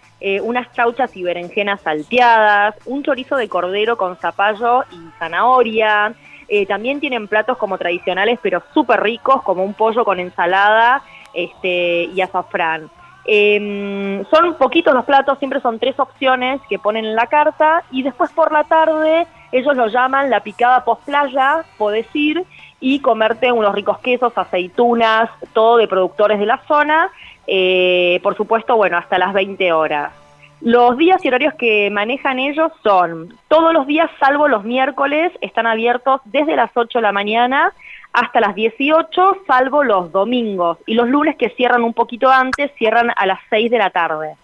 unas 0.43 0.73
chauchas 0.73 1.15
y 1.17 1.23
berenjenas 1.23 1.83
salteadas, 1.83 2.77
un 2.87 3.03
chorizo 3.03 3.37
de 3.37 3.49
cordero 3.49 3.99
con 3.99 4.17
zapallo 4.17 4.85
y 4.91 5.19
zanahoria, 5.19 6.15
eh, 6.55 6.67
también 6.67 7.01
tienen 7.01 7.29
platos 7.29 7.57
como 7.57 7.79
tradicionales, 7.79 8.39
pero 8.43 8.63
súper 8.75 9.03
ricos, 9.03 9.43
como 9.43 9.65
un 9.65 9.73
pollo 9.73 10.05
con 10.05 10.21
ensalada 10.21 11.03
este, 11.33 12.11
y 12.15 12.21
azafrán. 12.21 12.91
Em, 13.25 14.25
son 14.27 14.55
poquitos 14.55 14.95
los 14.95 15.05
platos, 15.05 15.39
siempre 15.39 15.61
son 15.61 15.79
tres 15.79 15.99
opciones 15.99 16.61
que 16.69 16.79
ponen 16.79 17.05
en 17.05 17.15
la 17.15 17.27
carta 17.27 17.85
y 17.93 18.03
después 18.03 18.33
por 18.33 18.51
la 18.51 18.65
tarde 18.65 19.27
ellos 19.53 19.77
lo 19.77 19.87
llaman 19.87 20.29
la 20.29 20.41
picada 20.41 20.85
post 20.85 21.05
playa, 21.05 21.65
podés 21.79 22.07
ir 22.15 22.43
y 22.81 22.99
comerte 22.99 23.53
unos 23.53 23.75
ricos 23.75 23.99
quesos, 23.99 24.33
aceitunas, 24.37 25.31
todo 25.53 25.77
de 25.77 25.87
productores 25.87 26.41
de 26.41 26.47
la 26.47 26.59
zona, 26.67 27.11
eh, 27.47 28.19
por 28.23 28.37
supuesto, 28.37 28.77
bueno, 28.77 28.97
hasta 28.97 29.19
las 29.19 29.33
20 29.33 29.73
horas. 29.73 30.13
Los 30.61 30.97
días 30.97 31.25
y 31.25 31.29
horarios 31.29 31.55
que 31.55 31.91
manejan 31.91 32.39
ellos 32.39 32.73
son 32.83 33.37
todos 33.49 33.73
los 33.73 33.87
días, 33.87 34.11
salvo 34.19 34.49
los 34.49 34.65
miércoles, 34.65 35.33
están 35.41 35.67
abiertos 35.67 36.21
desde 36.25 36.57
las 36.57 36.71
8 36.75 36.99
de 36.99 37.03
la 37.03 37.13
mañana 37.13 37.73
hasta 38.13 38.41
las 38.41 38.55
18, 38.55 39.39
salvo 39.47 39.85
los 39.85 40.13
domingos. 40.13 40.79
Y 40.87 40.95
los 40.95 41.09
lunes 41.09 41.37
que 41.37 41.51
cierran 41.51 41.83
un 41.83 41.95
poquito 41.95 42.31
antes, 42.31 42.71
cierran 42.77 43.11
a 43.17 43.27
las 43.27 43.39
6 43.51 43.71
de 43.71 43.79
la 43.79 43.91
tarde. 43.91 44.37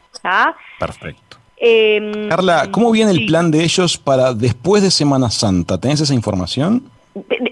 Perfecto. 0.79 1.37
Em, 1.57 2.29
Carla, 2.29 2.69
¿cómo 2.71 2.91
viene 2.93 3.11
el 3.11 3.27
plan 3.27 3.51
de 3.51 3.63
ellos 3.63 3.99
para 3.99 4.33
después 4.33 4.83
de 4.83 4.91
Semana 4.91 5.31
Santa? 5.31 5.79
¿Tenés 5.79 6.01
esa 6.01 6.15
información? 6.15 6.91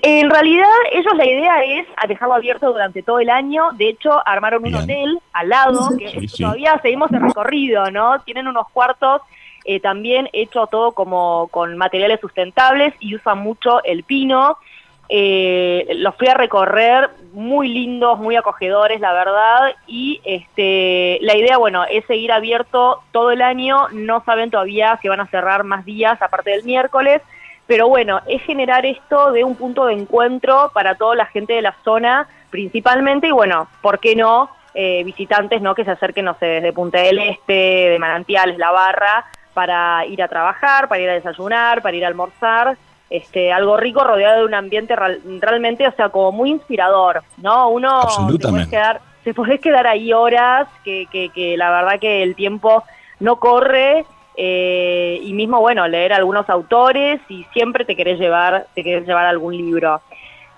En 0.03 0.31
realidad, 0.31 0.69
ellos 0.93 1.13
la 1.17 1.27
idea 1.27 1.65
es 1.65 1.87
dejarlo 2.07 2.35
abierto 2.35 2.73
durante 2.73 3.03
todo 3.03 3.19
el 3.19 3.31
año. 3.31 3.71
De 3.73 3.89
hecho, 3.89 4.11
armaron 4.27 4.65
un 4.65 4.77
hotel 4.77 5.19
al 5.33 5.49
lado, 5.49 5.91
que 5.99 6.27
todavía 6.39 6.79
seguimos 6.83 7.11
el 7.13 7.23
recorrido, 7.23 7.91
¿no? 7.91 8.21
Tienen 8.21 8.47
unos 8.47 8.69
cuartos 8.73 9.23
eh, 9.69 9.81
también 9.81 10.29
hecho 10.33 10.69
todo 10.69 10.93
como 10.93 11.49
con 11.49 11.77
materiales 11.77 12.21
sustentables 12.21 12.95
y 13.01 13.17
usan 13.17 13.39
mucho 13.39 13.83
el 13.83 14.05
pino. 14.05 14.59
Eh, 15.09 15.87
los 15.97 16.16
fui 16.16 16.29
a 16.29 16.35
recorrer, 16.35 17.11
muy 17.33 17.69
lindos, 17.69 18.19
muy 18.19 18.37
acogedores, 18.37 19.01
la 19.01 19.12
verdad, 19.12 19.75
y 19.87 20.21
este, 20.25 21.19
la 21.21 21.37
idea, 21.37 21.59
bueno, 21.59 21.85
es 21.85 22.05
seguir 22.07 22.33
abierto 22.33 23.03
todo 23.12 23.31
el 23.31 23.42
año, 23.42 23.88
no 23.92 24.25
saben 24.25 24.51
todavía 24.51 24.99
si 25.01 25.09
van 25.09 25.21
a 25.21 25.27
cerrar 25.27 25.62
más 25.64 25.85
días 25.85 26.21
aparte 26.21 26.51
del 26.51 26.64
miércoles, 26.64 27.23
pero 27.66 27.88
bueno, 27.88 28.21
es 28.27 28.42
generar 28.42 28.87
esto 28.87 29.33
de 29.33 29.45
un 29.45 29.57
punto 29.57 29.87
de 29.87 29.95
encuentro 29.95 30.71
para 30.73 30.95
toda 30.95 31.16
la 31.16 31.27
gente 31.27 31.55
de 31.55 31.62
la 31.62 31.75
zona 31.85 32.29
principalmente. 32.51 33.29
Y 33.29 33.33
bueno, 33.33 33.69
¿por 33.83 33.99
qué 33.99 34.14
no? 34.14 34.51
Eh, 34.75 35.03
visitantes 35.05 35.62
no 35.62 35.75
que 35.75 35.85
se 35.85 35.90
acerquen, 35.90 36.27
no 36.27 36.37
sé, 36.38 36.47
desde 36.47 36.73
Punta 36.73 37.01
del 37.01 37.19
Este, 37.19 37.53
de 37.53 37.99
Manantiales, 37.99 38.59
La 38.59 38.71
Barra, 38.71 39.25
para 39.55 40.05
ir 40.07 40.23
a 40.23 40.29
trabajar, 40.29 40.87
para 40.87 41.01
ir 41.01 41.09
a 41.09 41.14
desayunar, 41.14 41.81
para 41.81 41.97
ir 41.97 42.05
a 42.05 42.09
almorzar, 42.09 42.77
este, 43.11 43.53
algo 43.53 43.77
rico 43.77 44.03
rodeado 44.05 44.40
de 44.40 44.45
un 44.45 44.55
ambiente 44.55 44.97
realmente, 44.97 45.87
o 45.87 45.92
sea, 45.92 46.09
como 46.09 46.33
muy 46.33 46.51
inspirador, 46.51 47.23
¿no? 47.38 47.69
Uno 47.69 48.03
se 48.11 48.49
puede 48.49 48.69
quedar, 48.69 49.01
se 49.25 49.35
puede 49.35 49.59
quedar 49.59 49.87
ahí 49.87 50.12
horas, 50.12 50.69
que, 50.85 51.07
que, 51.11 51.31
que 51.31 51.57
la 51.57 51.71
verdad 51.71 52.01
que 52.01 52.23
el 52.23 52.35
tiempo 52.35 52.83
no 53.21 53.37
corre 53.37 54.05
eh, 54.37 55.21
y 55.23 55.33
mismo, 55.33 55.61
bueno, 55.61 55.88
leer 55.88 56.12
algunos 56.12 56.49
autores 56.51 57.21
y 57.29 57.45
siempre 57.53 57.85
te 57.85 57.97
querés 57.97 58.19
llevar, 58.19 58.66
te 58.75 58.85
querés 58.85 59.07
llevar 59.07 59.27
algún 59.27 59.57
libro. 59.57 60.01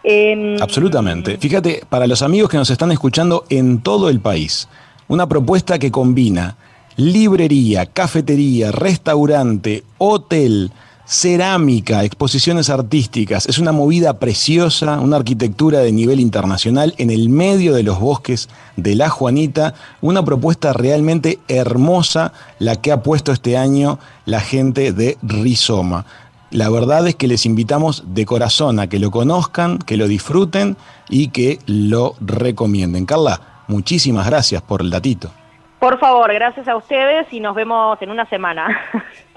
Em, 0.03 0.61
Absolutamente. 0.61 1.37
Fíjate, 1.37 1.83
para 1.89 2.07
los 2.07 2.23
amigos 2.23 2.51
que 2.51 2.57
nos 2.57 2.71
están 2.71 2.91
escuchando 2.93 3.45
en 3.51 3.83
todo 3.83 4.09
el 4.09 4.21
país, 4.21 4.69
una 5.07 5.27
propuesta 5.29 5.79
que 5.79 5.91
combina 5.91 6.57
librería, 6.97 7.87
cafetería, 7.87 8.73
restaurante, 8.73 9.85
hotel, 9.99 10.73
cerámica, 11.09 12.05
exposiciones 12.05 12.69
artísticas. 12.69 13.47
Es 13.47 13.59
una 13.59 13.73
movida 13.73 14.19
preciosa, 14.19 15.01
una 15.01 15.17
arquitectura 15.17 15.79
de 15.79 15.91
nivel 15.91 16.21
internacional 16.21 16.95
en 16.99 17.11
el 17.11 17.31
medio 17.31 17.73
de 17.73 17.83
los 17.83 17.99
bosques 17.99 18.51
de 18.77 18.95
La 18.95 19.09
Juanita. 19.09 19.73
Una 20.03 20.23
propuesta 20.23 20.75
realmente 20.75 21.39
hermosa 21.49 22.35
la 22.59 22.77
que 22.77 22.93
ha 22.93 23.03
puesto 23.03 23.33
este 23.33 23.57
año 23.57 23.99
la 24.27 24.41
gente 24.41 24.93
de 24.93 25.17
Rizoma. 25.23 26.05
La 26.51 26.69
verdad 26.69 27.09
es 27.09 27.15
que 27.15 27.27
les 27.27 27.47
invitamos 27.47 28.05
de 28.09 28.27
corazón 28.27 28.79
a 28.79 28.87
que 28.87 28.99
lo 28.99 29.11
conozcan, 29.11 29.79
que 29.79 29.97
lo 29.97 30.09
disfruten 30.09 30.77
y 31.09 31.29
que 31.29 31.59
lo 31.65 32.17
recomienden. 32.21 33.07
Carla, 33.07 33.41
muchísimas 33.67 34.27
gracias 34.27 34.61
por 34.61 34.83
el 34.83 34.91
datito. 34.91 35.31
Por 35.79 35.99
favor, 36.01 36.33
gracias 36.35 36.67
a 36.67 36.77
ustedes 36.77 37.33
y 37.33 37.41
nos 37.41 37.55
vemos 37.55 38.01
en 38.03 38.11
una 38.11 38.29
semana. 38.29 38.69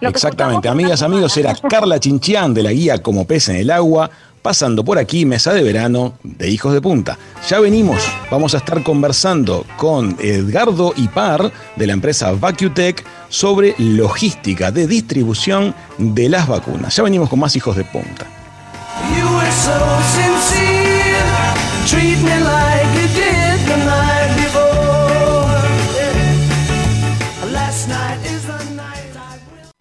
Exactamente, 0.00 0.68
amigas, 0.68 1.02
amigos, 1.02 1.36
era 1.36 1.54
Carla 1.54 1.98
Chinchián 1.98 2.52
de 2.52 2.62
la 2.62 2.72
guía 2.72 3.02
Como 3.02 3.26
pez 3.26 3.48
en 3.48 3.56
el 3.56 3.70
agua, 3.70 4.10
pasando 4.42 4.84
por 4.84 4.98
aquí 4.98 5.24
mesa 5.24 5.52
de 5.52 5.62
verano 5.62 6.14
de 6.22 6.50
Hijos 6.50 6.72
de 6.72 6.80
Punta. 6.80 7.18
Ya 7.48 7.58
venimos, 7.58 8.02
vamos 8.30 8.54
a 8.54 8.58
estar 8.58 8.82
conversando 8.82 9.64
con 9.76 10.16
Edgardo 10.20 10.92
Ipar 10.96 11.50
de 11.74 11.86
la 11.86 11.94
empresa 11.94 12.32
VacuTech 12.32 13.04
sobre 13.28 13.74
logística 13.78 14.70
de 14.70 14.86
distribución 14.86 15.74
de 15.98 16.28
las 16.28 16.46
vacunas. 16.46 16.94
Ya 16.94 17.02
venimos 17.02 17.28
con 17.28 17.40
más 17.40 17.56
Hijos 17.56 17.74
de 17.76 17.84
Punta. 17.84 18.26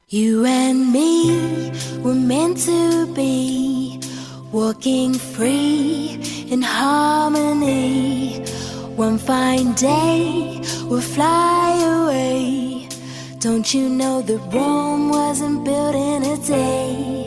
You 0.07 0.45
and 0.45 0.93
me 0.93 1.71
were 2.03 2.13
meant 2.13 2.59
to 2.67 3.11
be 3.15 3.99
walking 4.51 5.15
free 5.15 6.21
in 6.47 6.61
harmony. 6.61 8.37
One 8.95 9.17
fine 9.17 9.73
day 9.73 10.61
we'll 10.83 11.01
fly 11.01 12.03
away. 12.03 12.87
Don't 13.39 13.73
you 13.73 13.89
know 13.89 14.21
that 14.21 14.53
Rome 14.53 15.09
wasn't 15.09 15.65
built 15.65 15.95
in 15.95 16.21
a 16.21 16.37
day? 16.37 17.24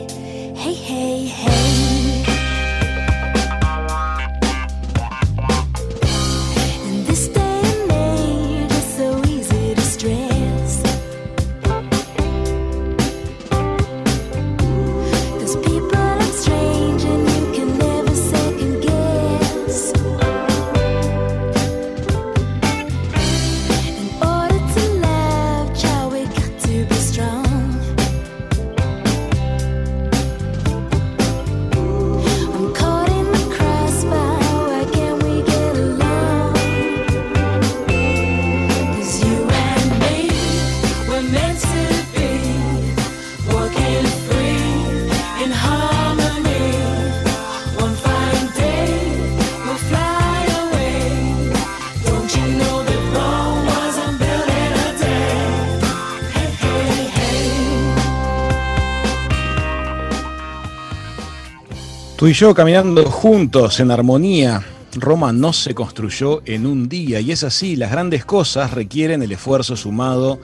Yo 62.33 62.53
caminando 62.53 63.09
juntos 63.09 63.79
en 63.79 63.91
armonía. 63.91 64.61
Roma 64.93 65.31
no 65.31 65.53
se 65.53 65.73
construyó 65.73 66.41
en 66.45 66.65
un 66.65 66.89
día 66.89 67.19
y 67.19 67.31
es 67.31 67.43
así, 67.43 67.75
las 67.75 67.91
grandes 67.91 68.25
cosas 68.25 68.71
requieren 68.71 69.23
el 69.23 69.31
esfuerzo 69.31 69.75
sumado 69.75 70.39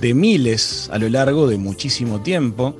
de 0.00 0.14
miles 0.14 0.88
a 0.92 0.98
lo 0.98 1.08
largo 1.08 1.46
de 1.46 1.58
muchísimo 1.58 2.22
tiempo. 2.22 2.76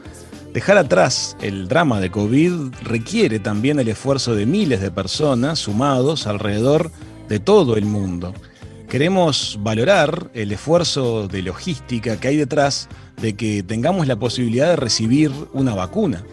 Dejar 0.52 0.78
atrás 0.78 1.36
el 1.40 1.68
drama 1.68 2.00
de 2.00 2.10
COVID 2.10 2.52
requiere 2.82 3.38
también 3.38 3.78
el 3.80 3.88
esfuerzo 3.88 4.34
de 4.34 4.46
miles 4.46 4.80
de 4.80 4.90
personas 4.90 5.58
sumados 5.58 6.26
alrededor 6.26 6.90
de 7.28 7.40
todo 7.40 7.76
el 7.76 7.84
mundo. 7.84 8.34
Queremos 8.88 9.58
valorar 9.62 10.30
el 10.34 10.52
esfuerzo 10.52 11.28
de 11.28 11.42
logística 11.42 12.18
que 12.18 12.28
hay 12.28 12.36
detrás 12.36 12.88
de 13.20 13.34
que 13.34 13.62
tengamos 13.62 14.06
la 14.06 14.16
posibilidad 14.16 14.68
de 14.68 14.76
recibir 14.76 15.30
una 15.52 15.74
vacuna. 15.74 16.24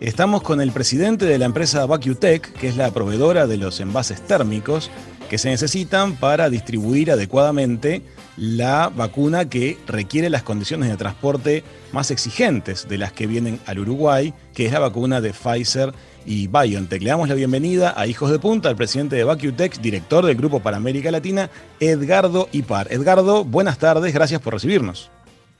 Estamos 0.00 0.40
con 0.40 0.62
el 0.62 0.72
presidente 0.72 1.26
de 1.26 1.36
la 1.36 1.44
empresa 1.44 1.84
VacuTech, 1.84 2.54
que 2.54 2.68
es 2.68 2.76
la 2.78 2.90
proveedora 2.90 3.46
de 3.46 3.58
los 3.58 3.80
envases 3.80 4.22
térmicos 4.22 4.90
que 5.28 5.36
se 5.36 5.50
necesitan 5.50 6.16
para 6.16 6.48
distribuir 6.48 7.10
adecuadamente 7.10 8.00
la 8.38 8.88
vacuna 8.88 9.50
que 9.50 9.76
requiere 9.86 10.30
las 10.30 10.42
condiciones 10.42 10.88
de 10.88 10.96
transporte 10.96 11.64
más 11.92 12.10
exigentes 12.10 12.88
de 12.88 12.96
las 12.96 13.12
que 13.12 13.26
vienen 13.26 13.60
al 13.66 13.80
Uruguay, 13.80 14.32
que 14.54 14.64
es 14.64 14.72
la 14.72 14.78
vacuna 14.78 15.20
de 15.20 15.34
Pfizer 15.34 15.92
y 16.24 16.46
BioNTech. 16.46 17.02
Le 17.02 17.10
damos 17.10 17.28
la 17.28 17.34
bienvenida 17.34 17.92
a 17.94 18.06
Hijos 18.06 18.30
de 18.30 18.38
Punta, 18.38 18.70
al 18.70 18.76
presidente 18.76 19.16
de 19.16 19.24
VacuTech, 19.24 19.82
director 19.82 20.24
del 20.24 20.36
Grupo 20.36 20.60
para 20.60 20.78
América 20.78 21.10
Latina, 21.10 21.50
Edgardo 21.78 22.48
Ipar. 22.52 22.90
Edgardo, 22.90 23.44
buenas 23.44 23.76
tardes, 23.76 24.14
gracias 24.14 24.40
por 24.40 24.54
recibirnos. 24.54 25.10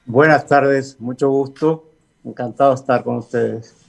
Buenas 0.06 0.46
tardes, 0.46 0.98
mucho 0.98 1.28
gusto, 1.28 1.90
encantado 2.24 2.70
de 2.70 2.76
estar 2.76 3.04
con 3.04 3.18
ustedes. 3.18 3.79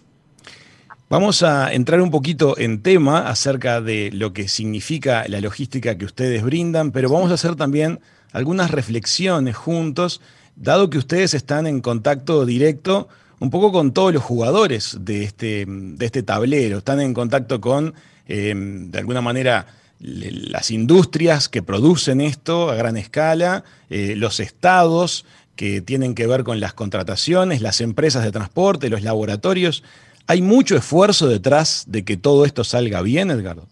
Vamos 1.11 1.43
a 1.43 1.73
entrar 1.73 1.99
un 1.99 2.09
poquito 2.09 2.57
en 2.57 2.81
tema 2.81 3.27
acerca 3.27 3.81
de 3.81 4.11
lo 4.13 4.31
que 4.31 4.47
significa 4.47 5.25
la 5.27 5.41
logística 5.41 5.97
que 5.97 6.05
ustedes 6.05 6.41
brindan, 6.41 6.91
pero 6.91 7.09
vamos 7.09 7.31
a 7.31 7.33
hacer 7.33 7.57
también 7.57 7.99
algunas 8.31 8.71
reflexiones 8.71 9.57
juntos, 9.57 10.21
dado 10.55 10.89
que 10.89 10.97
ustedes 10.97 11.33
están 11.33 11.67
en 11.67 11.81
contacto 11.81 12.45
directo 12.45 13.09
un 13.41 13.49
poco 13.49 13.73
con 13.73 13.91
todos 13.91 14.13
los 14.13 14.23
jugadores 14.23 14.99
de 15.01 15.25
este, 15.25 15.65
de 15.67 16.05
este 16.05 16.23
tablero, 16.23 16.77
están 16.77 17.01
en 17.01 17.13
contacto 17.13 17.59
con, 17.59 17.93
em, 18.29 18.89
de 18.89 18.99
alguna 18.99 19.19
manera, 19.19 19.67
las 19.99 20.71
industrias 20.71 21.49
que 21.49 21.61
producen 21.61 22.21
esto 22.21 22.71
a 22.71 22.75
gran 22.75 22.95
escala, 22.95 23.65
eh, 23.89 24.15
los 24.15 24.39
estados 24.39 25.25
que 25.57 25.81
tienen 25.81 26.15
que 26.15 26.25
ver 26.25 26.45
con 26.45 26.61
las 26.61 26.73
contrataciones, 26.73 27.61
las 27.61 27.81
empresas 27.81 28.23
de 28.23 28.31
transporte, 28.31 28.89
los 28.89 29.03
laboratorios. 29.03 29.83
¿Hay 30.27 30.41
mucho 30.41 30.75
esfuerzo 30.75 31.27
detrás 31.27 31.85
de 31.87 32.03
que 32.03 32.17
todo 32.17 32.45
esto 32.45 32.63
salga 32.63 33.01
bien, 33.01 33.31
Edgardo? 33.31 33.67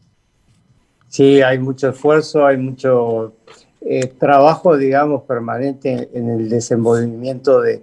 Sí, 1.07 1.41
hay 1.41 1.57
mucho 1.57 1.89
esfuerzo, 1.89 2.45
hay 2.45 2.57
mucho 2.57 3.33
eh, 3.81 4.07
trabajo, 4.07 4.77
digamos, 4.77 5.23
permanente 5.23 6.09
en 6.13 6.29
el 6.29 6.49
desenvolvimiento 6.49 7.61
de, 7.61 7.81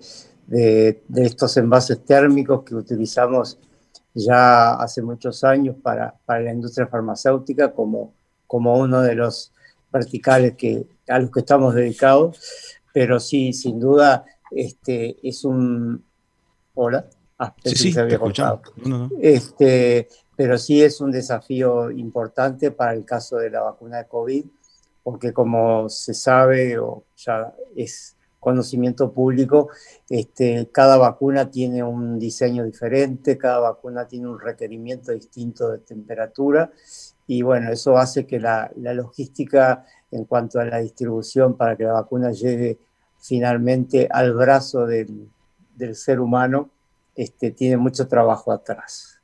estos 1.17 1.57
envases 1.57 2.05
térmicos 2.05 2.63
que 2.63 2.77
utilizamos 2.77 3.59
ya 4.15 4.75
hace 4.75 5.03
muchos 5.03 5.43
años 5.43 5.75
para, 5.83 6.15
la 6.29 6.53
industria 6.53 6.87
farmacéutica 6.87 7.73
como, 7.73 8.13
como 8.47 8.79
uno 8.79 9.03
de 9.03 9.17
los 9.17 9.53
verticales 9.93 10.55
que, 10.55 10.87
a 11.09 11.19
los 11.19 11.31
que 11.31 11.41
estamos 11.41 11.75
dedicados. 11.75 12.39
Pero 12.93 13.19
sí, 13.19 13.53
sin 13.53 13.81
duda, 13.81 14.25
este, 14.51 15.17
es 15.23 15.45
un... 15.45 16.05
Hola. 16.75 17.07
Ah, 17.39 17.55
sí, 17.65 17.77
sí, 17.77 17.93
se 17.93 18.01
había 18.01 18.19
cortado. 18.19 18.63
Este, 19.21 20.09
pero 20.37 20.57
sí 20.59 20.83
es 20.83 21.01
un 21.01 21.11
desafío 21.11 21.91
importante 21.91 22.71
para 22.71 22.95
el 22.95 23.05
caso 23.05 23.37
de 23.37 23.51
la 23.51 23.63
vacuna 23.63 23.99
de 23.99 24.07
COVID 24.07 24.45
porque 25.07 25.33
como 25.33 25.89
se 25.89 26.15
sabe 26.15 26.81
o 26.81 27.05
ya 27.17 27.55
es 27.77 28.17
conocimiento 28.41 29.13
público, 29.13 29.69
este, 30.11 30.69
cada 30.73 30.97
vacuna 30.97 31.49
tiene 31.49 31.85
un 31.85 32.19
diseño 32.19 32.65
diferente, 32.65 33.39
cada 33.39 33.61
vacuna 33.61 34.09
tiene 34.09 34.27
un 34.27 34.41
requerimiento 34.41 35.13
distinto 35.13 35.71
de 35.71 35.79
temperatura 35.79 36.73
y 37.29 37.43
bueno, 37.43 37.71
eso 37.71 37.97
hace 37.99 38.27
que 38.27 38.41
la, 38.41 38.73
logística 38.75 39.85
en 40.11 40.25
cuanto 40.25 40.59
a 40.59 40.65
la 40.65 40.79
distribución 40.79 41.57
para 41.57 41.77
que 41.77 41.85
la 41.85 41.93
vacuna 41.93 42.33
llegue 42.33 42.77
finalmente 43.21 44.09
al 44.11 44.35
brazo 44.35 44.87
del, 44.87 45.29
ser 45.93 46.19
humano, 46.19 46.71
este, 47.17 47.51
tiene 47.51 47.77
mucho 47.77 48.07
trabajo 48.07 48.53
atrás. 48.53 49.19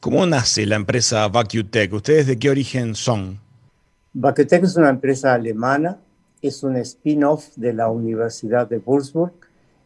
¿Cómo 0.00 0.24
nace 0.26 0.64
la 0.66 0.76
empresa 0.76 1.26
VacuTech? 1.26 1.92
¿Ustedes 1.92 2.26
de 2.26 2.38
qué 2.38 2.50
origen 2.50 2.94
son? 2.94 3.40
Vacutec 4.12 4.64
es 4.64 4.76
una 4.76 4.90
empresa 4.90 5.34
alemana, 5.34 5.98
es 6.40 6.62
un 6.62 6.76
spin-off 6.76 7.48
de 7.56 7.72
la 7.72 7.88
Universidad 7.88 8.68
de 8.68 8.78
Würzburg. 8.78 9.32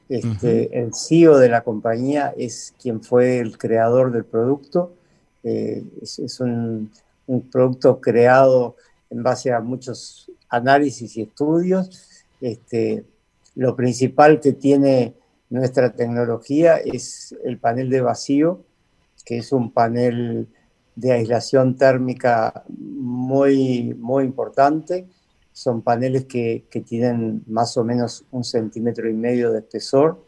Este, 0.08 0.78
El 0.78 0.92
CEO 0.94 1.38
de 1.38 1.48
la 1.48 1.62
compañía 1.62 2.34
es 2.36 2.74
quien 2.80 3.02
fue 3.02 3.38
el 3.38 3.56
creador 3.56 4.12
del 4.12 4.24
producto. 4.24 4.94
Eh, 5.42 5.82
es, 6.02 6.40
un, 6.40 6.90
producto 7.50 8.00
creado 8.00 8.76
en 9.08 9.22
base 9.22 9.52
a 9.52 9.60
muchos 9.60 10.30
análisis 10.50 11.16
y 11.16 11.22
estudios. 11.22 12.24
Este, 12.40 13.04
lo 13.54 13.74
principal 13.74 14.40
que 14.40 14.52
tiene 14.52 15.14
nuestra 15.52 15.92
tecnología 15.92 16.78
es 16.78 17.36
el 17.44 17.58
panel 17.58 17.90
de 17.90 18.00
vacío, 18.00 18.64
que 19.22 19.36
es 19.36 19.52
un 19.52 19.70
panel 19.70 20.48
de 20.96 21.12
aislación 21.12 21.76
térmica 21.76 22.64
muy, 22.68 23.92
muy 23.92 24.24
importante. 24.24 25.06
Son 25.52 25.82
paneles 25.82 26.24
que, 26.24 26.64
tienen 26.86 27.44
más 27.46 27.76
o 27.76 27.84
menos 27.84 28.24
un 28.30 28.44
centímetro 28.44 29.10
y 29.10 29.12
medio 29.12 29.52
de 29.52 29.58
espesor, 29.58 30.26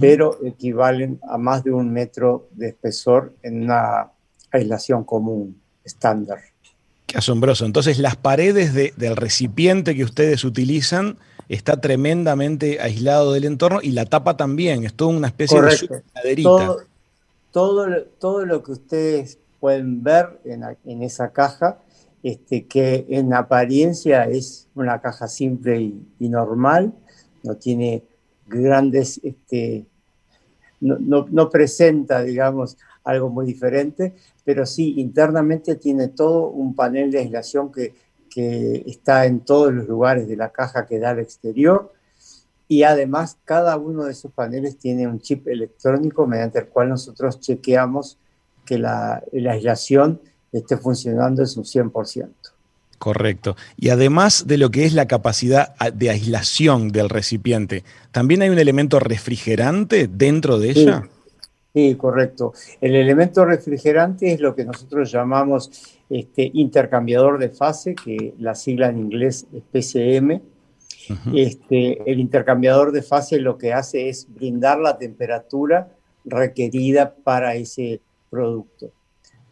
pero 0.00 0.44
equivalen 0.44 1.20
a 1.28 1.38
más 1.38 1.62
de 1.62 1.70
un 1.70 1.92
metro 1.92 2.48
de 2.50 2.68
espesor 2.68 3.36
en 3.42 3.62
una 3.62 4.10
aislación 4.50 5.04
común, 5.04 5.60
estándar. 5.84 6.40
Qué 7.16 7.20
asombroso. 7.20 7.64
Entonces, 7.64 7.98
las 7.98 8.14
paredes 8.14 8.74
del 8.74 9.16
recipiente 9.16 9.94
que 9.94 10.04
ustedes 10.04 10.44
utilizan 10.44 11.16
está 11.48 11.80
tremendamente 11.80 12.78
aislado 12.78 13.32
del 13.32 13.46
entorno 13.46 13.78
y 13.82 13.92
la 13.92 14.04
tapa 14.04 14.36
también, 14.36 14.84
es 14.84 14.92
toda 14.92 15.16
una 15.16 15.28
especie 15.28 15.62
de 15.62 16.02
maderita. 16.14 16.46
Todo, 16.50 16.80
todo, 17.52 18.02
todo, 18.18 18.44
lo 18.44 18.62
que 18.62 18.72
ustedes 18.72 19.38
pueden 19.60 20.02
ver 20.02 20.38
en, 20.44 21.02
esa 21.02 21.32
caja, 21.32 21.78
este, 22.22 22.66
que 22.66 23.06
en 23.08 23.32
apariencia 23.32 24.24
es 24.24 24.68
una 24.74 25.00
caja 25.00 25.26
simple 25.26 25.80
y, 26.20 26.28
normal, 26.28 26.92
no 27.42 27.54
tiene 27.54 28.02
grandes, 28.46 29.22
este, 29.24 29.86
no, 30.80 31.50
presenta, 31.50 32.22
digamos, 32.22 32.76
algo 33.04 33.28
muy 33.28 33.46
diferente, 33.46 34.14
pero 34.44 34.66
sí 34.66 34.94
internamente 34.98 35.76
tiene 35.76 36.08
todo 36.08 36.48
un 36.48 36.74
panel 36.74 37.10
de 37.10 37.20
aislación 37.20 37.70
que, 37.72 37.94
está 38.38 39.24
en 39.24 39.40
todos 39.40 39.72
los 39.72 39.88
lugares 39.88 40.28
de 40.28 40.36
la 40.36 40.50
caja 40.50 40.84
que 40.84 40.98
da 40.98 41.10
al 41.10 41.20
exterior. 41.20 41.90
Y 42.68 42.82
además 42.82 43.38
cada 43.46 43.78
uno 43.78 44.04
de 44.04 44.12
esos 44.12 44.30
paneles 44.30 44.76
tiene 44.76 45.08
un 45.08 45.20
chip 45.20 45.48
electrónico 45.48 46.26
mediante 46.26 46.58
el 46.58 46.66
cual 46.66 46.90
nosotros 46.90 47.40
chequeamos 47.40 48.18
que 48.66 48.76
la, 48.76 49.22
aislación 49.32 50.20
esté 50.52 50.76
funcionando 50.76 51.40
en 51.40 51.48
su 51.48 51.62
100%. 51.62 52.28
Correcto. 52.98 53.56
Y 53.76 53.90
además 53.90 54.46
de 54.46 54.58
lo 54.58 54.70
que 54.70 54.84
es 54.84 54.94
la 54.94 55.06
capacidad 55.06 55.74
de 55.92 56.10
aislación 56.10 56.88
del 56.88 57.08
recipiente, 57.08 57.84
¿también 58.10 58.42
hay 58.42 58.48
un 58.48 58.58
elemento 58.58 58.98
refrigerante 59.00 60.08
dentro 60.08 60.58
de 60.58 60.70
ella? 60.70 61.08
Sí, 61.74 61.94
correcto. 61.96 62.54
El 62.80 62.94
elemento 62.94 63.44
refrigerante 63.44 64.32
es 64.32 64.40
lo 64.40 64.54
que 64.54 64.64
nosotros 64.64 65.12
llamamos 65.12 65.70
este, 66.08 66.50
intercambiador 66.54 67.38
de 67.38 67.50
fase, 67.50 67.94
que 67.94 68.32
la 68.38 68.54
sigla 68.54 68.88
en 68.88 68.98
inglés 68.98 69.46
es 69.52 69.62
PCM. 69.62 70.40
este, 71.34 72.10
el 72.10 72.18
intercambiador 72.18 72.92
de 72.92 73.02
fase 73.02 73.38
lo 73.38 73.58
que 73.58 73.74
hace 73.74 74.08
es 74.08 74.26
brindar 74.28 74.78
la 74.78 74.96
temperatura 74.96 75.92
requerida 76.24 77.14
para 77.14 77.56
ese 77.56 78.00
producto. 78.30 78.90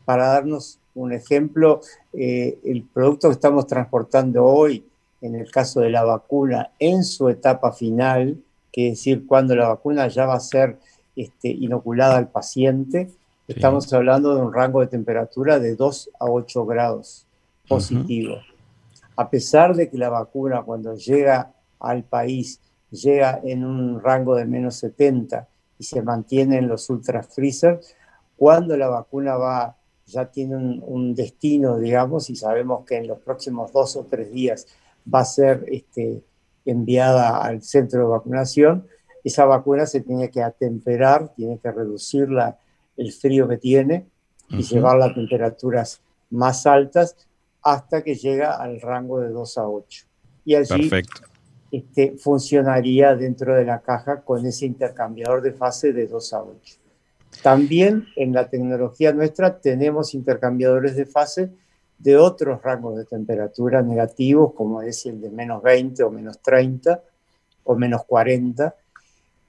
Para 0.07 0.29
darnos 0.29 0.81
un 0.95 1.13
ejemplo, 1.13 1.81
eh, 2.13 2.59
el 2.65 2.83
producto 2.83 3.29
que 3.29 3.35
estamos 3.35 3.67
transportando 3.67 4.45
hoy, 4.45 4.85
en 5.21 5.35
el 5.35 5.51
caso 5.51 5.81
de 5.81 5.91
la 5.91 6.05
vacuna, 6.05 6.71
en 6.79 7.05
su 7.05 7.29
etapa 7.29 7.73
final, 7.73 8.39
que 8.73 8.89
es 8.89 8.99
decir, 8.99 9.27
cuando 9.27 9.55
la 9.57 9.69
vacuna 9.69 10.09
ya 10.09 10.27
va 10.27 10.35
a 10.35 10.41
ser 10.41 10.79
este, 11.17 11.49
inoculada 11.49 12.17
al 12.17 12.29
paciente, 12.29 13.11
estamos 13.47 13.93
hablando 13.93 14.35
de 14.35 14.43
un 14.43 14.53
rango 14.53 14.81
de 14.81 14.87
temperatura 14.87 15.59
de 15.59 15.77
2 15.77 16.11
a 16.19 16.25
8 16.27 16.67
grados 16.67 17.27
positivo. 17.69 18.37
A 19.17 19.31
pesar 19.31 19.75
de 19.75 19.89
que 19.89 19.97
la 19.97 20.09
vacuna 20.09 20.63
cuando 20.63 20.97
llega 20.97 21.53
al 21.79 22.05
país 22.05 22.61
llega 22.91 23.41
en 23.43 23.65
un 23.65 24.01
rango 24.01 24.35
de 24.35 24.45
menos 24.45 24.77
70 24.77 25.47
y 25.79 25.85
se 25.85 26.03
mantiene 26.03 26.59
en 26.59 26.69
los 26.69 26.89
ultra 26.91 27.23
freezers, 27.23 27.95
cuando 28.37 28.77
la 28.77 28.89
vacuna 28.89 29.37
va, 29.37 29.77
ya 30.07 30.31
tiene 30.31 30.57
un, 30.57 31.15
destino, 31.15 31.79
digamos, 31.79 32.31
y 32.31 32.37
sabemos 32.37 32.85
que 32.85 32.97
en 32.97 33.09
los 33.09 33.19
próximos 33.21 33.73
dos 33.73 33.97
o 33.97 34.05
tres 34.05 34.31
días 34.31 34.67
va 35.13 35.21
a 35.21 35.25
ser 35.25 35.65
este, 35.69 36.23
enviada 36.65 37.39
al 37.39 37.63
centro 37.63 38.01
de 38.01 38.07
vacunación, 38.07 38.87
esa 39.23 39.47
vacuna 39.47 39.87
se 39.87 40.01
tiene 40.01 40.31
que 40.31 40.43
atemperar, 40.43 41.35
tiene 41.35 41.59
que 41.59 41.73
reducir 41.73 42.29
el 42.97 43.13
frío 43.13 43.49
que 43.49 43.57
tiene 43.57 44.07
y 44.51 44.63
llevarla 44.63 45.07
a 45.07 45.15
temperaturas 45.15 46.03
más 46.31 46.67
altas 46.67 47.17
hasta 47.63 48.03
que 48.03 48.15
llega 48.15 48.57
al 48.57 48.81
rango 48.81 49.21
de 49.21 49.31
2 49.31 49.59
a 49.59 49.69
8. 49.69 50.07
Y 50.45 50.55
allí 50.55 50.91
Este, 51.71 52.17
funcionaría 52.19 53.17
dentro 53.17 53.57
de 53.57 53.65
la 53.65 53.81
caja 53.81 54.21
con 54.21 54.47
ese 54.47 54.67
intercambiador 54.67 55.43
de 55.43 55.53
fase 55.53 55.93
de 55.93 56.07
2 56.07 56.33
a 56.35 56.43
8. 56.43 56.77
También 57.43 58.07
en 58.17 58.33
la 58.33 58.49
tecnología 58.49 59.13
nuestra 59.13 59.59
tenemos 59.61 60.15
intercambiadores 60.15 60.97
de 60.97 61.07
fase 61.07 61.51
de 61.99 62.17
otros 62.17 62.63
rangos 62.63 62.97
de 62.97 63.05
temperatura 63.05 63.83
negativos, 63.83 64.53
como 64.55 64.83
es 64.83 65.07
el 65.07 65.21
de 65.21 65.31
menos 65.31 65.63
20 65.63 66.03
o 66.03 66.11
menos 66.11 66.41
30 66.41 67.03
o 67.65 67.77
menos 67.77 68.05
40, 68.05 68.75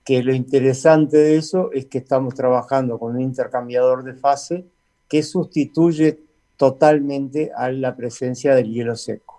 que 0.04 0.24
lo 0.24 0.34
interesante 0.34 1.18
de 1.18 1.38
eso 1.38 1.72
es 1.74 1.88
que 1.88 1.98
estamos 1.98 2.36
trabajando 2.36 3.00
con 3.00 3.16
un 3.16 3.22
intercambiador 3.22 4.04
de 4.04 4.14
fase 4.14 4.66
que 5.08 5.24
sustituye 5.24 6.20
totalmente 6.58 7.52
a 7.56 7.72
la 7.72 7.96
presencia 7.96 8.56
del 8.56 8.72
hielo 8.72 8.96
seco. 8.96 9.35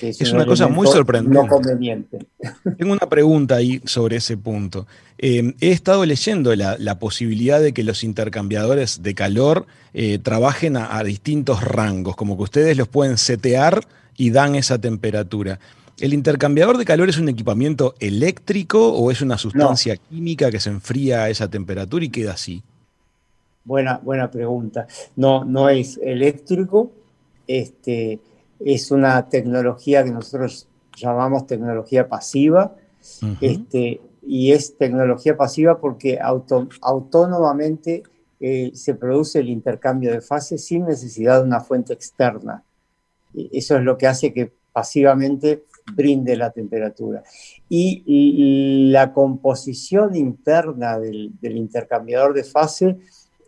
Es, 0.00 0.32
una 0.32 0.44
cosa 0.46 0.68
muy 0.68 0.86
sorprendente. 0.86 1.38
No 1.38 1.46
conveniente. 1.46 2.18
Tengo 2.78 2.92
una 2.92 3.08
pregunta 3.08 3.56
ahí 3.56 3.80
sobre 3.84 4.16
ese 4.16 4.36
punto. 4.36 4.86
Eh, 5.18 5.54
he 5.60 5.70
estado 5.70 6.04
leyendo 6.04 6.54
la, 6.54 6.98
posibilidad 6.98 7.60
de 7.60 7.72
que 7.72 7.84
los 7.84 8.04
intercambiadores 8.04 9.02
de 9.02 9.14
calor 9.14 9.66
eh, 9.94 10.18
trabajen 10.18 10.76
a, 10.76 11.02
distintos 11.04 11.62
rangos, 11.62 12.16
como 12.16 12.36
que 12.36 12.42
ustedes 12.42 12.76
los 12.76 12.88
pueden 12.88 13.18
setear 13.18 13.86
y 14.16 14.30
dan 14.30 14.54
esa 14.54 14.78
temperatura. 14.78 15.58
¿El 16.00 16.14
intercambiador 16.14 16.78
de 16.78 16.84
calor 16.84 17.08
es 17.08 17.18
un 17.18 17.28
equipamiento 17.28 17.94
eléctrico 18.00 18.92
o 18.92 19.10
es 19.10 19.20
una 19.20 19.38
sustancia 19.38 19.96
química 19.96 20.50
que 20.50 20.58
se 20.58 20.70
enfría 20.70 21.24
a 21.24 21.30
esa 21.30 21.48
temperatura 21.48 22.04
y 22.04 22.08
queda 22.08 22.32
así? 22.32 22.62
Buena, 23.64 23.98
buena 23.98 24.30
pregunta. 24.30 24.86
No, 25.14 25.44
no 25.44 25.68
es 25.68 25.98
eléctrico, 26.02 26.90
este, 27.46 28.18
es 28.64 28.90
una 28.90 29.28
tecnología 29.28 30.04
que 30.04 30.10
nosotros 30.10 30.68
llamamos 30.96 31.46
tecnología 31.46 32.08
pasiva, 32.08 32.74
este, 33.40 34.00
y 34.24 34.52
es 34.52 34.76
tecnología 34.76 35.36
pasiva 35.36 35.80
porque 35.80 36.18
autónomamente 36.20 38.04
eh, 38.38 38.70
se 38.74 38.94
produce 38.94 39.40
el 39.40 39.48
intercambio 39.48 40.12
de 40.12 40.20
fases 40.20 40.64
sin 40.64 40.86
necesidad 40.86 41.40
de 41.40 41.46
una 41.46 41.60
fuente 41.60 41.92
externa. 41.92 42.64
Eso 43.34 43.76
es 43.76 43.82
lo 43.82 43.96
que 43.96 44.06
hace 44.06 44.32
que 44.32 44.52
pasivamente 44.72 45.64
brinde 45.94 46.36
la 46.36 46.50
temperatura. 46.50 47.22
Y, 47.68 48.90
la 48.92 49.12
composición 49.12 50.14
interna 50.14 50.98
del, 50.98 51.32
del 51.40 51.56
intercambiador 51.56 52.34
de 52.34 52.44
fase 52.44 52.98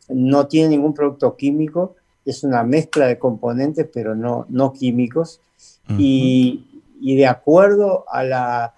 no 0.09 0.47
tiene 0.49 0.71
ningún 0.71 0.95
producto 0.95 1.37
químico, 1.37 1.97
es 2.25 2.45
una 2.45 2.63
mezcla 2.63 3.07
de 3.07 3.19
componentes, 3.19 3.89
pero 3.93 4.15
no, 4.15 4.47
no 4.49 4.73
químicos. 4.73 5.41
y, 5.99 6.71
de 7.01 7.27
acuerdo 7.27 8.07
a 8.09 8.25
la, 8.25 8.75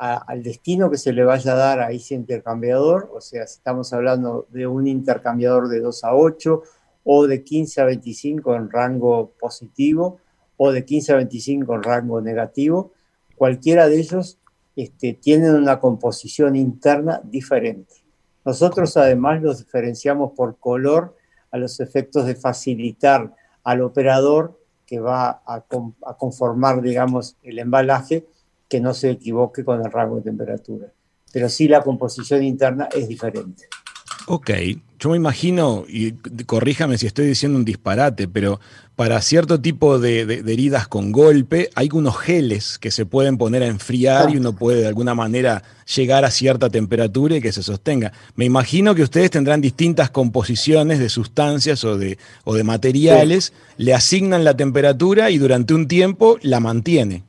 al 0.00 0.42
destino 0.42 0.90
que 0.90 0.96
se 0.96 1.12
le 1.12 1.24
vaya 1.24 1.52
a 1.52 1.56
dar 1.56 1.80
a 1.80 1.90
ese 1.90 2.14
intercambiador, 2.14 3.10
o 3.14 3.20
sea, 3.20 3.46
si 3.46 3.54
estamos 3.54 3.92
hablando 3.92 4.46
de 4.50 4.66
un 4.66 4.86
intercambiador 4.86 5.68
de 5.68 5.80
2 5.80 6.04
a 6.04 6.14
8 6.14 6.62
o 7.04 7.26
de 7.26 7.44
15 7.44 7.80
a 7.80 7.84
25 7.84 8.54
en 8.54 8.70
rango 8.70 9.32
positivo 9.38 10.18
o 10.56 10.72
de 10.72 10.84
15 10.84 11.12
a 11.12 11.16
25 11.16 11.74
en 11.74 11.82
rango 11.82 12.20
negativo, 12.20 12.92
cualquiera 13.36 13.88
de 13.88 13.98
ellos 13.98 14.38
este, 14.76 15.12
tienen 15.12 15.54
una 15.54 15.80
composición 15.80 16.56
interna 16.56 17.20
diferente. 17.24 17.96
Nosotros 18.44 18.96
además 18.96 19.42
los 19.42 19.58
diferenciamos 19.58 20.32
por 20.32 20.56
color 20.58 21.14
a 21.50 21.58
los 21.58 21.80
efectos 21.80 22.26
de 22.26 22.34
facilitar 22.34 23.34
al 23.64 23.82
operador 23.82 24.58
que 24.86 24.98
va 24.98 25.42
a, 25.46 25.64
conformar, 26.18 26.82
digamos, 26.82 27.36
el 27.42 27.58
embalaje, 27.60 28.26
que 28.68 28.80
no 28.80 28.92
se 28.92 29.10
equivoque 29.10 29.64
con 29.64 29.84
el 29.84 29.90
rango 29.90 30.16
de 30.16 30.22
temperatura. 30.22 30.88
Pero 31.32 31.48
sí 31.48 31.68
la 31.68 31.82
composición 31.82 32.42
interna 32.42 32.88
es 32.92 33.06
diferente. 33.06 33.68
Ok, 34.32 34.48
yo 35.00 35.10
me 35.10 35.16
imagino, 35.16 35.84
y 35.88 36.12
corríjame 36.46 36.96
si 36.98 37.08
estoy 37.08 37.26
diciendo 37.26 37.58
un 37.58 37.64
disparate, 37.64 38.28
pero 38.28 38.60
para 38.94 39.20
cierto 39.22 39.60
tipo 39.60 39.98
de, 39.98 40.20
heridas 40.20 40.86
con 40.86 41.10
golpe 41.10 41.68
hay 41.74 41.88
unos 41.92 42.16
geles 42.16 42.78
que 42.78 42.92
se 42.92 43.06
pueden 43.06 43.38
poner 43.38 43.64
a 43.64 43.66
enfriar 43.66 44.30
y 44.30 44.36
uno 44.36 44.54
puede 44.54 44.82
de 44.82 44.86
alguna 44.86 45.16
manera 45.16 45.64
llegar 45.96 46.24
a 46.24 46.30
cierta 46.30 46.70
temperatura 46.70 47.38
y 47.38 47.40
que 47.40 47.50
se 47.50 47.64
sostenga. 47.64 48.12
Me 48.36 48.44
imagino 48.44 48.94
que 48.94 49.02
ustedes 49.02 49.32
tendrán 49.32 49.60
distintas 49.60 50.10
composiciones 50.10 51.00
de 51.00 51.08
sustancias 51.08 51.82
o 51.82 51.98
de, 51.98 52.16
o 52.44 52.54
de 52.54 52.62
materiales, 52.62 53.52
le 53.78 53.94
asignan 53.94 54.44
la 54.44 54.56
temperatura 54.56 55.32
y 55.32 55.38
durante 55.38 55.74
un 55.74 55.88
tiempo 55.88 56.38
la 56.42 56.60
mantiene. 56.60 57.24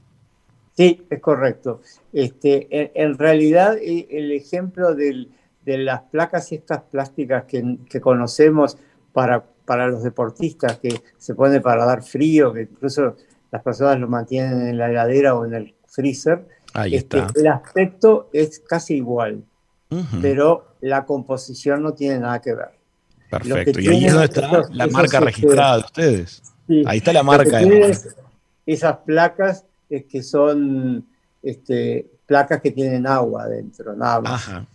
Sí, 0.77 1.01
es 1.09 1.19
correcto. 1.19 1.81
Este, 2.13 2.91
en 2.93 3.17
realidad 3.17 3.75
e, 3.79 4.05
el 4.11 4.31
ejemplo 4.31 4.93
del 4.93 5.29
de 5.66 5.78
las 5.78 6.01
placas 6.01 6.51
estas 6.51 6.82
plásticas 6.84 7.45
que, 7.45 8.01
conocemos 8.01 8.78
para, 9.14 9.43
para 9.66 9.88
los 9.88 10.03
deportistas, 10.03 10.80
que 10.80 11.01
se 11.18 11.36
pone 11.36 11.62
para 11.62 11.86
dar 11.86 12.03
frío, 12.03 12.53
que 12.53 12.64
incluso 12.64 13.16
las 13.51 13.62
personas 13.62 13.99
lo 13.99 14.07
mantienen 14.07 14.68
en 14.68 14.78
la 14.78 14.89
heladera 14.89 15.36
o 15.36 15.45
en 15.45 15.53
el 15.53 15.76
freezer. 15.86 16.47
Ahí 16.74 16.95
este, 16.95 17.20
está. 17.20 17.39
El 17.39 17.47
aspecto 17.47 18.30
es 18.34 18.59
casi 18.59 18.95
igual, 18.95 19.43
pero 20.22 20.76
la 20.82 21.05
composición 21.05 21.84
no 21.84 21.93
tiene 21.93 22.20
nada 22.20 22.41
que 22.41 22.53
ver. 22.53 22.72
Perfecto. 23.30 23.80
Y 23.80 23.88
ahí 23.88 24.05
está 24.05 24.64
la 24.72 24.88
marca 24.88 25.20
registrada 25.20 25.78
de 25.78 25.84
ustedes. 25.84 26.43
ahí 26.86 26.97
está 26.97 27.14
la 27.14 27.24
marca. 27.24 27.59
esas 28.66 28.97
placas 28.97 29.66
es 29.89 30.05
que 30.05 30.24
son 30.24 31.05
este, 31.43 32.09
placas 32.26 32.62
que 32.62 32.72
tienen 32.72 33.05
agua 33.05 33.47
dentro, 33.47 33.93
nada 33.95 34.22
más. 34.22 34.47
Ajá 34.47 34.68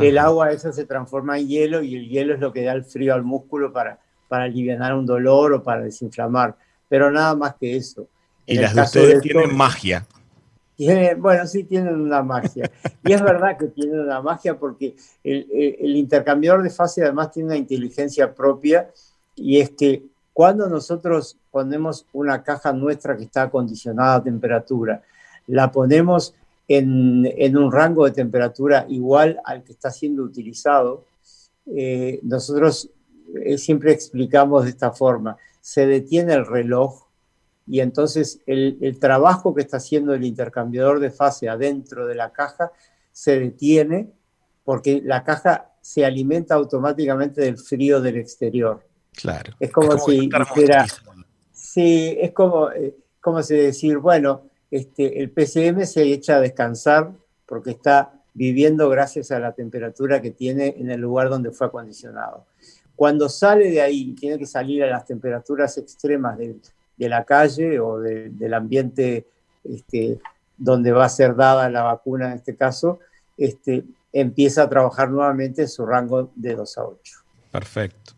el 0.00 0.18
agua 0.18 0.52
esa 0.52 0.72
se 0.72 0.84
transforma 0.84 1.38
en 1.38 1.48
hielo 1.48 1.82
y 1.82 1.96
el 1.96 2.08
hielo 2.08 2.34
es 2.34 2.40
lo 2.40 2.52
que 2.52 2.62
da 2.62 2.72
el 2.72 2.84
frío 2.84 3.14
al 3.14 3.22
músculo 3.22 3.72
para, 3.72 3.98
para 4.28 4.44
aliviar 4.44 4.94
un 4.94 5.06
dolor 5.06 5.54
o 5.54 5.62
para 5.62 5.82
desinflamar, 5.82 6.56
pero 6.88 7.10
nada 7.10 7.34
más 7.34 7.54
que 7.54 7.76
eso. 7.76 8.06
Y 8.46 8.58
las 8.58 8.74
de 8.74 8.82
ustedes 8.82 9.20
tienen 9.22 9.54
magia. 9.56 10.06
bueno, 11.18 11.46
sí 11.46 11.64
tienen 11.64 12.00
una 12.00 12.22
magia. 12.22 12.70
y 13.04 13.12
es 13.12 13.22
verdad 13.22 13.56
que 13.56 13.66
tienen 13.66 14.00
una 14.00 14.20
magia 14.20 14.58
porque 14.58 14.94
el, 15.24 15.46
el, 15.80 15.96
intercambiador 15.96 16.62
de 16.62 16.70
fase 16.70 17.02
además 17.02 17.30
tiene 17.32 17.48
una 17.48 17.56
inteligencia 17.56 18.34
propia 18.34 18.90
y 19.34 19.60
es 19.60 19.70
que 19.70 20.04
cuando 20.32 20.68
nosotros 20.68 21.36
ponemos 21.50 22.06
una 22.12 22.42
caja 22.42 22.72
nuestra 22.72 23.16
que 23.16 23.24
está 23.24 23.42
acondicionada 23.42 24.16
a 24.16 24.22
temperatura, 24.22 25.02
la 25.48 25.72
ponemos 25.72 26.34
en, 26.68 27.56
un 27.56 27.72
rango 27.72 28.04
de 28.04 28.10
temperatura 28.12 28.84
igual 28.88 29.40
al 29.44 29.64
que 29.64 29.72
está 29.72 29.90
siendo 29.90 30.22
utilizado, 30.22 31.06
eh, 31.66 32.20
nosotros 32.22 32.90
eh, 33.42 33.56
siempre 33.56 33.92
explicamos 33.92 34.64
de 34.64 34.70
esta 34.70 34.92
forma, 34.92 35.36
se 35.60 35.86
detiene 35.86 36.34
el 36.34 36.46
reloj 36.46 37.08
y 37.66 37.80
entonces 37.80 38.40
el, 38.46 38.98
trabajo 38.98 39.54
que 39.54 39.62
está 39.62 39.78
haciendo 39.78 40.14
el 40.14 40.24
intercambiador 40.24 41.00
de 41.00 41.10
fase 41.10 41.48
adentro 41.48 42.06
de 42.06 42.14
la 42.14 42.32
caja 42.32 42.70
se 43.12 43.38
detiene 43.38 44.10
porque 44.64 45.00
la 45.02 45.24
caja 45.24 45.72
se 45.80 46.04
alimenta 46.04 46.54
automáticamente 46.54 47.40
del 47.40 47.58
frío 47.58 48.00
del 48.00 48.16
exterior. 48.16 48.86
Claro. 49.12 49.54
Es 49.58 49.70
como, 49.70 49.98
si 49.98 50.28
dijera, 50.28 50.86
sí, 51.50 52.16
es 52.18 52.32
como, 52.32 52.70
eh, 52.70 52.94
como 53.20 53.42
si 53.42 53.56
decir, 53.56 53.98
bueno, 53.98 54.47
este, 54.70 55.20
el 55.20 55.30
PCM 55.30 55.84
se 55.86 56.02
echa 56.02 56.36
a 56.36 56.40
descansar 56.40 57.12
porque 57.46 57.70
está 57.70 58.12
viviendo 58.34 58.88
gracias 58.88 59.30
a 59.30 59.38
la 59.38 59.52
temperatura 59.52 60.20
que 60.20 60.30
tiene 60.30 60.74
en 60.78 60.90
el 60.90 61.00
lugar 61.00 61.28
donde 61.28 61.50
fue 61.50 61.66
acondicionado. 61.66 62.46
Cuando 62.94 63.28
sale 63.28 63.70
de 63.70 63.80
ahí 63.80 64.10
y 64.10 64.14
tiene 64.14 64.38
que 64.38 64.46
salir 64.46 64.84
a 64.84 64.90
las 64.90 65.06
temperaturas 65.06 65.76
extremas 65.78 66.36
de, 66.38 67.08
la 67.08 67.24
calle 67.24 67.78
o 67.80 68.00
del 68.00 68.54
ambiente 68.54 69.26
este, 69.64 70.18
donde 70.56 70.92
va 70.92 71.04
a 71.04 71.08
ser 71.08 71.36
dada 71.36 71.70
la 71.70 71.84
vacuna 71.84 72.26
en 72.26 72.32
este 72.34 72.56
caso, 72.56 72.98
este, 73.36 73.84
empieza 74.12 74.64
a 74.64 74.68
trabajar 74.68 75.10
nuevamente 75.10 75.62
en 75.62 75.68
su 75.68 75.86
rango 75.86 76.30
de 76.34 76.54
2 76.54 76.78
a 76.78 76.84
8. 76.84 77.16
Perfecto. 77.52 78.17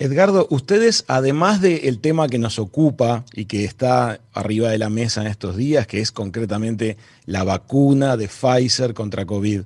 Edgardo, 0.00 0.46
ustedes, 0.50 1.04
además 1.08 1.60
del 1.60 1.98
tema 1.98 2.28
que 2.28 2.38
nos 2.38 2.60
ocupa 2.60 3.24
y 3.32 3.46
que 3.46 3.64
está 3.64 4.20
arriba 4.32 4.70
de 4.70 4.78
la 4.78 4.90
mesa 4.90 5.22
en 5.22 5.26
estos 5.26 5.56
días, 5.56 5.88
que 5.88 6.00
es 6.00 6.12
concretamente 6.12 6.96
la 7.26 7.42
vacuna 7.42 8.16
de 8.16 8.28
Pfizer 8.28 8.94
contra 8.94 9.26
COVID, 9.26 9.62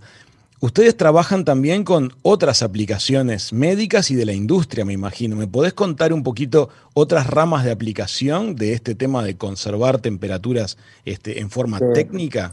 ustedes 0.60 0.96
trabajan 0.96 1.44
también 1.44 1.84
con 1.84 2.14
otras 2.22 2.62
aplicaciones 2.62 3.52
médicas 3.52 4.10
y 4.10 4.14
de 4.14 4.24
la 4.24 4.32
industria, 4.32 4.86
me 4.86 4.94
imagino. 4.94 5.36
¿Me 5.36 5.46
podés 5.46 5.74
contar 5.74 6.14
un 6.14 6.22
poquito 6.22 6.70
otras 6.94 7.26
ramas 7.26 7.62
de 7.62 7.70
aplicación 7.70 8.56
de 8.56 8.72
este 8.72 8.94
tema 8.94 9.22
de 9.22 9.36
conservar 9.36 9.98
temperaturas 9.98 10.78
este, 11.04 11.40
en 11.40 11.50
forma 11.50 11.78
técnica? 11.92 12.52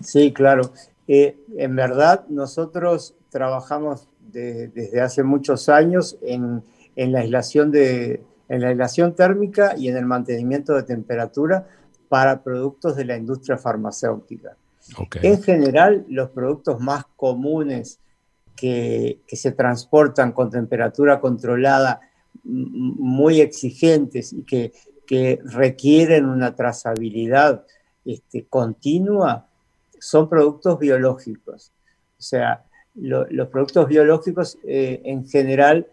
Sí, 0.00 0.32
claro. 0.32 0.72
Eh, 1.06 1.36
en 1.58 1.76
verdad, 1.76 2.24
nosotros 2.30 3.12
trabajamos 3.28 4.08
desde 4.34 5.00
hace 5.00 5.22
muchos 5.22 5.68
años 5.68 6.18
en, 6.22 6.62
la 6.96 7.20
aislación 7.20 7.70
de, 7.70 8.22
en 8.48 8.60
la 8.60 8.68
aislación 8.68 9.14
térmica 9.14 9.74
y 9.76 9.88
en 9.88 9.96
el 9.96 10.06
mantenimiento 10.06 10.74
de 10.74 10.82
temperatura 10.82 11.68
para 12.08 12.42
productos 12.42 12.96
de 12.96 13.04
la 13.04 13.16
industria 13.16 13.56
farmacéutica. 13.56 14.56
En 15.22 15.42
general, 15.42 16.04
los 16.08 16.30
productos 16.30 16.80
más 16.80 17.04
comunes 17.16 18.00
que, 18.54 19.20
se 19.28 19.52
transportan 19.52 20.32
con 20.32 20.50
temperatura 20.50 21.20
controlada 21.20 22.00
muy 22.42 23.40
exigentes 23.40 24.32
y 24.32 24.42
que, 24.42 24.72
requieren 25.44 26.24
una 26.24 26.56
trazabilidad 26.56 27.66
este, 28.06 28.46
continua 28.46 29.46
son 30.00 30.28
productos 30.28 30.78
biológicos. 30.78 31.72
O 32.18 32.22
sea, 32.22 32.64
los 32.94 33.48
productos 33.48 33.88
biológicos 33.88 34.58
eh, 34.64 35.00
en 35.04 35.26
general 35.26 35.88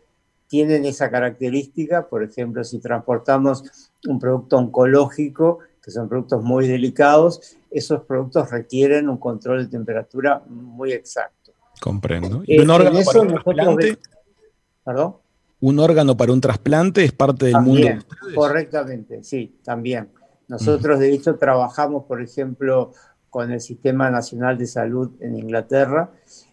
tienen 0.47 0.85
esa 0.85 1.09
característica, 1.09 2.07
por 2.07 2.23
ejemplo, 2.23 2.63
si 2.63 2.79
transportamos 2.79 3.63
un 4.07 4.19
producto 4.19 4.57
oncológico, 4.57 5.59
que 5.83 5.91
son 5.91 6.09
productos 6.09 6.43
muy 6.43 6.67
delicados, 6.67 7.57
esos 7.71 8.03
productos 8.03 8.51
requieren 8.51 9.09
un 9.09 9.17
control 9.17 9.63
de 9.63 9.71
temperatura 9.71 10.43
muy 10.47 10.91
exacto. 10.91 11.53
Comprendo. 11.79 12.43
¿Y 12.45 12.59
un 12.59 12.69
eh, 12.69 12.73
órgano 12.73 12.99
para 13.03 13.21
un 13.21 13.27
trasplante? 13.29 13.97
¿Perdón? 14.83 15.15
¿Un 15.61 15.79
órgano 15.79 16.17
para 16.17 16.33
un 16.33 16.41
trasplante 16.41 17.03
es 17.03 17.13
parte 17.13 17.45
del 17.45 17.61
mundo? 17.61 17.87
correctamente, 18.35 19.23
sí, 19.23 19.59
también. 19.63 20.09
Nosotros, 20.47 20.99
de 20.99 21.13
hecho, 21.13 21.37
trabajamos, 21.37 22.03
por 22.05 22.21
ejemplo, 22.21 22.91
con 23.29 23.51
el 23.51 23.61
Sistema 23.61 24.09
Nacional 24.09 24.57
de 24.57 24.67
Salud 24.67 25.11
en 25.21 25.37
Inglaterra, 25.37 26.11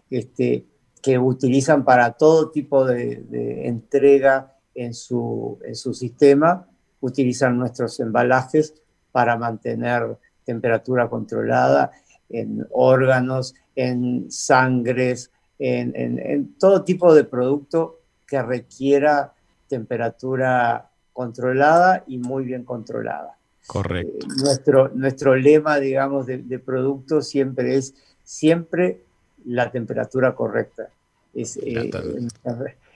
este, 0.09 0.65
que 1.01 1.17
utilizan 1.17 1.83
para 1.85 2.13
todo 2.13 2.51
tipo 2.51 2.85
de, 2.85 3.67
entrega 3.67 4.55
en 4.75 4.93
su, 4.93 5.59
en 5.63 5.75
su 5.75 5.93
sistema, 5.93 6.67
utilizan 7.01 7.57
nuestros 7.57 7.99
embalajes 7.99 8.73
para 9.11 9.37
mantener 9.37 10.17
temperatura 10.45 11.09
controlada 11.09 11.91
en 12.29 12.65
órganos, 12.71 13.55
en 13.75 14.31
sangres, 14.31 15.31
en, 15.57 16.53
todo 16.57 16.83
tipo 16.83 17.13
de 17.13 17.23
producto 17.23 17.99
que 18.25 18.41
requiera 18.41 19.33
temperatura 19.67 20.89
controlada 21.13 22.03
y 22.07 22.17
muy 22.17 22.45
bien 22.45 22.63
controlada. 22.63 23.37
Correcto. 23.67 24.25
Eh, 24.25 24.27
nuestro, 24.41 24.89
nuestro 24.89 25.35
lema, 25.35 25.79
digamos, 25.79 26.25
de, 26.25 26.59
producto 26.59 27.21
siempre 27.21 27.75
es 27.75 27.93
siempre 28.23 29.03
la 29.49 29.71
temperatura 29.71 30.35
correcta. 30.35 30.89
Es, 31.33 31.57
eh, 31.57 31.91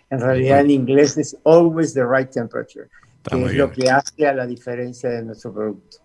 en, 0.10 0.20
realidad 0.20 0.62
en 0.62 0.72
inglés 0.72 1.18
es 1.18 1.38
always 1.44 1.94
the 1.94 2.06
right 2.06 2.30
temperature, 2.30 2.88
que 3.24 3.44
es 3.44 3.54
lo 3.54 3.72
que 3.72 3.90
hace 3.90 4.28
a 4.28 4.34
la 4.34 4.46
diferencia 4.46 5.10
de 5.10 5.24
nuestro 5.24 5.54
producto. 5.54 5.98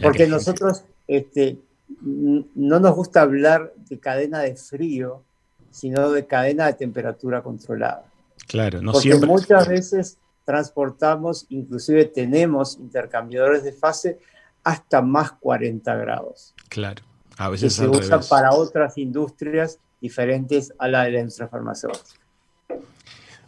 Porque 0.00 0.26
nosotros 0.26 0.84
este, 1.06 1.58
no 2.00 2.80
nos 2.80 2.94
gusta 2.94 3.22
hablar 3.22 3.72
de 3.88 3.98
cadena 3.98 4.40
de 4.40 4.56
frío, 4.56 5.24
sino 5.70 6.10
de 6.12 6.26
cadena 6.26 6.66
de 6.66 6.74
temperatura 6.74 7.42
controlada. 7.42 8.04
Claro, 8.46 8.80
no 8.80 8.92
Porque 8.92 9.08
siempre. 9.08 9.28
Muchas 9.28 9.68
veces 9.68 10.18
transportamos, 10.44 11.46
inclusive 11.48 12.04
tenemos 12.04 12.78
intercambiadores 12.78 13.64
de 13.64 13.72
fase 13.72 14.18
hasta 14.62 15.02
más 15.02 15.32
40 15.32 15.94
grados. 15.96 16.54
Claro, 16.68 17.02
a 17.36 17.48
veces 17.48 17.74
que 17.74 17.84
se 17.84 17.88
usan 17.88 18.20
para 18.28 18.52
otras 18.52 18.98
industrias 18.98 19.78
diferentes 20.00 20.72
a 20.78 20.88
la 20.88 21.04
de 21.04 21.12
la 21.12 21.20
industria 21.20 21.48
farmacéutica. 21.48 22.20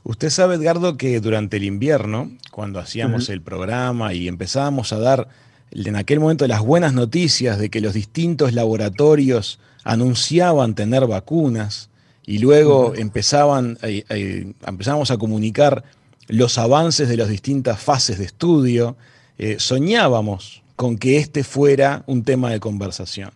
Usted 0.05 0.31
sabe, 0.31 0.57
Edgardo, 0.57 0.97
que 0.97 1.21
durante 1.21 1.59
el 1.59 1.65
invierno, 1.65 2.33
cuando 2.51 2.81
hacíamos 2.81 3.29
el 3.29 3.41
programa 3.41 4.15
y 4.15 4.27
empezábamos 4.27 4.93
a 4.93 4.99
dar 4.99 5.29
en 5.71 5.97
aquel 5.97 6.19
momento 6.19 6.47
las 6.49 6.61
buenas 6.61 6.93
noticias 6.93 7.59
de 7.59 7.71
que 7.71 7.81
los 7.81 7.95
distintos 7.95 8.53
laboratorios 8.53 9.61
anunciaban 9.85 10.75
tener 10.75 11.07
vacunas 11.07 11.89
y 12.27 12.39
luego 12.39 12.95
empezaban, 12.95 13.79
eh, 13.83 14.05
eh, 14.09 14.53
empezamos 14.67 15.11
a 15.11 15.19
comunicar 15.19 15.85
los 16.29 16.59
avances 16.59 17.09
de 17.09 17.17
las 17.17 17.29
distintas 17.29 17.81
fases 17.81 18.19
de 18.19 18.25
estudio, 18.25 18.97
eh, 19.39 19.57
soñábamos 19.59 20.63
con 20.77 20.99
que 20.99 21.19
este 21.19 21.45
fuera 21.45 22.05
un 22.07 22.25
tema 22.25 22.51
de 22.51 22.61
conversación, 22.61 23.31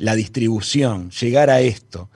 la 0.00 0.16
distribución, 0.16 1.10
llegar 1.10 1.50
a 1.50 1.60
esto. 1.60 2.08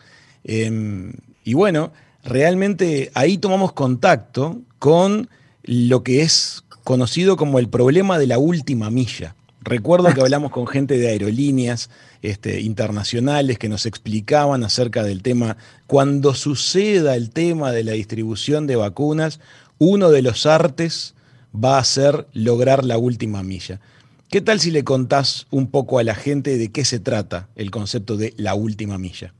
Em, 0.42 1.12
y 1.44 1.54
bueno, 1.54 1.92
realmente 2.24 3.10
ahí 3.14 3.38
tomamos 3.38 3.72
contacto 3.72 4.60
con 4.78 5.28
lo 5.62 6.02
que 6.02 6.22
es 6.22 6.64
conocido 6.82 7.36
como 7.36 7.58
el 7.58 7.68
problema 7.68 8.18
de 8.18 8.26
la 8.26 8.38
última 8.38 8.90
milla. 8.90 9.36
Recuerdo 9.60 10.12
que 10.12 10.20
hablamos 10.22 10.50
con 10.50 10.66
gente 10.66 10.98
de 10.98 11.08
aerolíneas 11.08 11.90
este, 12.22 12.62
internacionales 12.62 13.58
que 13.58 13.68
nos 13.68 13.84
explicaban 13.84 14.64
acerca 14.64 15.02
del 15.02 15.22
tema, 15.22 15.58
cuando 15.86 16.34
suceda 16.34 17.16
el 17.16 17.30
tema 17.30 17.70
de 17.70 17.84
la 17.84 17.92
distribución 17.92 18.66
de 18.66 18.76
vacunas, 18.76 19.40
uno 19.78 20.10
de 20.10 20.22
los 20.22 20.46
artes 20.46 21.14
va 21.54 21.78
a 21.78 21.84
ser 21.84 22.26
lograr 22.32 22.84
la 22.84 22.96
última 22.96 23.42
milla. 23.42 23.80
¿Qué 24.34 24.40
tal 24.40 24.58
si 24.58 24.72
le 24.72 24.82
contás 24.82 25.46
un 25.52 25.70
poco 25.70 26.00
a 26.00 26.02
la 26.02 26.16
gente 26.16 26.58
de 26.58 26.72
qué 26.72 26.84
se 26.84 26.98
trata 26.98 27.50
el 27.54 27.70
concepto 27.70 28.16
de 28.16 28.34
la 28.36 28.56
última 28.56 28.98
milla? 28.98 29.32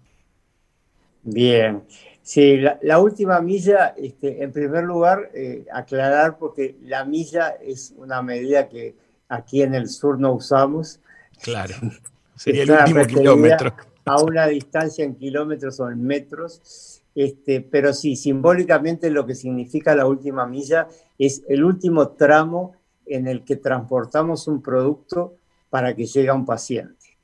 Bien, 1.24 1.82
sí, 2.22 2.58
la, 2.80 3.00
última 3.00 3.40
milla, 3.40 3.92
este, 3.96 4.44
en 4.44 4.52
primer 4.52 4.84
lugar, 4.84 5.32
eh, 5.34 5.66
aclarar 5.72 6.38
porque 6.38 6.76
la 6.84 7.04
milla 7.04 7.56
es 7.60 7.92
una 7.96 8.22
medida 8.22 8.68
que 8.68 8.94
aquí 9.28 9.62
en 9.62 9.74
el 9.74 9.88
sur 9.88 10.20
no 10.20 10.32
usamos. 10.32 11.00
Claro, 11.42 11.74
sería 12.36 12.62
el 12.62 12.70
último 12.70 13.04
kilómetro. 13.04 13.74
A 14.04 14.22
una 14.22 14.46
distancia 14.46 15.04
en 15.04 15.16
kilómetros 15.16 15.80
o 15.80 15.90
en 15.90 16.04
metros. 16.04 17.02
Este, 17.16 17.62
pero 17.62 17.92
sí, 17.92 18.14
simbólicamente 18.14 19.10
lo 19.10 19.26
que 19.26 19.34
significa 19.34 19.96
la 19.96 20.06
última 20.06 20.46
milla 20.46 20.86
es 21.18 21.42
el 21.48 21.64
último 21.64 22.10
tramo 22.10 22.76
en 23.06 23.26
el 23.26 23.44
que 23.44 23.56
transportamos 23.56 24.48
un 24.48 24.62
producto 24.62 25.36
para 25.70 25.94
que 25.94 26.06
llegue 26.06 26.28
a 26.28 26.34
un 26.34 26.46
paciente. 26.46 27.18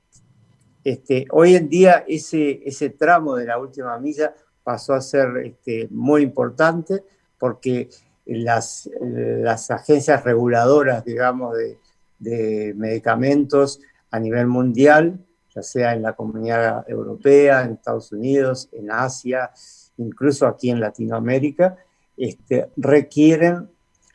Este, 0.82 1.26
hoy 1.30 1.56
en 1.56 1.68
día 1.68 2.04
ese, 2.08 2.62
ese 2.64 2.90
tramo 2.90 3.36
de 3.36 3.46
la 3.46 3.58
última 3.58 3.98
milla 3.98 4.34
pasó 4.62 4.94
a 4.94 5.00
ser 5.00 5.36
este, 5.44 5.88
muy 5.90 6.22
importante 6.22 7.02
porque 7.38 7.88
las, 8.26 8.88
las 9.00 9.70
agencias 9.70 10.24
reguladoras, 10.24 11.04
digamos, 11.04 11.56
de, 11.56 11.78
de 12.18 12.74
medicamentos 12.76 13.80
a 14.10 14.20
nivel 14.20 14.46
mundial, 14.46 15.18
ya 15.54 15.62
sea 15.62 15.94
en 15.94 16.02
la 16.02 16.14
comunidad 16.14 16.88
europea, 16.88 17.62
en 17.62 17.72
Estados 17.72 18.12
Unidos, 18.12 18.68
en 18.72 18.90
Asia, 18.90 19.50
incluso 19.96 20.46
aquí 20.46 20.70
en 20.70 20.80
Latinoamérica, 20.80 21.76
este, 22.16 22.68
requieren 22.76 23.68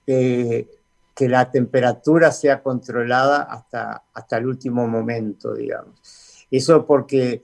eh, 0.07 0.68
que 1.16 1.30
la 1.30 1.49
temperatura 1.49 2.32
sea 2.32 2.61
controlada 2.61 3.43
hasta, 3.43 4.03
hasta 4.13 4.38
el 4.38 4.47
último 4.47 4.86
momento, 4.88 5.53
digamos. 5.53 6.45
Eso 6.51 6.86
porque 6.86 7.43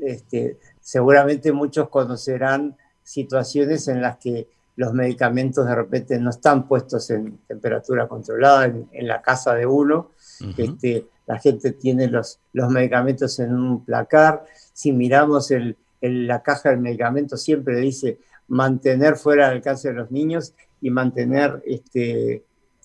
este, 0.00 0.58
seguramente 0.80 1.52
muchos 1.52 1.88
conocerán 1.88 2.76
situaciones 3.04 3.86
en 3.88 4.02
las 4.02 4.18
que 4.18 4.48
los 4.74 4.92
medicamentos 4.92 5.66
de 5.66 5.74
repente 5.74 6.18
no 6.18 6.30
están 6.30 6.66
puestos 6.66 7.10
en 7.10 7.38
temperatura 7.46 8.08
controlada 8.08 8.66
en, 8.66 9.06
la 9.06 9.22
casa 9.22 9.54
de 9.54 9.66
uno. 9.66 10.10
este, 10.56 11.06
la 11.26 11.38
gente 11.38 11.72
tiene 11.72 12.08
los, 12.08 12.40
los 12.52 12.70
medicamentos 12.70 13.38
en 13.38 13.54
un 13.54 13.84
placar. 13.84 14.44
Si 14.72 14.92
miramos 14.92 15.50
el, 15.50 15.76
la 16.00 16.42
caja 16.42 16.70
del 16.70 16.80
medicamento, 16.80 17.36
siempre 17.36 17.76
dice 17.76 18.18
mantener 18.48 19.16
fuera 19.16 19.46
del 19.46 19.58
alcance 19.58 19.88
de 19.88 19.94
los 19.94 20.10
niños 20.10 20.54
y 20.80 20.90
mantener 20.90 21.62
este, 21.64 22.42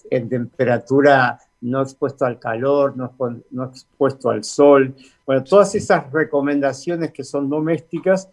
en 0.09 0.29
temperatura 0.29 1.39
no 1.61 1.81
expuesto 1.81 2.25
al 2.25 2.39
calor, 2.39 2.95
no, 2.95 3.13
no 3.51 3.65
expuesto 3.65 4.29
al 4.29 4.43
sol. 4.43 4.95
Bueno, 5.25 5.43
todas 5.43 5.73
esas 5.75 6.11
recomendaciones 6.11 7.11
que 7.11 7.23
son 7.23 7.49
domésticas 7.49 8.29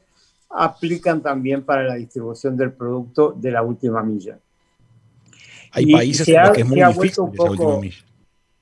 aplican 0.50 1.22
también 1.22 1.64
para 1.64 1.84
la 1.84 1.94
distribución 1.94 2.56
del 2.56 2.72
producto 2.72 3.32
de 3.36 3.50
la 3.50 3.62
última 3.62 4.02
milla. 4.02 4.38
Hay 5.72 5.90
países 5.90 6.28
en 6.28 6.42
los 6.42 6.50
que 6.52 6.60
es 6.60 6.68
muy 6.68 6.80
difícil 6.80 7.24
la 7.34 7.44
última 7.44 7.80
milla. 7.80 8.04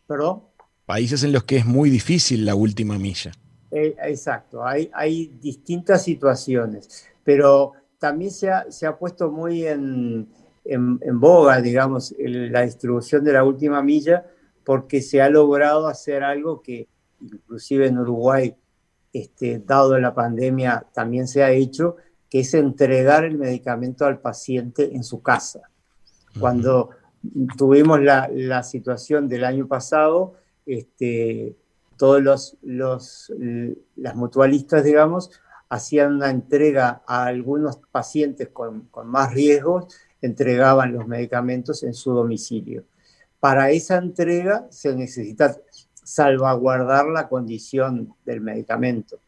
¿Perdón? 0.06 0.42
Países 0.86 1.22
en 1.22 1.32
los 1.32 1.44
que 1.44 1.56
es 1.58 1.66
muy 1.66 1.90
difícil 1.90 2.44
la 2.46 2.54
última 2.54 2.98
milla. 2.98 3.32
Eh, 3.70 3.96
exacto, 4.04 4.64
hay, 4.64 4.90
hay, 4.92 5.28
distintas 5.40 6.04
situaciones, 6.04 7.06
pero 7.24 7.72
también 7.98 8.30
se 8.30 8.50
ha, 8.50 8.70
se 8.70 8.86
ha 8.86 8.98
puesto 8.98 9.30
muy 9.30 9.66
en, 9.66 10.28
en, 10.64 10.98
boga, 11.20 11.60
digamos, 11.60 12.14
la 12.18 12.62
distribución 12.62 13.24
de 13.24 13.32
la 13.32 13.44
última 13.44 13.82
milla, 13.82 14.26
porque 14.64 15.02
se 15.02 15.20
ha 15.20 15.28
logrado 15.28 15.88
hacer 15.88 16.22
algo 16.22 16.62
que 16.62 16.88
inclusive 17.20 17.86
en 17.86 17.98
Uruguay 17.98 18.54
este, 19.12 19.58
dado 19.58 19.98
la 19.98 20.14
pandemia, 20.14 20.86
también 20.92 21.28
se 21.28 21.42
ha 21.42 21.50
hecho, 21.50 21.96
que 22.30 22.40
es 22.40 22.54
entregar 22.54 23.24
el 23.24 23.38
medicamento 23.38 24.06
al 24.06 24.20
paciente 24.20 24.94
en 24.94 25.04
su 25.04 25.20
casa. 25.20 25.60
Cuando 26.40 26.90
tuvimos 27.58 28.00
la, 28.00 28.62
situación 28.62 29.28
del 29.28 29.44
año 29.44 29.68
pasado, 29.68 30.34
este, 30.64 31.56
todos 31.98 32.22
los, 32.62 33.32
las 33.96 34.16
mutualistas, 34.16 34.82
digamos, 34.82 35.30
hacían 35.72 36.16
una 36.16 36.28
entrega 36.28 37.02
a 37.06 37.24
algunos 37.24 37.78
pacientes 37.90 38.50
con, 38.50 38.88
con 38.90 39.08
más 39.08 39.32
riesgos, 39.32 39.86
entregaban 40.20 40.92
los 40.92 41.08
medicamentos 41.08 41.82
en 41.82 41.94
su 41.94 42.12
domicilio. 42.12 42.84
Para 43.40 43.70
esa 43.70 43.96
entrega 43.96 44.66
se 44.68 44.94
necesita 44.94 45.56
salvaguardar 46.04 47.06
la 47.06 47.26
condición 47.26 48.14
del 48.26 48.42
medicamento. 48.42 49.18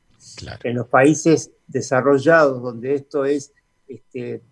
En 0.63 0.77
los 0.77 0.87
países 0.87 1.51
desarrollados, 1.67 2.63
donde 2.63 2.95
esto 2.95 3.25
es 3.25 3.55
este, 3.89 4.43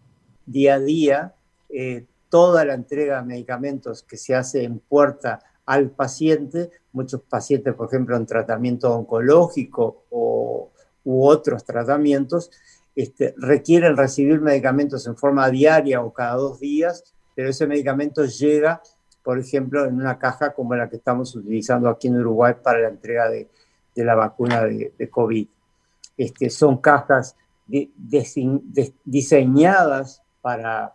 día 0.47 0.77
a 0.77 0.81
día, 0.81 1.35
eh, 1.69 2.07
toda 2.31 2.65
la 2.65 2.73
entrega 2.73 3.21
de 3.21 3.27
medicamentos 3.27 4.03
que 4.03 4.17
se 4.17 4.35
hace 4.35 4.65
en 4.65 4.79
puerta 4.79 5.41
al 5.67 5.91
paciente, 5.91 6.71
muchos 6.93 7.21
pacientes, 7.21 7.75
por 7.75 7.89
ejemplo, 7.89 8.17
en 8.17 8.25
tratamiento 8.25 8.95
oncológico 8.95 10.07
o, 10.09 10.72
u 11.05 11.27
otros 11.27 11.65
tratamientos, 11.65 12.51
este, 12.95 13.35
requieren 13.37 13.97
recibir 13.97 14.41
medicamentos 14.41 15.07
en 15.07 15.17
forma 15.17 15.49
diaria 15.51 16.03
o 16.03 16.13
cada 16.13 16.35
dos 16.35 16.61
días, 16.61 17.05
pero 17.35 17.49
ese 17.49 17.67
medicamento 17.67 18.25
llega 18.25 18.83
por 19.23 19.39
ejemplo, 19.39 19.85
en 19.85 19.95
una 19.95 20.19
caja 20.19 20.53
como 20.53 20.75
la 20.75 20.89
que 20.89 20.97
estamos 20.97 21.37
utilizando 21.37 21.89
aquí 21.89 22.09
en 22.09 22.19
Uruguay 22.19 22.55
para 22.63 22.81
la 22.81 22.89
entrega 22.89 23.29
de, 23.29 23.49
la 23.97 24.15
vacuna 24.15 24.65
de, 24.65 25.11
COVID. 25.11 25.47
Este, 26.17 26.51
son 26.51 26.79
cajas 26.79 27.37
diseñadas 29.05 30.23
para, 30.41 30.95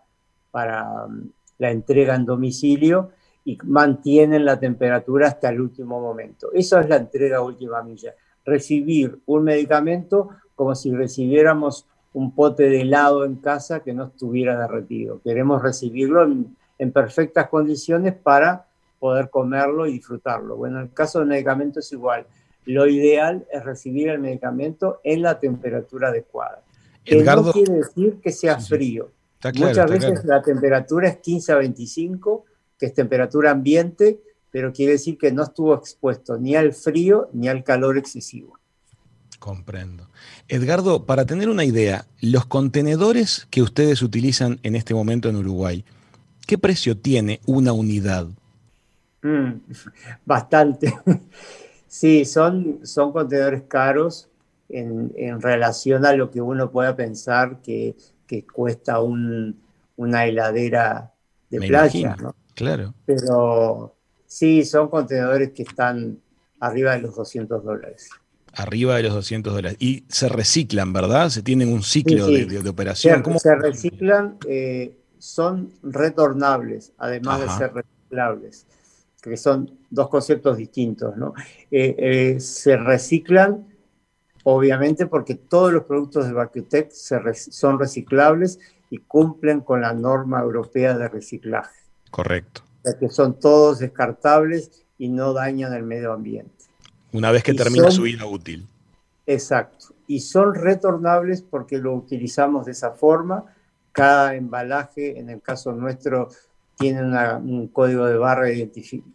para 0.51 1.05
um, 1.05 1.29
la 1.57 1.71
entrega 1.71 2.15
en 2.15 2.25
domicilio 2.25 3.11
y 3.45 3.57
mantienen 3.63 4.43
la 4.43 4.59
temperatura 4.59 5.27
hasta 5.27 5.49
el 5.49 5.61
último 5.61 6.01
momento. 6.01 6.51
Esa 6.51 6.81
es 6.81 6.89
la 6.89 6.97
entrega 6.97 7.41
última 7.41 7.81
milla. 7.81 8.13
Recibir 8.47 9.19
un 9.27 9.43
medicamento 9.43 10.29
como 10.55 10.73
si 10.73 10.91
recibiéramos 10.91 11.85
un 12.13 12.33
pote 12.33 12.63
de 12.63 12.81
helado 12.81 13.25
en 13.25 13.35
casa 13.35 13.81
que 13.81 13.93
no 13.93 14.05
estuviera 14.05 14.57
derretido. 14.59 15.21
Queremos 15.21 15.61
recibirlo 15.61 16.23
en 16.23 16.57
en 16.79 16.91
perfectas 16.91 17.49
condiciones 17.49 18.13
para 18.15 18.67
poder 18.99 19.29
comerlo 19.29 19.87
y 19.87 19.93
disfrutarlo. 19.93 20.57
Bueno, 20.57 20.77
en 20.79 20.85
el 20.85 20.93
caso 20.93 21.19
del 21.19 21.27
medicamento 21.27 21.79
es 21.79 21.91
igual. 21.91 22.25
Lo 22.65 22.87
ideal 22.87 23.45
es 23.51 23.63
recibir 23.63 24.09
el 24.09 24.19
medicamento 24.19 24.99
en 25.03 25.21
la 25.21 25.39
temperatura 25.39 26.09
adecuada. 26.09 26.61
Edgardo, 27.05 27.43
no 27.43 27.51
quiere 27.53 27.73
decir 27.73 28.19
que 28.21 28.31
sea 28.31 28.59
frío. 28.59 29.11
Muchas 29.55 29.89
veces 29.89 30.25
la 30.25 30.41
temperatura 30.41 31.07
es 31.07 31.17
15 31.17 31.51
a 31.53 31.55
25, 31.57 32.45
que 32.77 32.87
es 32.87 32.93
temperatura 32.93 33.51
ambiente, 33.51 34.19
pero 34.51 34.73
quiere 34.73 34.93
decir 34.93 35.17
que 35.17 35.31
no 35.31 35.43
estuvo 35.43 35.73
expuesto 35.75 36.37
ni 36.37 36.55
al 36.55 36.73
frío 36.73 37.29
ni 37.33 37.47
al 37.47 37.63
calor 37.63 37.97
excesivo. 37.97 38.57
Comprendo. 39.39 40.09
Edgardo, 40.47 41.05
para 41.05 41.25
tener 41.25 41.49
una 41.49 41.63
idea, 41.63 42.07
los 42.21 42.45
contenedores 42.45 43.47
que 43.51 43.61
ustedes 43.61 44.01
utilizan 44.01 44.59
en 44.63 44.75
este 44.75 44.93
momento 44.93 45.29
en 45.29 45.35
Uruguay, 45.35 45.85
¿Qué 46.47 46.57
precio 46.57 46.97
tiene 46.97 47.41
una 47.45 47.73
unidad? 47.73 48.27
Mm, 49.21 49.51
bastante. 50.25 50.93
Sí, 51.89 52.25
son, 52.25 52.81
son 52.85 53.13
contenedores 53.13 53.63
caros 53.63 54.29
en, 54.67 55.41
relación 55.41 56.05
a 56.05 56.11
lo 56.11 56.29
que 56.29 56.41
uno 56.41 56.69
pueda 56.69 56.95
pensar 56.97 57.61
que, 57.61 57.95
cuesta 58.53 58.99
una 58.99 60.25
heladera 60.25 61.13
de 61.49 61.59
playa. 61.59 62.17
Claro. 62.55 62.93
Pero 63.05 63.95
sí, 64.27 64.63
son 64.63 64.89
contenedores 64.89 65.51
que 65.51 65.63
están 65.63 66.19
arriba 66.59 66.93
de 66.93 67.01
los 67.01 67.15
200 67.15 67.63
dólares. 67.63 68.09
Arriba 68.53 68.95
de 68.95 69.03
los 69.03 69.13
200 69.13 69.53
dólares. 69.53 69.77
Y 69.79 70.03
se 70.07 70.29
reciclan, 70.29 70.93
¿verdad? 70.93 71.29
Se 71.29 71.41
tienen 71.41 71.71
un 71.71 71.83
ciclo 71.83 72.27
De, 72.27 72.69
operación. 72.69 73.23
Se, 73.23 73.39
se 73.39 73.55
reciclan. 73.55 74.37
Eh, 74.47 74.97
son 75.19 75.73
retornables, 75.83 76.93
además 76.97 77.41
de 77.41 77.49
ser 77.49 77.73
reciclables, 77.73 78.65
que 79.21 79.37
son 79.37 79.77
dos 79.89 80.09
conceptos 80.09 80.57
distintos. 80.57 81.17
¿no? 81.17 81.33
Eh, 81.71 81.95
eh, 81.97 82.39
se 82.39 82.77
reciclan, 82.77 83.67
obviamente, 84.43 85.07
porque 85.07 85.35
todos 85.35 85.73
los 85.73 85.83
productos 85.83 86.27
de 86.27 86.33
Vacutec 86.33 86.91
son 86.91 87.79
reciclables 87.79 88.59
y 88.89 88.99
cumplen 88.99 89.61
con 89.61 89.81
la 89.81 89.93
norma 89.93 90.41
europea 90.41 90.97
de 90.97 91.07
reciclaje. 91.09 91.75
Correcto. 92.09 92.61
Sea 92.87 92.99
que 92.99 93.09
son 93.09 93.39
todos 93.39 93.79
descartables 93.79 94.85
y 94.97 95.09
no 95.09 95.33
dañan 95.33 95.73
el 95.73 95.83
medio 95.83 96.13
ambiente. 96.13 96.51
Una 97.11 97.31
vez 97.31 97.43
que 97.43 97.53
termina 97.53 97.91
su 97.91 98.03
vida 98.03 98.25
útil. 98.25 98.67
Exacto. 99.25 99.87
Y 100.07 100.21
son 100.21 100.55
retornables 100.55 101.41
porque 101.41 101.77
lo 101.77 101.93
utilizamos 101.93 102.65
de 102.65 102.71
esa 102.71 102.91
forma 102.91 103.45
cada 103.97 104.35
embalaje, 104.35 105.19
en 105.19 105.31
el 105.31 105.41
caso 105.41 105.71
nuestro, 105.71 106.29
tiene 106.77 107.01
un 107.01 107.67
código 107.69 108.05
de 108.05 108.15
barra 108.15 108.45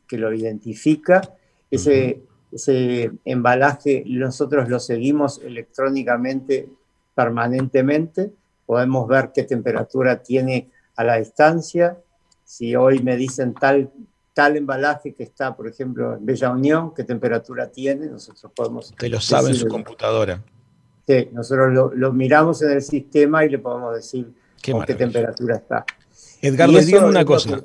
que 0.08 0.18
lo 0.18 0.32
identifica. 0.34 1.22
Ese, 1.70 2.20
ese 2.50 3.12
embalaje 3.24 4.02
nosotros 4.04 4.68
lo 4.68 4.80
seguimos 4.80 5.40
electrónicamente 5.40 6.68
permanentemente. 7.14 8.32
Podemos 8.66 9.06
ver 9.06 9.30
qué 9.32 9.44
temperatura 9.44 10.20
tiene 10.20 10.68
a 10.96 11.04
la 11.04 11.18
distancia. 11.18 11.96
Si 12.52 12.76
hoy 12.76 12.98
me 12.98 13.16
dicen 13.16 13.54
tal, 13.54 13.90
tal 14.34 14.58
embalaje 14.58 15.14
que 15.14 15.22
está, 15.22 15.56
por 15.56 15.66
ejemplo, 15.66 16.16
en 16.16 16.26
Bella 16.26 16.50
Unión, 16.50 16.92
qué 16.94 17.02
temperatura 17.02 17.68
tiene, 17.70 18.08
nosotros 18.08 18.52
podemos... 18.54 18.94
Te 18.94 19.08
lo 19.08 19.22
sabe 19.22 19.48
en 19.48 19.54
su 19.54 19.68
computadora. 19.68 20.42
Sí, 21.06 21.30
nosotros 21.32 21.72
lo, 21.72 21.94
lo 21.94 22.12
miramos 22.12 22.60
en 22.60 22.72
el 22.72 22.82
sistema 22.82 23.42
y 23.46 23.48
le 23.48 23.58
podemos 23.58 23.94
decir 23.94 24.34
qué, 24.60 24.74
qué 24.86 24.94
temperatura 24.94 25.56
está. 25.56 25.86
Edgardo, 26.42 26.78
dígame 26.78 27.08
una 27.08 27.24
cosa. 27.24 27.62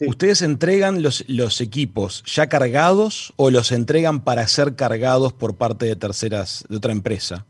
¿Ustedes 0.00 0.40
entregan 0.40 1.02
los, 1.02 1.28
los, 1.28 1.60
equipos 1.60 2.24
ya 2.24 2.48
cargados 2.48 3.34
o 3.36 3.50
los 3.50 3.70
entregan 3.70 4.24
para 4.24 4.48
ser 4.48 4.76
cargados 4.76 5.34
por 5.34 5.56
parte 5.56 5.84
de 5.84 5.94
terceras, 5.94 6.64
de 6.70 6.78
otra 6.78 6.92
empresa? 6.92 7.44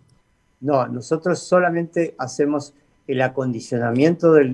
No, 0.61 0.89
nosotros 0.89 1.39
solamente 1.39 2.16
hacemos 2.18 2.74
el 3.07 3.22
acondicionamiento 3.22 4.32
de, 4.34 4.44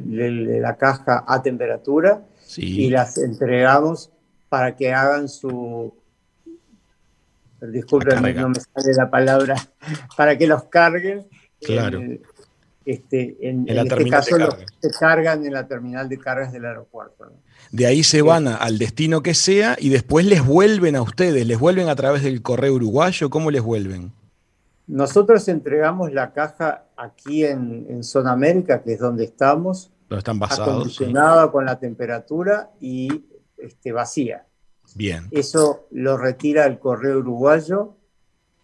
la 0.60 0.76
caja 0.76 1.24
a 1.26 1.42
temperatura 1.42 2.22
y 2.56 2.90
las 2.90 3.18
entregamos 3.18 4.10
para 4.48 4.76
que 4.76 4.92
hagan 4.92 5.28
su... 5.28 5.94
Disculpen, 7.60 8.22
no 8.36 8.50
me 8.50 8.60
sale 8.60 8.94
la 8.96 9.10
palabra, 9.10 9.56
para 10.16 10.38
que 10.38 10.46
los 10.46 10.64
carguen. 10.64 11.26
Claro. 11.60 12.00
Este, 12.84 13.36
en, 13.42 13.68
este 13.68 14.08
caso 14.08 14.36
se 14.80 14.90
cargan 14.98 15.44
en 15.44 15.52
la 15.52 15.66
terminal 15.66 16.08
de 16.08 16.18
cargas 16.18 16.52
del 16.52 16.64
aeropuerto. 16.64 17.30
De 17.70 17.86
ahí 17.86 18.02
se 18.02 18.22
van 18.22 18.48
al 18.48 18.78
destino 18.78 19.22
que 19.22 19.34
sea 19.34 19.76
y 19.78 19.90
después 19.90 20.24
les 20.24 20.42
vuelven 20.42 20.96
a 20.96 21.02
ustedes, 21.02 21.46
les 21.46 21.58
vuelven 21.58 21.88
a 21.88 21.96
través 21.96 22.22
del 22.22 22.40
correo 22.40 22.74
uruguayo, 22.74 23.28
¿cómo 23.28 23.50
les 23.50 23.60
vuelven? 23.60 24.12
Nosotros 24.88 25.46
entregamos 25.48 26.12
la 26.12 26.32
caja 26.32 26.86
aquí 26.96 27.44
en, 27.44 28.02
Zona 28.02 28.32
América, 28.32 28.82
que 28.82 28.94
es 28.94 28.98
donde 28.98 29.24
estamos. 29.24 29.92
Donde 30.08 30.18
están 30.18 30.38
basados. 30.38 30.68
Acondicionada 30.68 31.52
con 31.52 31.64
la 31.64 31.78
temperatura 31.78 32.70
y 32.80 33.24
este, 33.56 33.92
vacía. 33.92 34.46
Bien. 34.94 35.28
Eso 35.30 35.86
lo 35.90 36.16
retira 36.16 36.66
el 36.66 36.78
correo 36.78 37.18
uruguayo, 37.18 37.96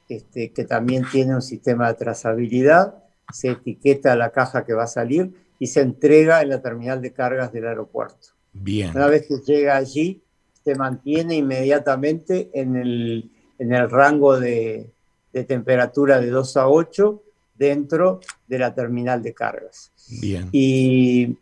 este, 0.09 0.53
que 0.53 0.65
también 0.65 1.05
tiene 1.13 1.35
un 1.35 1.43
sistema 1.43 1.89
de 1.89 1.95
trazabilidad 1.95 3.05
se 3.33 3.51
etiqueta 3.51 4.17
la 4.17 4.31
caja 4.31 4.65
que 4.65 4.75
va 4.75 4.85
a 4.85 4.89
salir 4.89 5.33
y 5.59 5.69
se 5.69 5.81
entrega 5.81 6.43
en 6.43 6.51
la 6.51 6.61
terminal 6.61 7.01
de 7.01 7.13
cargas 7.13 7.53
del 7.53 7.67
aeropuerto. 7.67 8.29
Bien. 8.53 8.91
Una 8.95 9.07
vez 9.07 9.27
que 9.27 9.39
llega 9.39 9.77
allí, 9.77 10.23
se 10.65 10.75
mantiene 10.75 11.37
inmediatamente 11.37 12.51
en 12.55 12.77
el, 12.77 13.31
en 13.59 13.73
el 13.73 13.91
rango 13.91 14.39
de, 14.39 14.93
temperatura 15.43 16.21
de 16.21 16.31
2 16.31 16.57
a 16.57 16.69
8 16.69 17.23
dentro 17.57 18.21
de 18.47 18.59
la 18.61 18.73
terminal 18.73 19.21
de 19.21 19.35
cargas. 19.35 19.91
Bien. 20.21 20.49
Y 20.53 21.37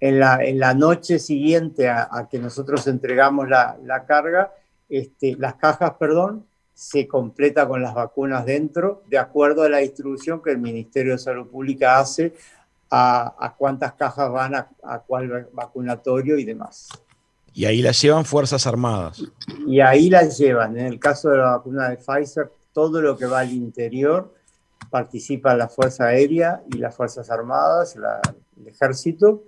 en 0.00 0.18
la, 0.20 0.44
en 0.44 0.58
la 0.58 0.74
noche 0.74 1.18
siguiente 1.18 1.88
a, 1.88 2.28
que 2.30 2.38
nosotros 2.38 2.86
entregamos 2.86 3.48
la, 3.48 3.78
la 3.82 4.04
carga, 4.04 4.52
este, 4.90 5.36
las 5.38 5.54
cajas, 5.54 5.94
perdón, 5.98 6.44
se 6.74 7.06
completa 7.06 7.68
con 7.68 7.82
las 7.82 7.94
vacunas 7.94 8.46
dentro, 8.46 9.02
de 9.08 9.18
acuerdo 9.18 9.62
a 9.62 9.68
la 9.68 9.78
distribución 9.78 10.42
que 10.42 10.50
el 10.50 10.58
Ministerio 10.58 11.12
de 11.12 11.18
Salud 11.18 11.46
Pública 11.46 11.98
hace 11.98 12.34
a, 12.90 13.54
cuántas 13.56 13.92
cajas 13.92 14.30
van 14.32 14.54
a, 14.54 14.98
cuál 15.06 15.48
vacunatorio 15.52 16.38
y 16.38 16.44
demás. 16.44 16.88
Y 17.52 17.64
ahí 17.64 17.82
las 17.82 18.00
llevan 18.00 18.24
Fuerzas 18.24 18.66
Armadas. 18.66 19.22
Y 19.66 19.80
ahí 19.80 20.08
las 20.08 20.38
llevan. 20.38 20.78
En 20.78 20.86
el 20.86 20.98
caso 20.98 21.28
de 21.28 21.38
la 21.38 21.56
vacuna 21.56 21.90
de 21.90 21.96
Pfizer, 21.96 22.50
todo 22.72 23.00
lo 23.00 23.16
que 23.16 23.26
va 23.26 23.40
al 23.40 23.52
interior 23.52 24.34
participa 24.90 25.54
la 25.54 25.68
Fuerza 25.68 26.06
Aérea 26.06 26.62
y 26.72 26.78
las 26.78 26.94
Fuerzas 26.94 27.30
Armadas, 27.30 27.96
el 27.96 28.66
Ejército, 28.66 29.44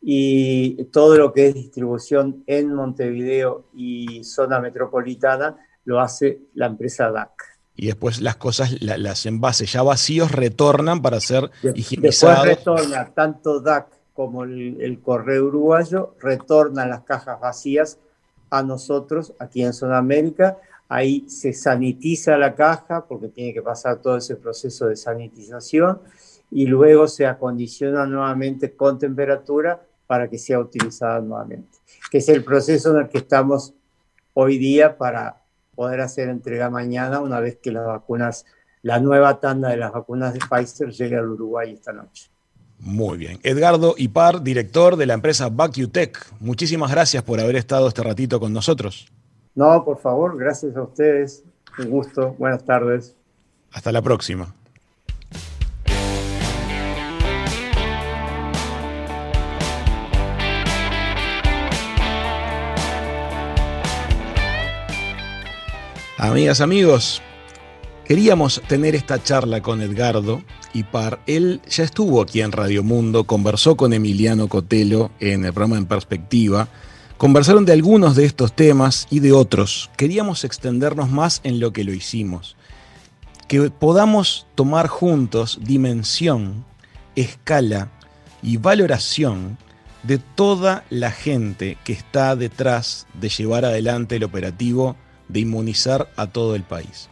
y 0.00 0.84
todo 0.86 1.16
lo 1.16 1.32
que 1.32 1.48
es 1.48 1.54
distribución 1.54 2.42
en 2.46 2.74
Montevideo 2.74 3.66
y 3.74 4.24
zona 4.24 4.58
metropolitana 4.58 5.56
lo 5.84 6.00
hace 6.00 6.40
la 6.54 6.66
empresa 6.66 7.10
DAC. 7.10 7.30
Y 7.76 7.86
después 7.86 8.20
las 8.20 8.36
cosas, 8.36 8.82
las 8.82 9.26
envases 9.26 9.72
ya 9.72 9.82
vacíos 9.82 10.32
retornan 10.32 11.00
para 11.02 11.20
ser 11.20 11.50
higienizados. 11.74 12.44
Después 12.44 12.80
retorna 12.80 13.14
tanto 13.14 13.60
DAC 13.60 13.86
como 14.12 14.44
el, 14.44 15.00
correo 15.02 15.46
uruguayo, 15.46 16.14
retornan 16.20 16.90
las 16.90 17.02
cajas 17.02 17.40
vacías 17.40 17.98
a 18.50 18.62
nosotros 18.62 19.32
aquí 19.38 19.62
en 19.62 19.72
Zona 19.72 19.98
América. 19.98 20.58
Ahí 20.92 21.24
se 21.26 21.54
sanitiza 21.54 22.36
la 22.36 22.54
caja 22.54 23.06
porque 23.06 23.28
tiene 23.28 23.54
que 23.54 23.62
pasar 23.62 24.02
todo 24.02 24.18
ese 24.18 24.36
proceso 24.36 24.88
de 24.88 24.96
sanitización 24.96 26.00
y 26.50 26.66
luego 26.66 27.08
se 27.08 27.24
acondiciona 27.24 28.04
nuevamente 28.04 28.76
con 28.76 28.98
temperatura 28.98 29.80
para 30.06 30.28
que 30.28 30.36
sea 30.36 30.58
utilizada 30.58 31.18
nuevamente, 31.22 31.78
que 32.10 32.18
es 32.18 32.28
el 32.28 32.44
proceso 32.44 32.90
en 32.90 33.04
el 33.04 33.08
que 33.08 33.16
estamos 33.16 33.72
hoy 34.34 34.58
día 34.58 34.98
para 34.98 35.40
poder 35.74 36.02
hacer 36.02 36.28
entrega 36.28 36.68
mañana 36.68 37.20
una 37.20 37.40
vez 37.40 37.56
que 37.56 37.72
las 37.72 37.86
vacunas, 37.86 38.44
la 38.82 39.00
nueva 39.00 39.40
tanda 39.40 39.70
de 39.70 39.78
las 39.78 39.92
vacunas 39.92 40.34
de 40.34 40.40
Pfizer 40.40 40.90
llegue 40.90 41.16
al 41.16 41.30
Uruguay 41.30 41.72
esta 41.72 41.94
noche. 41.94 42.28
Muy 42.80 43.16
bien. 43.16 43.40
Edgardo 43.44 43.94
Ipar, 43.96 44.42
director 44.42 44.96
de 44.96 45.06
la 45.06 45.14
empresa 45.14 45.48
VacuTech. 45.48 46.34
Muchísimas 46.40 46.90
gracias 46.90 47.22
por 47.22 47.40
haber 47.40 47.56
estado 47.56 47.88
este 47.88 48.02
ratito 48.02 48.38
con 48.38 48.52
nosotros. 48.52 49.10
No, 49.54 49.84
por 49.84 49.98
favor, 49.98 50.36
gracias 50.38 50.76
a 50.76 50.82
ustedes. 50.82 51.44
Un 51.78 51.90
gusto. 51.90 52.34
Buenas 52.38 52.64
tardes. 52.64 53.16
Hasta 53.72 53.92
la 53.92 54.02
próxima. 54.02 54.54
Amigas, 66.18 66.60
amigos, 66.60 67.20
queríamos 68.04 68.62
tener 68.68 68.94
esta 68.94 69.20
charla 69.20 69.60
con 69.60 69.80
Edgardo 69.80 70.42
y 70.72 70.84
par. 70.84 71.18
Él 71.26 71.60
ya 71.68 71.82
estuvo 71.82 72.22
aquí 72.22 72.40
en 72.42 72.52
Radio 72.52 72.84
Mundo, 72.84 73.24
conversó 73.24 73.76
con 73.76 73.92
Emiliano 73.92 74.48
Cotelo 74.48 75.10
en 75.18 75.44
el 75.44 75.52
programa 75.52 75.78
En 75.78 75.86
Perspectiva. 75.86 76.68
Conversaron 77.22 77.64
de 77.64 77.72
algunos 77.72 78.16
de 78.16 78.24
estos 78.24 78.52
temas 78.52 79.06
y 79.08 79.20
de 79.20 79.30
otros. 79.30 79.92
Queríamos 79.96 80.42
extendernos 80.42 81.08
más 81.08 81.40
en 81.44 81.60
lo 81.60 81.72
que 81.72 81.84
lo 81.84 81.92
hicimos. 81.92 82.56
Que 83.46 83.70
podamos 83.70 84.48
tomar 84.56 84.88
juntos 84.88 85.60
dimensión, 85.62 86.64
escala 87.14 87.92
y 88.42 88.56
valoración 88.56 89.56
de 90.02 90.18
toda 90.18 90.82
la 90.90 91.12
gente 91.12 91.78
que 91.84 91.92
está 91.92 92.34
detrás 92.34 93.06
de 93.14 93.28
llevar 93.28 93.64
adelante 93.64 94.16
el 94.16 94.24
operativo 94.24 94.96
de 95.28 95.38
inmunizar 95.38 96.10
a 96.16 96.26
todo 96.26 96.56
el 96.56 96.64
país. 96.64 97.08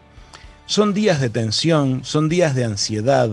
Son 0.67 0.93
días 0.93 1.21
de 1.21 1.31
tensión, 1.31 2.01
son 2.03 2.29
días 2.29 2.57
de 2.57 2.65
ansiedad. 2.65 3.31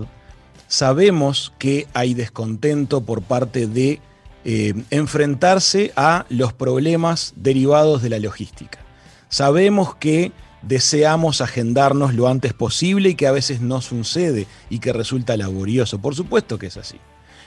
Sabemos 0.67 1.53
que 1.57 1.87
hay 1.95 2.13
descontento 2.13 3.01
por 3.01 3.23
parte 3.23 3.65
de 3.65 3.99
eh, 4.49 4.73
enfrentarse 4.91 5.91
a 5.97 6.25
los 6.29 6.53
problemas 6.53 7.33
derivados 7.35 8.01
de 8.01 8.09
la 8.09 8.17
logística. 8.17 8.79
Sabemos 9.27 9.95
que 9.95 10.31
deseamos 10.61 11.41
agendarnos 11.41 12.13
lo 12.13 12.29
antes 12.29 12.53
posible 12.53 13.09
y 13.09 13.15
que 13.15 13.27
a 13.27 13.33
veces 13.33 13.59
no 13.59 13.81
sucede 13.81 14.47
y 14.69 14.79
que 14.79 14.93
resulta 14.93 15.35
laborioso. 15.35 15.99
Por 15.99 16.15
supuesto 16.15 16.57
que 16.57 16.67
es 16.67 16.77
así 16.77 16.97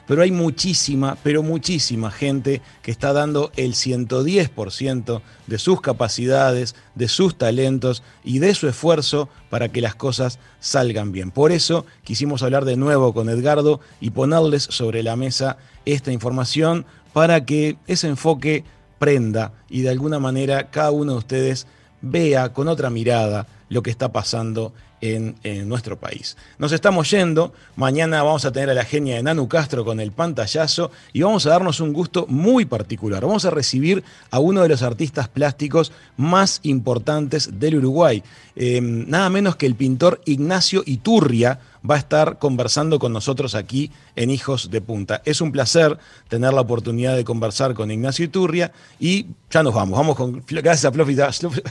pero 0.07 0.22
hay 0.22 0.30
muchísima, 0.30 1.16
pero 1.22 1.43
muchísima 1.43 2.11
gente 2.11 2.62
que 2.82 2.91
está 2.91 3.12
dando 3.12 3.53
el 3.57 3.74
110% 3.74 5.22
de 5.47 5.59
sus 5.59 5.80
capacidades, 5.80 6.74
de 6.95 7.09
sus 7.09 7.36
talentos 7.36 8.03
y 8.24 8.38
de 8.38 8.55
su 8.55 8.68
esfuerzo 8.68 9.28
para 9.49 9.68
que 9.68 9.80
las 9.80 9.95
cosas 9.95 10.38
salgan 10.61 11.12
bien. 11.12 11.30
Por 11.30 11.53
eso 11.53 11.86
quisimos 12.05 12.43
hablar 12.43 12.64
de 12.64 12.76
nuevo 12.76 13.12
con 13.14 13.28
Edgardo 13.28 13.80
y 14.01 14.11
ponerles 14.11 14.64
sobre 14.64 15.03
la 15.03 15.16
mesa 15.16 15.59
esta 15.84 16.12
información 16.12 16.86
para 17.12 17.45
que 17.45 17.76
ese 17.86 18.09
enfoque 18.09 18.64
prenda 18.99 19.53
y 19.68 19.80
de 19.82 19.91
alguna 19.91 20.18
manera 20.18 20.70
cada 20.70 20.91
uno 20.91 21.12
de 21.12 21.18
ustedes 21.18 21.66
vea 22.03 22.53
con 22.53 22.68
otra 22.68 22.91
mirada 22.91 23.47
lo 23.68 23.82
que 23.82 23.91
está 23.91 24.12
pasando 24.12 24.72
en, 25.01 25.36
nuestro 25.68 25.98
país. 25.98 26.36
Nos 26.59 26.72
estamos 26.72 27.11
yendo, 27.11 27.53
mañana 27.76 28.22
vamos 28.22 28.44
a 28.44 28.53
tener 28.53 28.70
a 28.70 28.74
la 28.74 28.84
genia 28.84 29.16
de 29.16 29.22
Nanu 29.22 29.48
Castro 29.48 29.84
con 29.84 30.01
el 30.01 30.12
pantallazo 30.12 30.90
y 31.12 31.22
vamos 31.22 31.46
a 31.46 31.51
darnos 31.51 31.80
un 31.80 31.92
gusto 31.92 32.26
muy 32.28 32.64
particular. 32.64 33.24
Vamos 33.24 33.44
a 33.44 33.51
recibir 33.51 34.03
a 34.30 34.38
uno 34.38 34.62
de 34.62 34.68
los 34.68 34.82
artistas 34.82 35.28
plásticos 35.28 35.92
más 36.16 36.61
importantes 36.62 37.59
del 37.59 37.76
Uruguay, 37.76 38.22
em, 38.57 39.09
nada 39.09 39.30
menos 39.30 39.57
que 39.57 39.66
el 39.66 39.74
pintor 39.74 40.20
Ignacio 40.24 40.82
Iturria, 40.86 41.61
va 41.89 41.95
a 41.97 41.99
estar 41.99 42.39
conversando 42.39 42.99
con 42.99 43.12
nosotros 43.12 43.55
aquí 43.55 43.91
en 44.16 44.31
Hijos 44.31 44.70
de 44.70 44.81
Punta. 44.81 45.22
Es 45.24 45.41
un 45.41 45.53
placer 45.53 45.99
tener 46.28 46.53
la 46.53 46.61
oportunidad 46.61 47.16
de 47.16 47.24
conversar 47.24 47.74
con 47.74 47.91
Ignacio 47.91 48.24
Iturria 48.24 48.72
y 48.99 49.26
ya 49.51 49.62
nos 49.62 49.74
vamos. 49.74 49.99
Vamos 49.99 50.16
con 50.16 50.43
gracias 50.47 50.85
a 50.85 50.93
Floppy, 50.93 51.16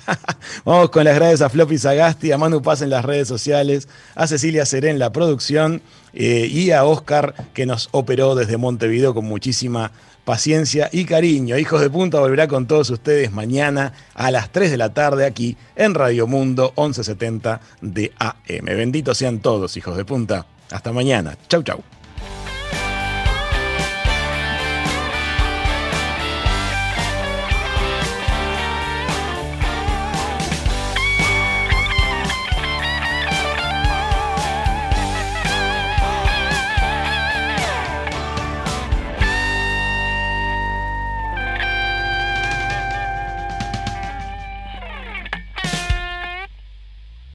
vamos 0.65 0.89
con 0.89 1.03
las 1.03 1.15
gracias 1.15 1.41
a 1.41 1.49
Floppy 1.49 1.77
Sagasti, 1.77 2.31
a 2.31 2.37
Manu 2.37 2.61
Paz 2.61 2.81
en 2.81 2.89
las 2.89 3.05
redes 3.05 3.27
sociales, 3.27 3.87
a 4.15 4.27
Cecilia 4.27 4.65
Serén 4.65 4.89
en 4.89 4.99
la 4.99 5.11
producción 5.11 5.81
eh, 6.13 6.47
y 6.51 6.71
a 6.71 6.83
Oscar 6.83 7.35
que 7.53 7.65
nos 7.65 7.89
operó 7.91 8.35
desde 8.35 8.57
Montevideo 8.57 9.13
con 9.13 9.25
muchísima 9.25 9.91
paciencia 10.29 10.89
y 10.91 11.05
cariño. 11.05 11.57
Hijos 11.57 11.81
de 11.81 11.89
Punta 11.89 12.19
volverá 12.19 12.47
con 12.47 12.67
todos 12.67 12.91
ustedes 12.91 13.31
mañana 13.31 13.93
a 14.13 14.29
las 14.29 14.51
3 14.51 14.69
de 14.69 14.77
la 14.77 14.93
tarde 14.93 15.25
aquí 15.25 15.57
en 15.75 15.95
Radio 15.95 16.27
Mundo 16.27 16.71
1170 16.77 17.59
de 17.81 18.11
AM. 18.19 18.65
Benditos 18.65 19.17
sean 19.17 19.39
todos, 19.39 19.75
hijos 19.75 19.97
de 19.97 20.05
Punta. 20.05 20.45
Hasta 20.69 20.93
mañana. 20.93 21.35
Chau, 21.47 21.63
chau. 21.63 21.81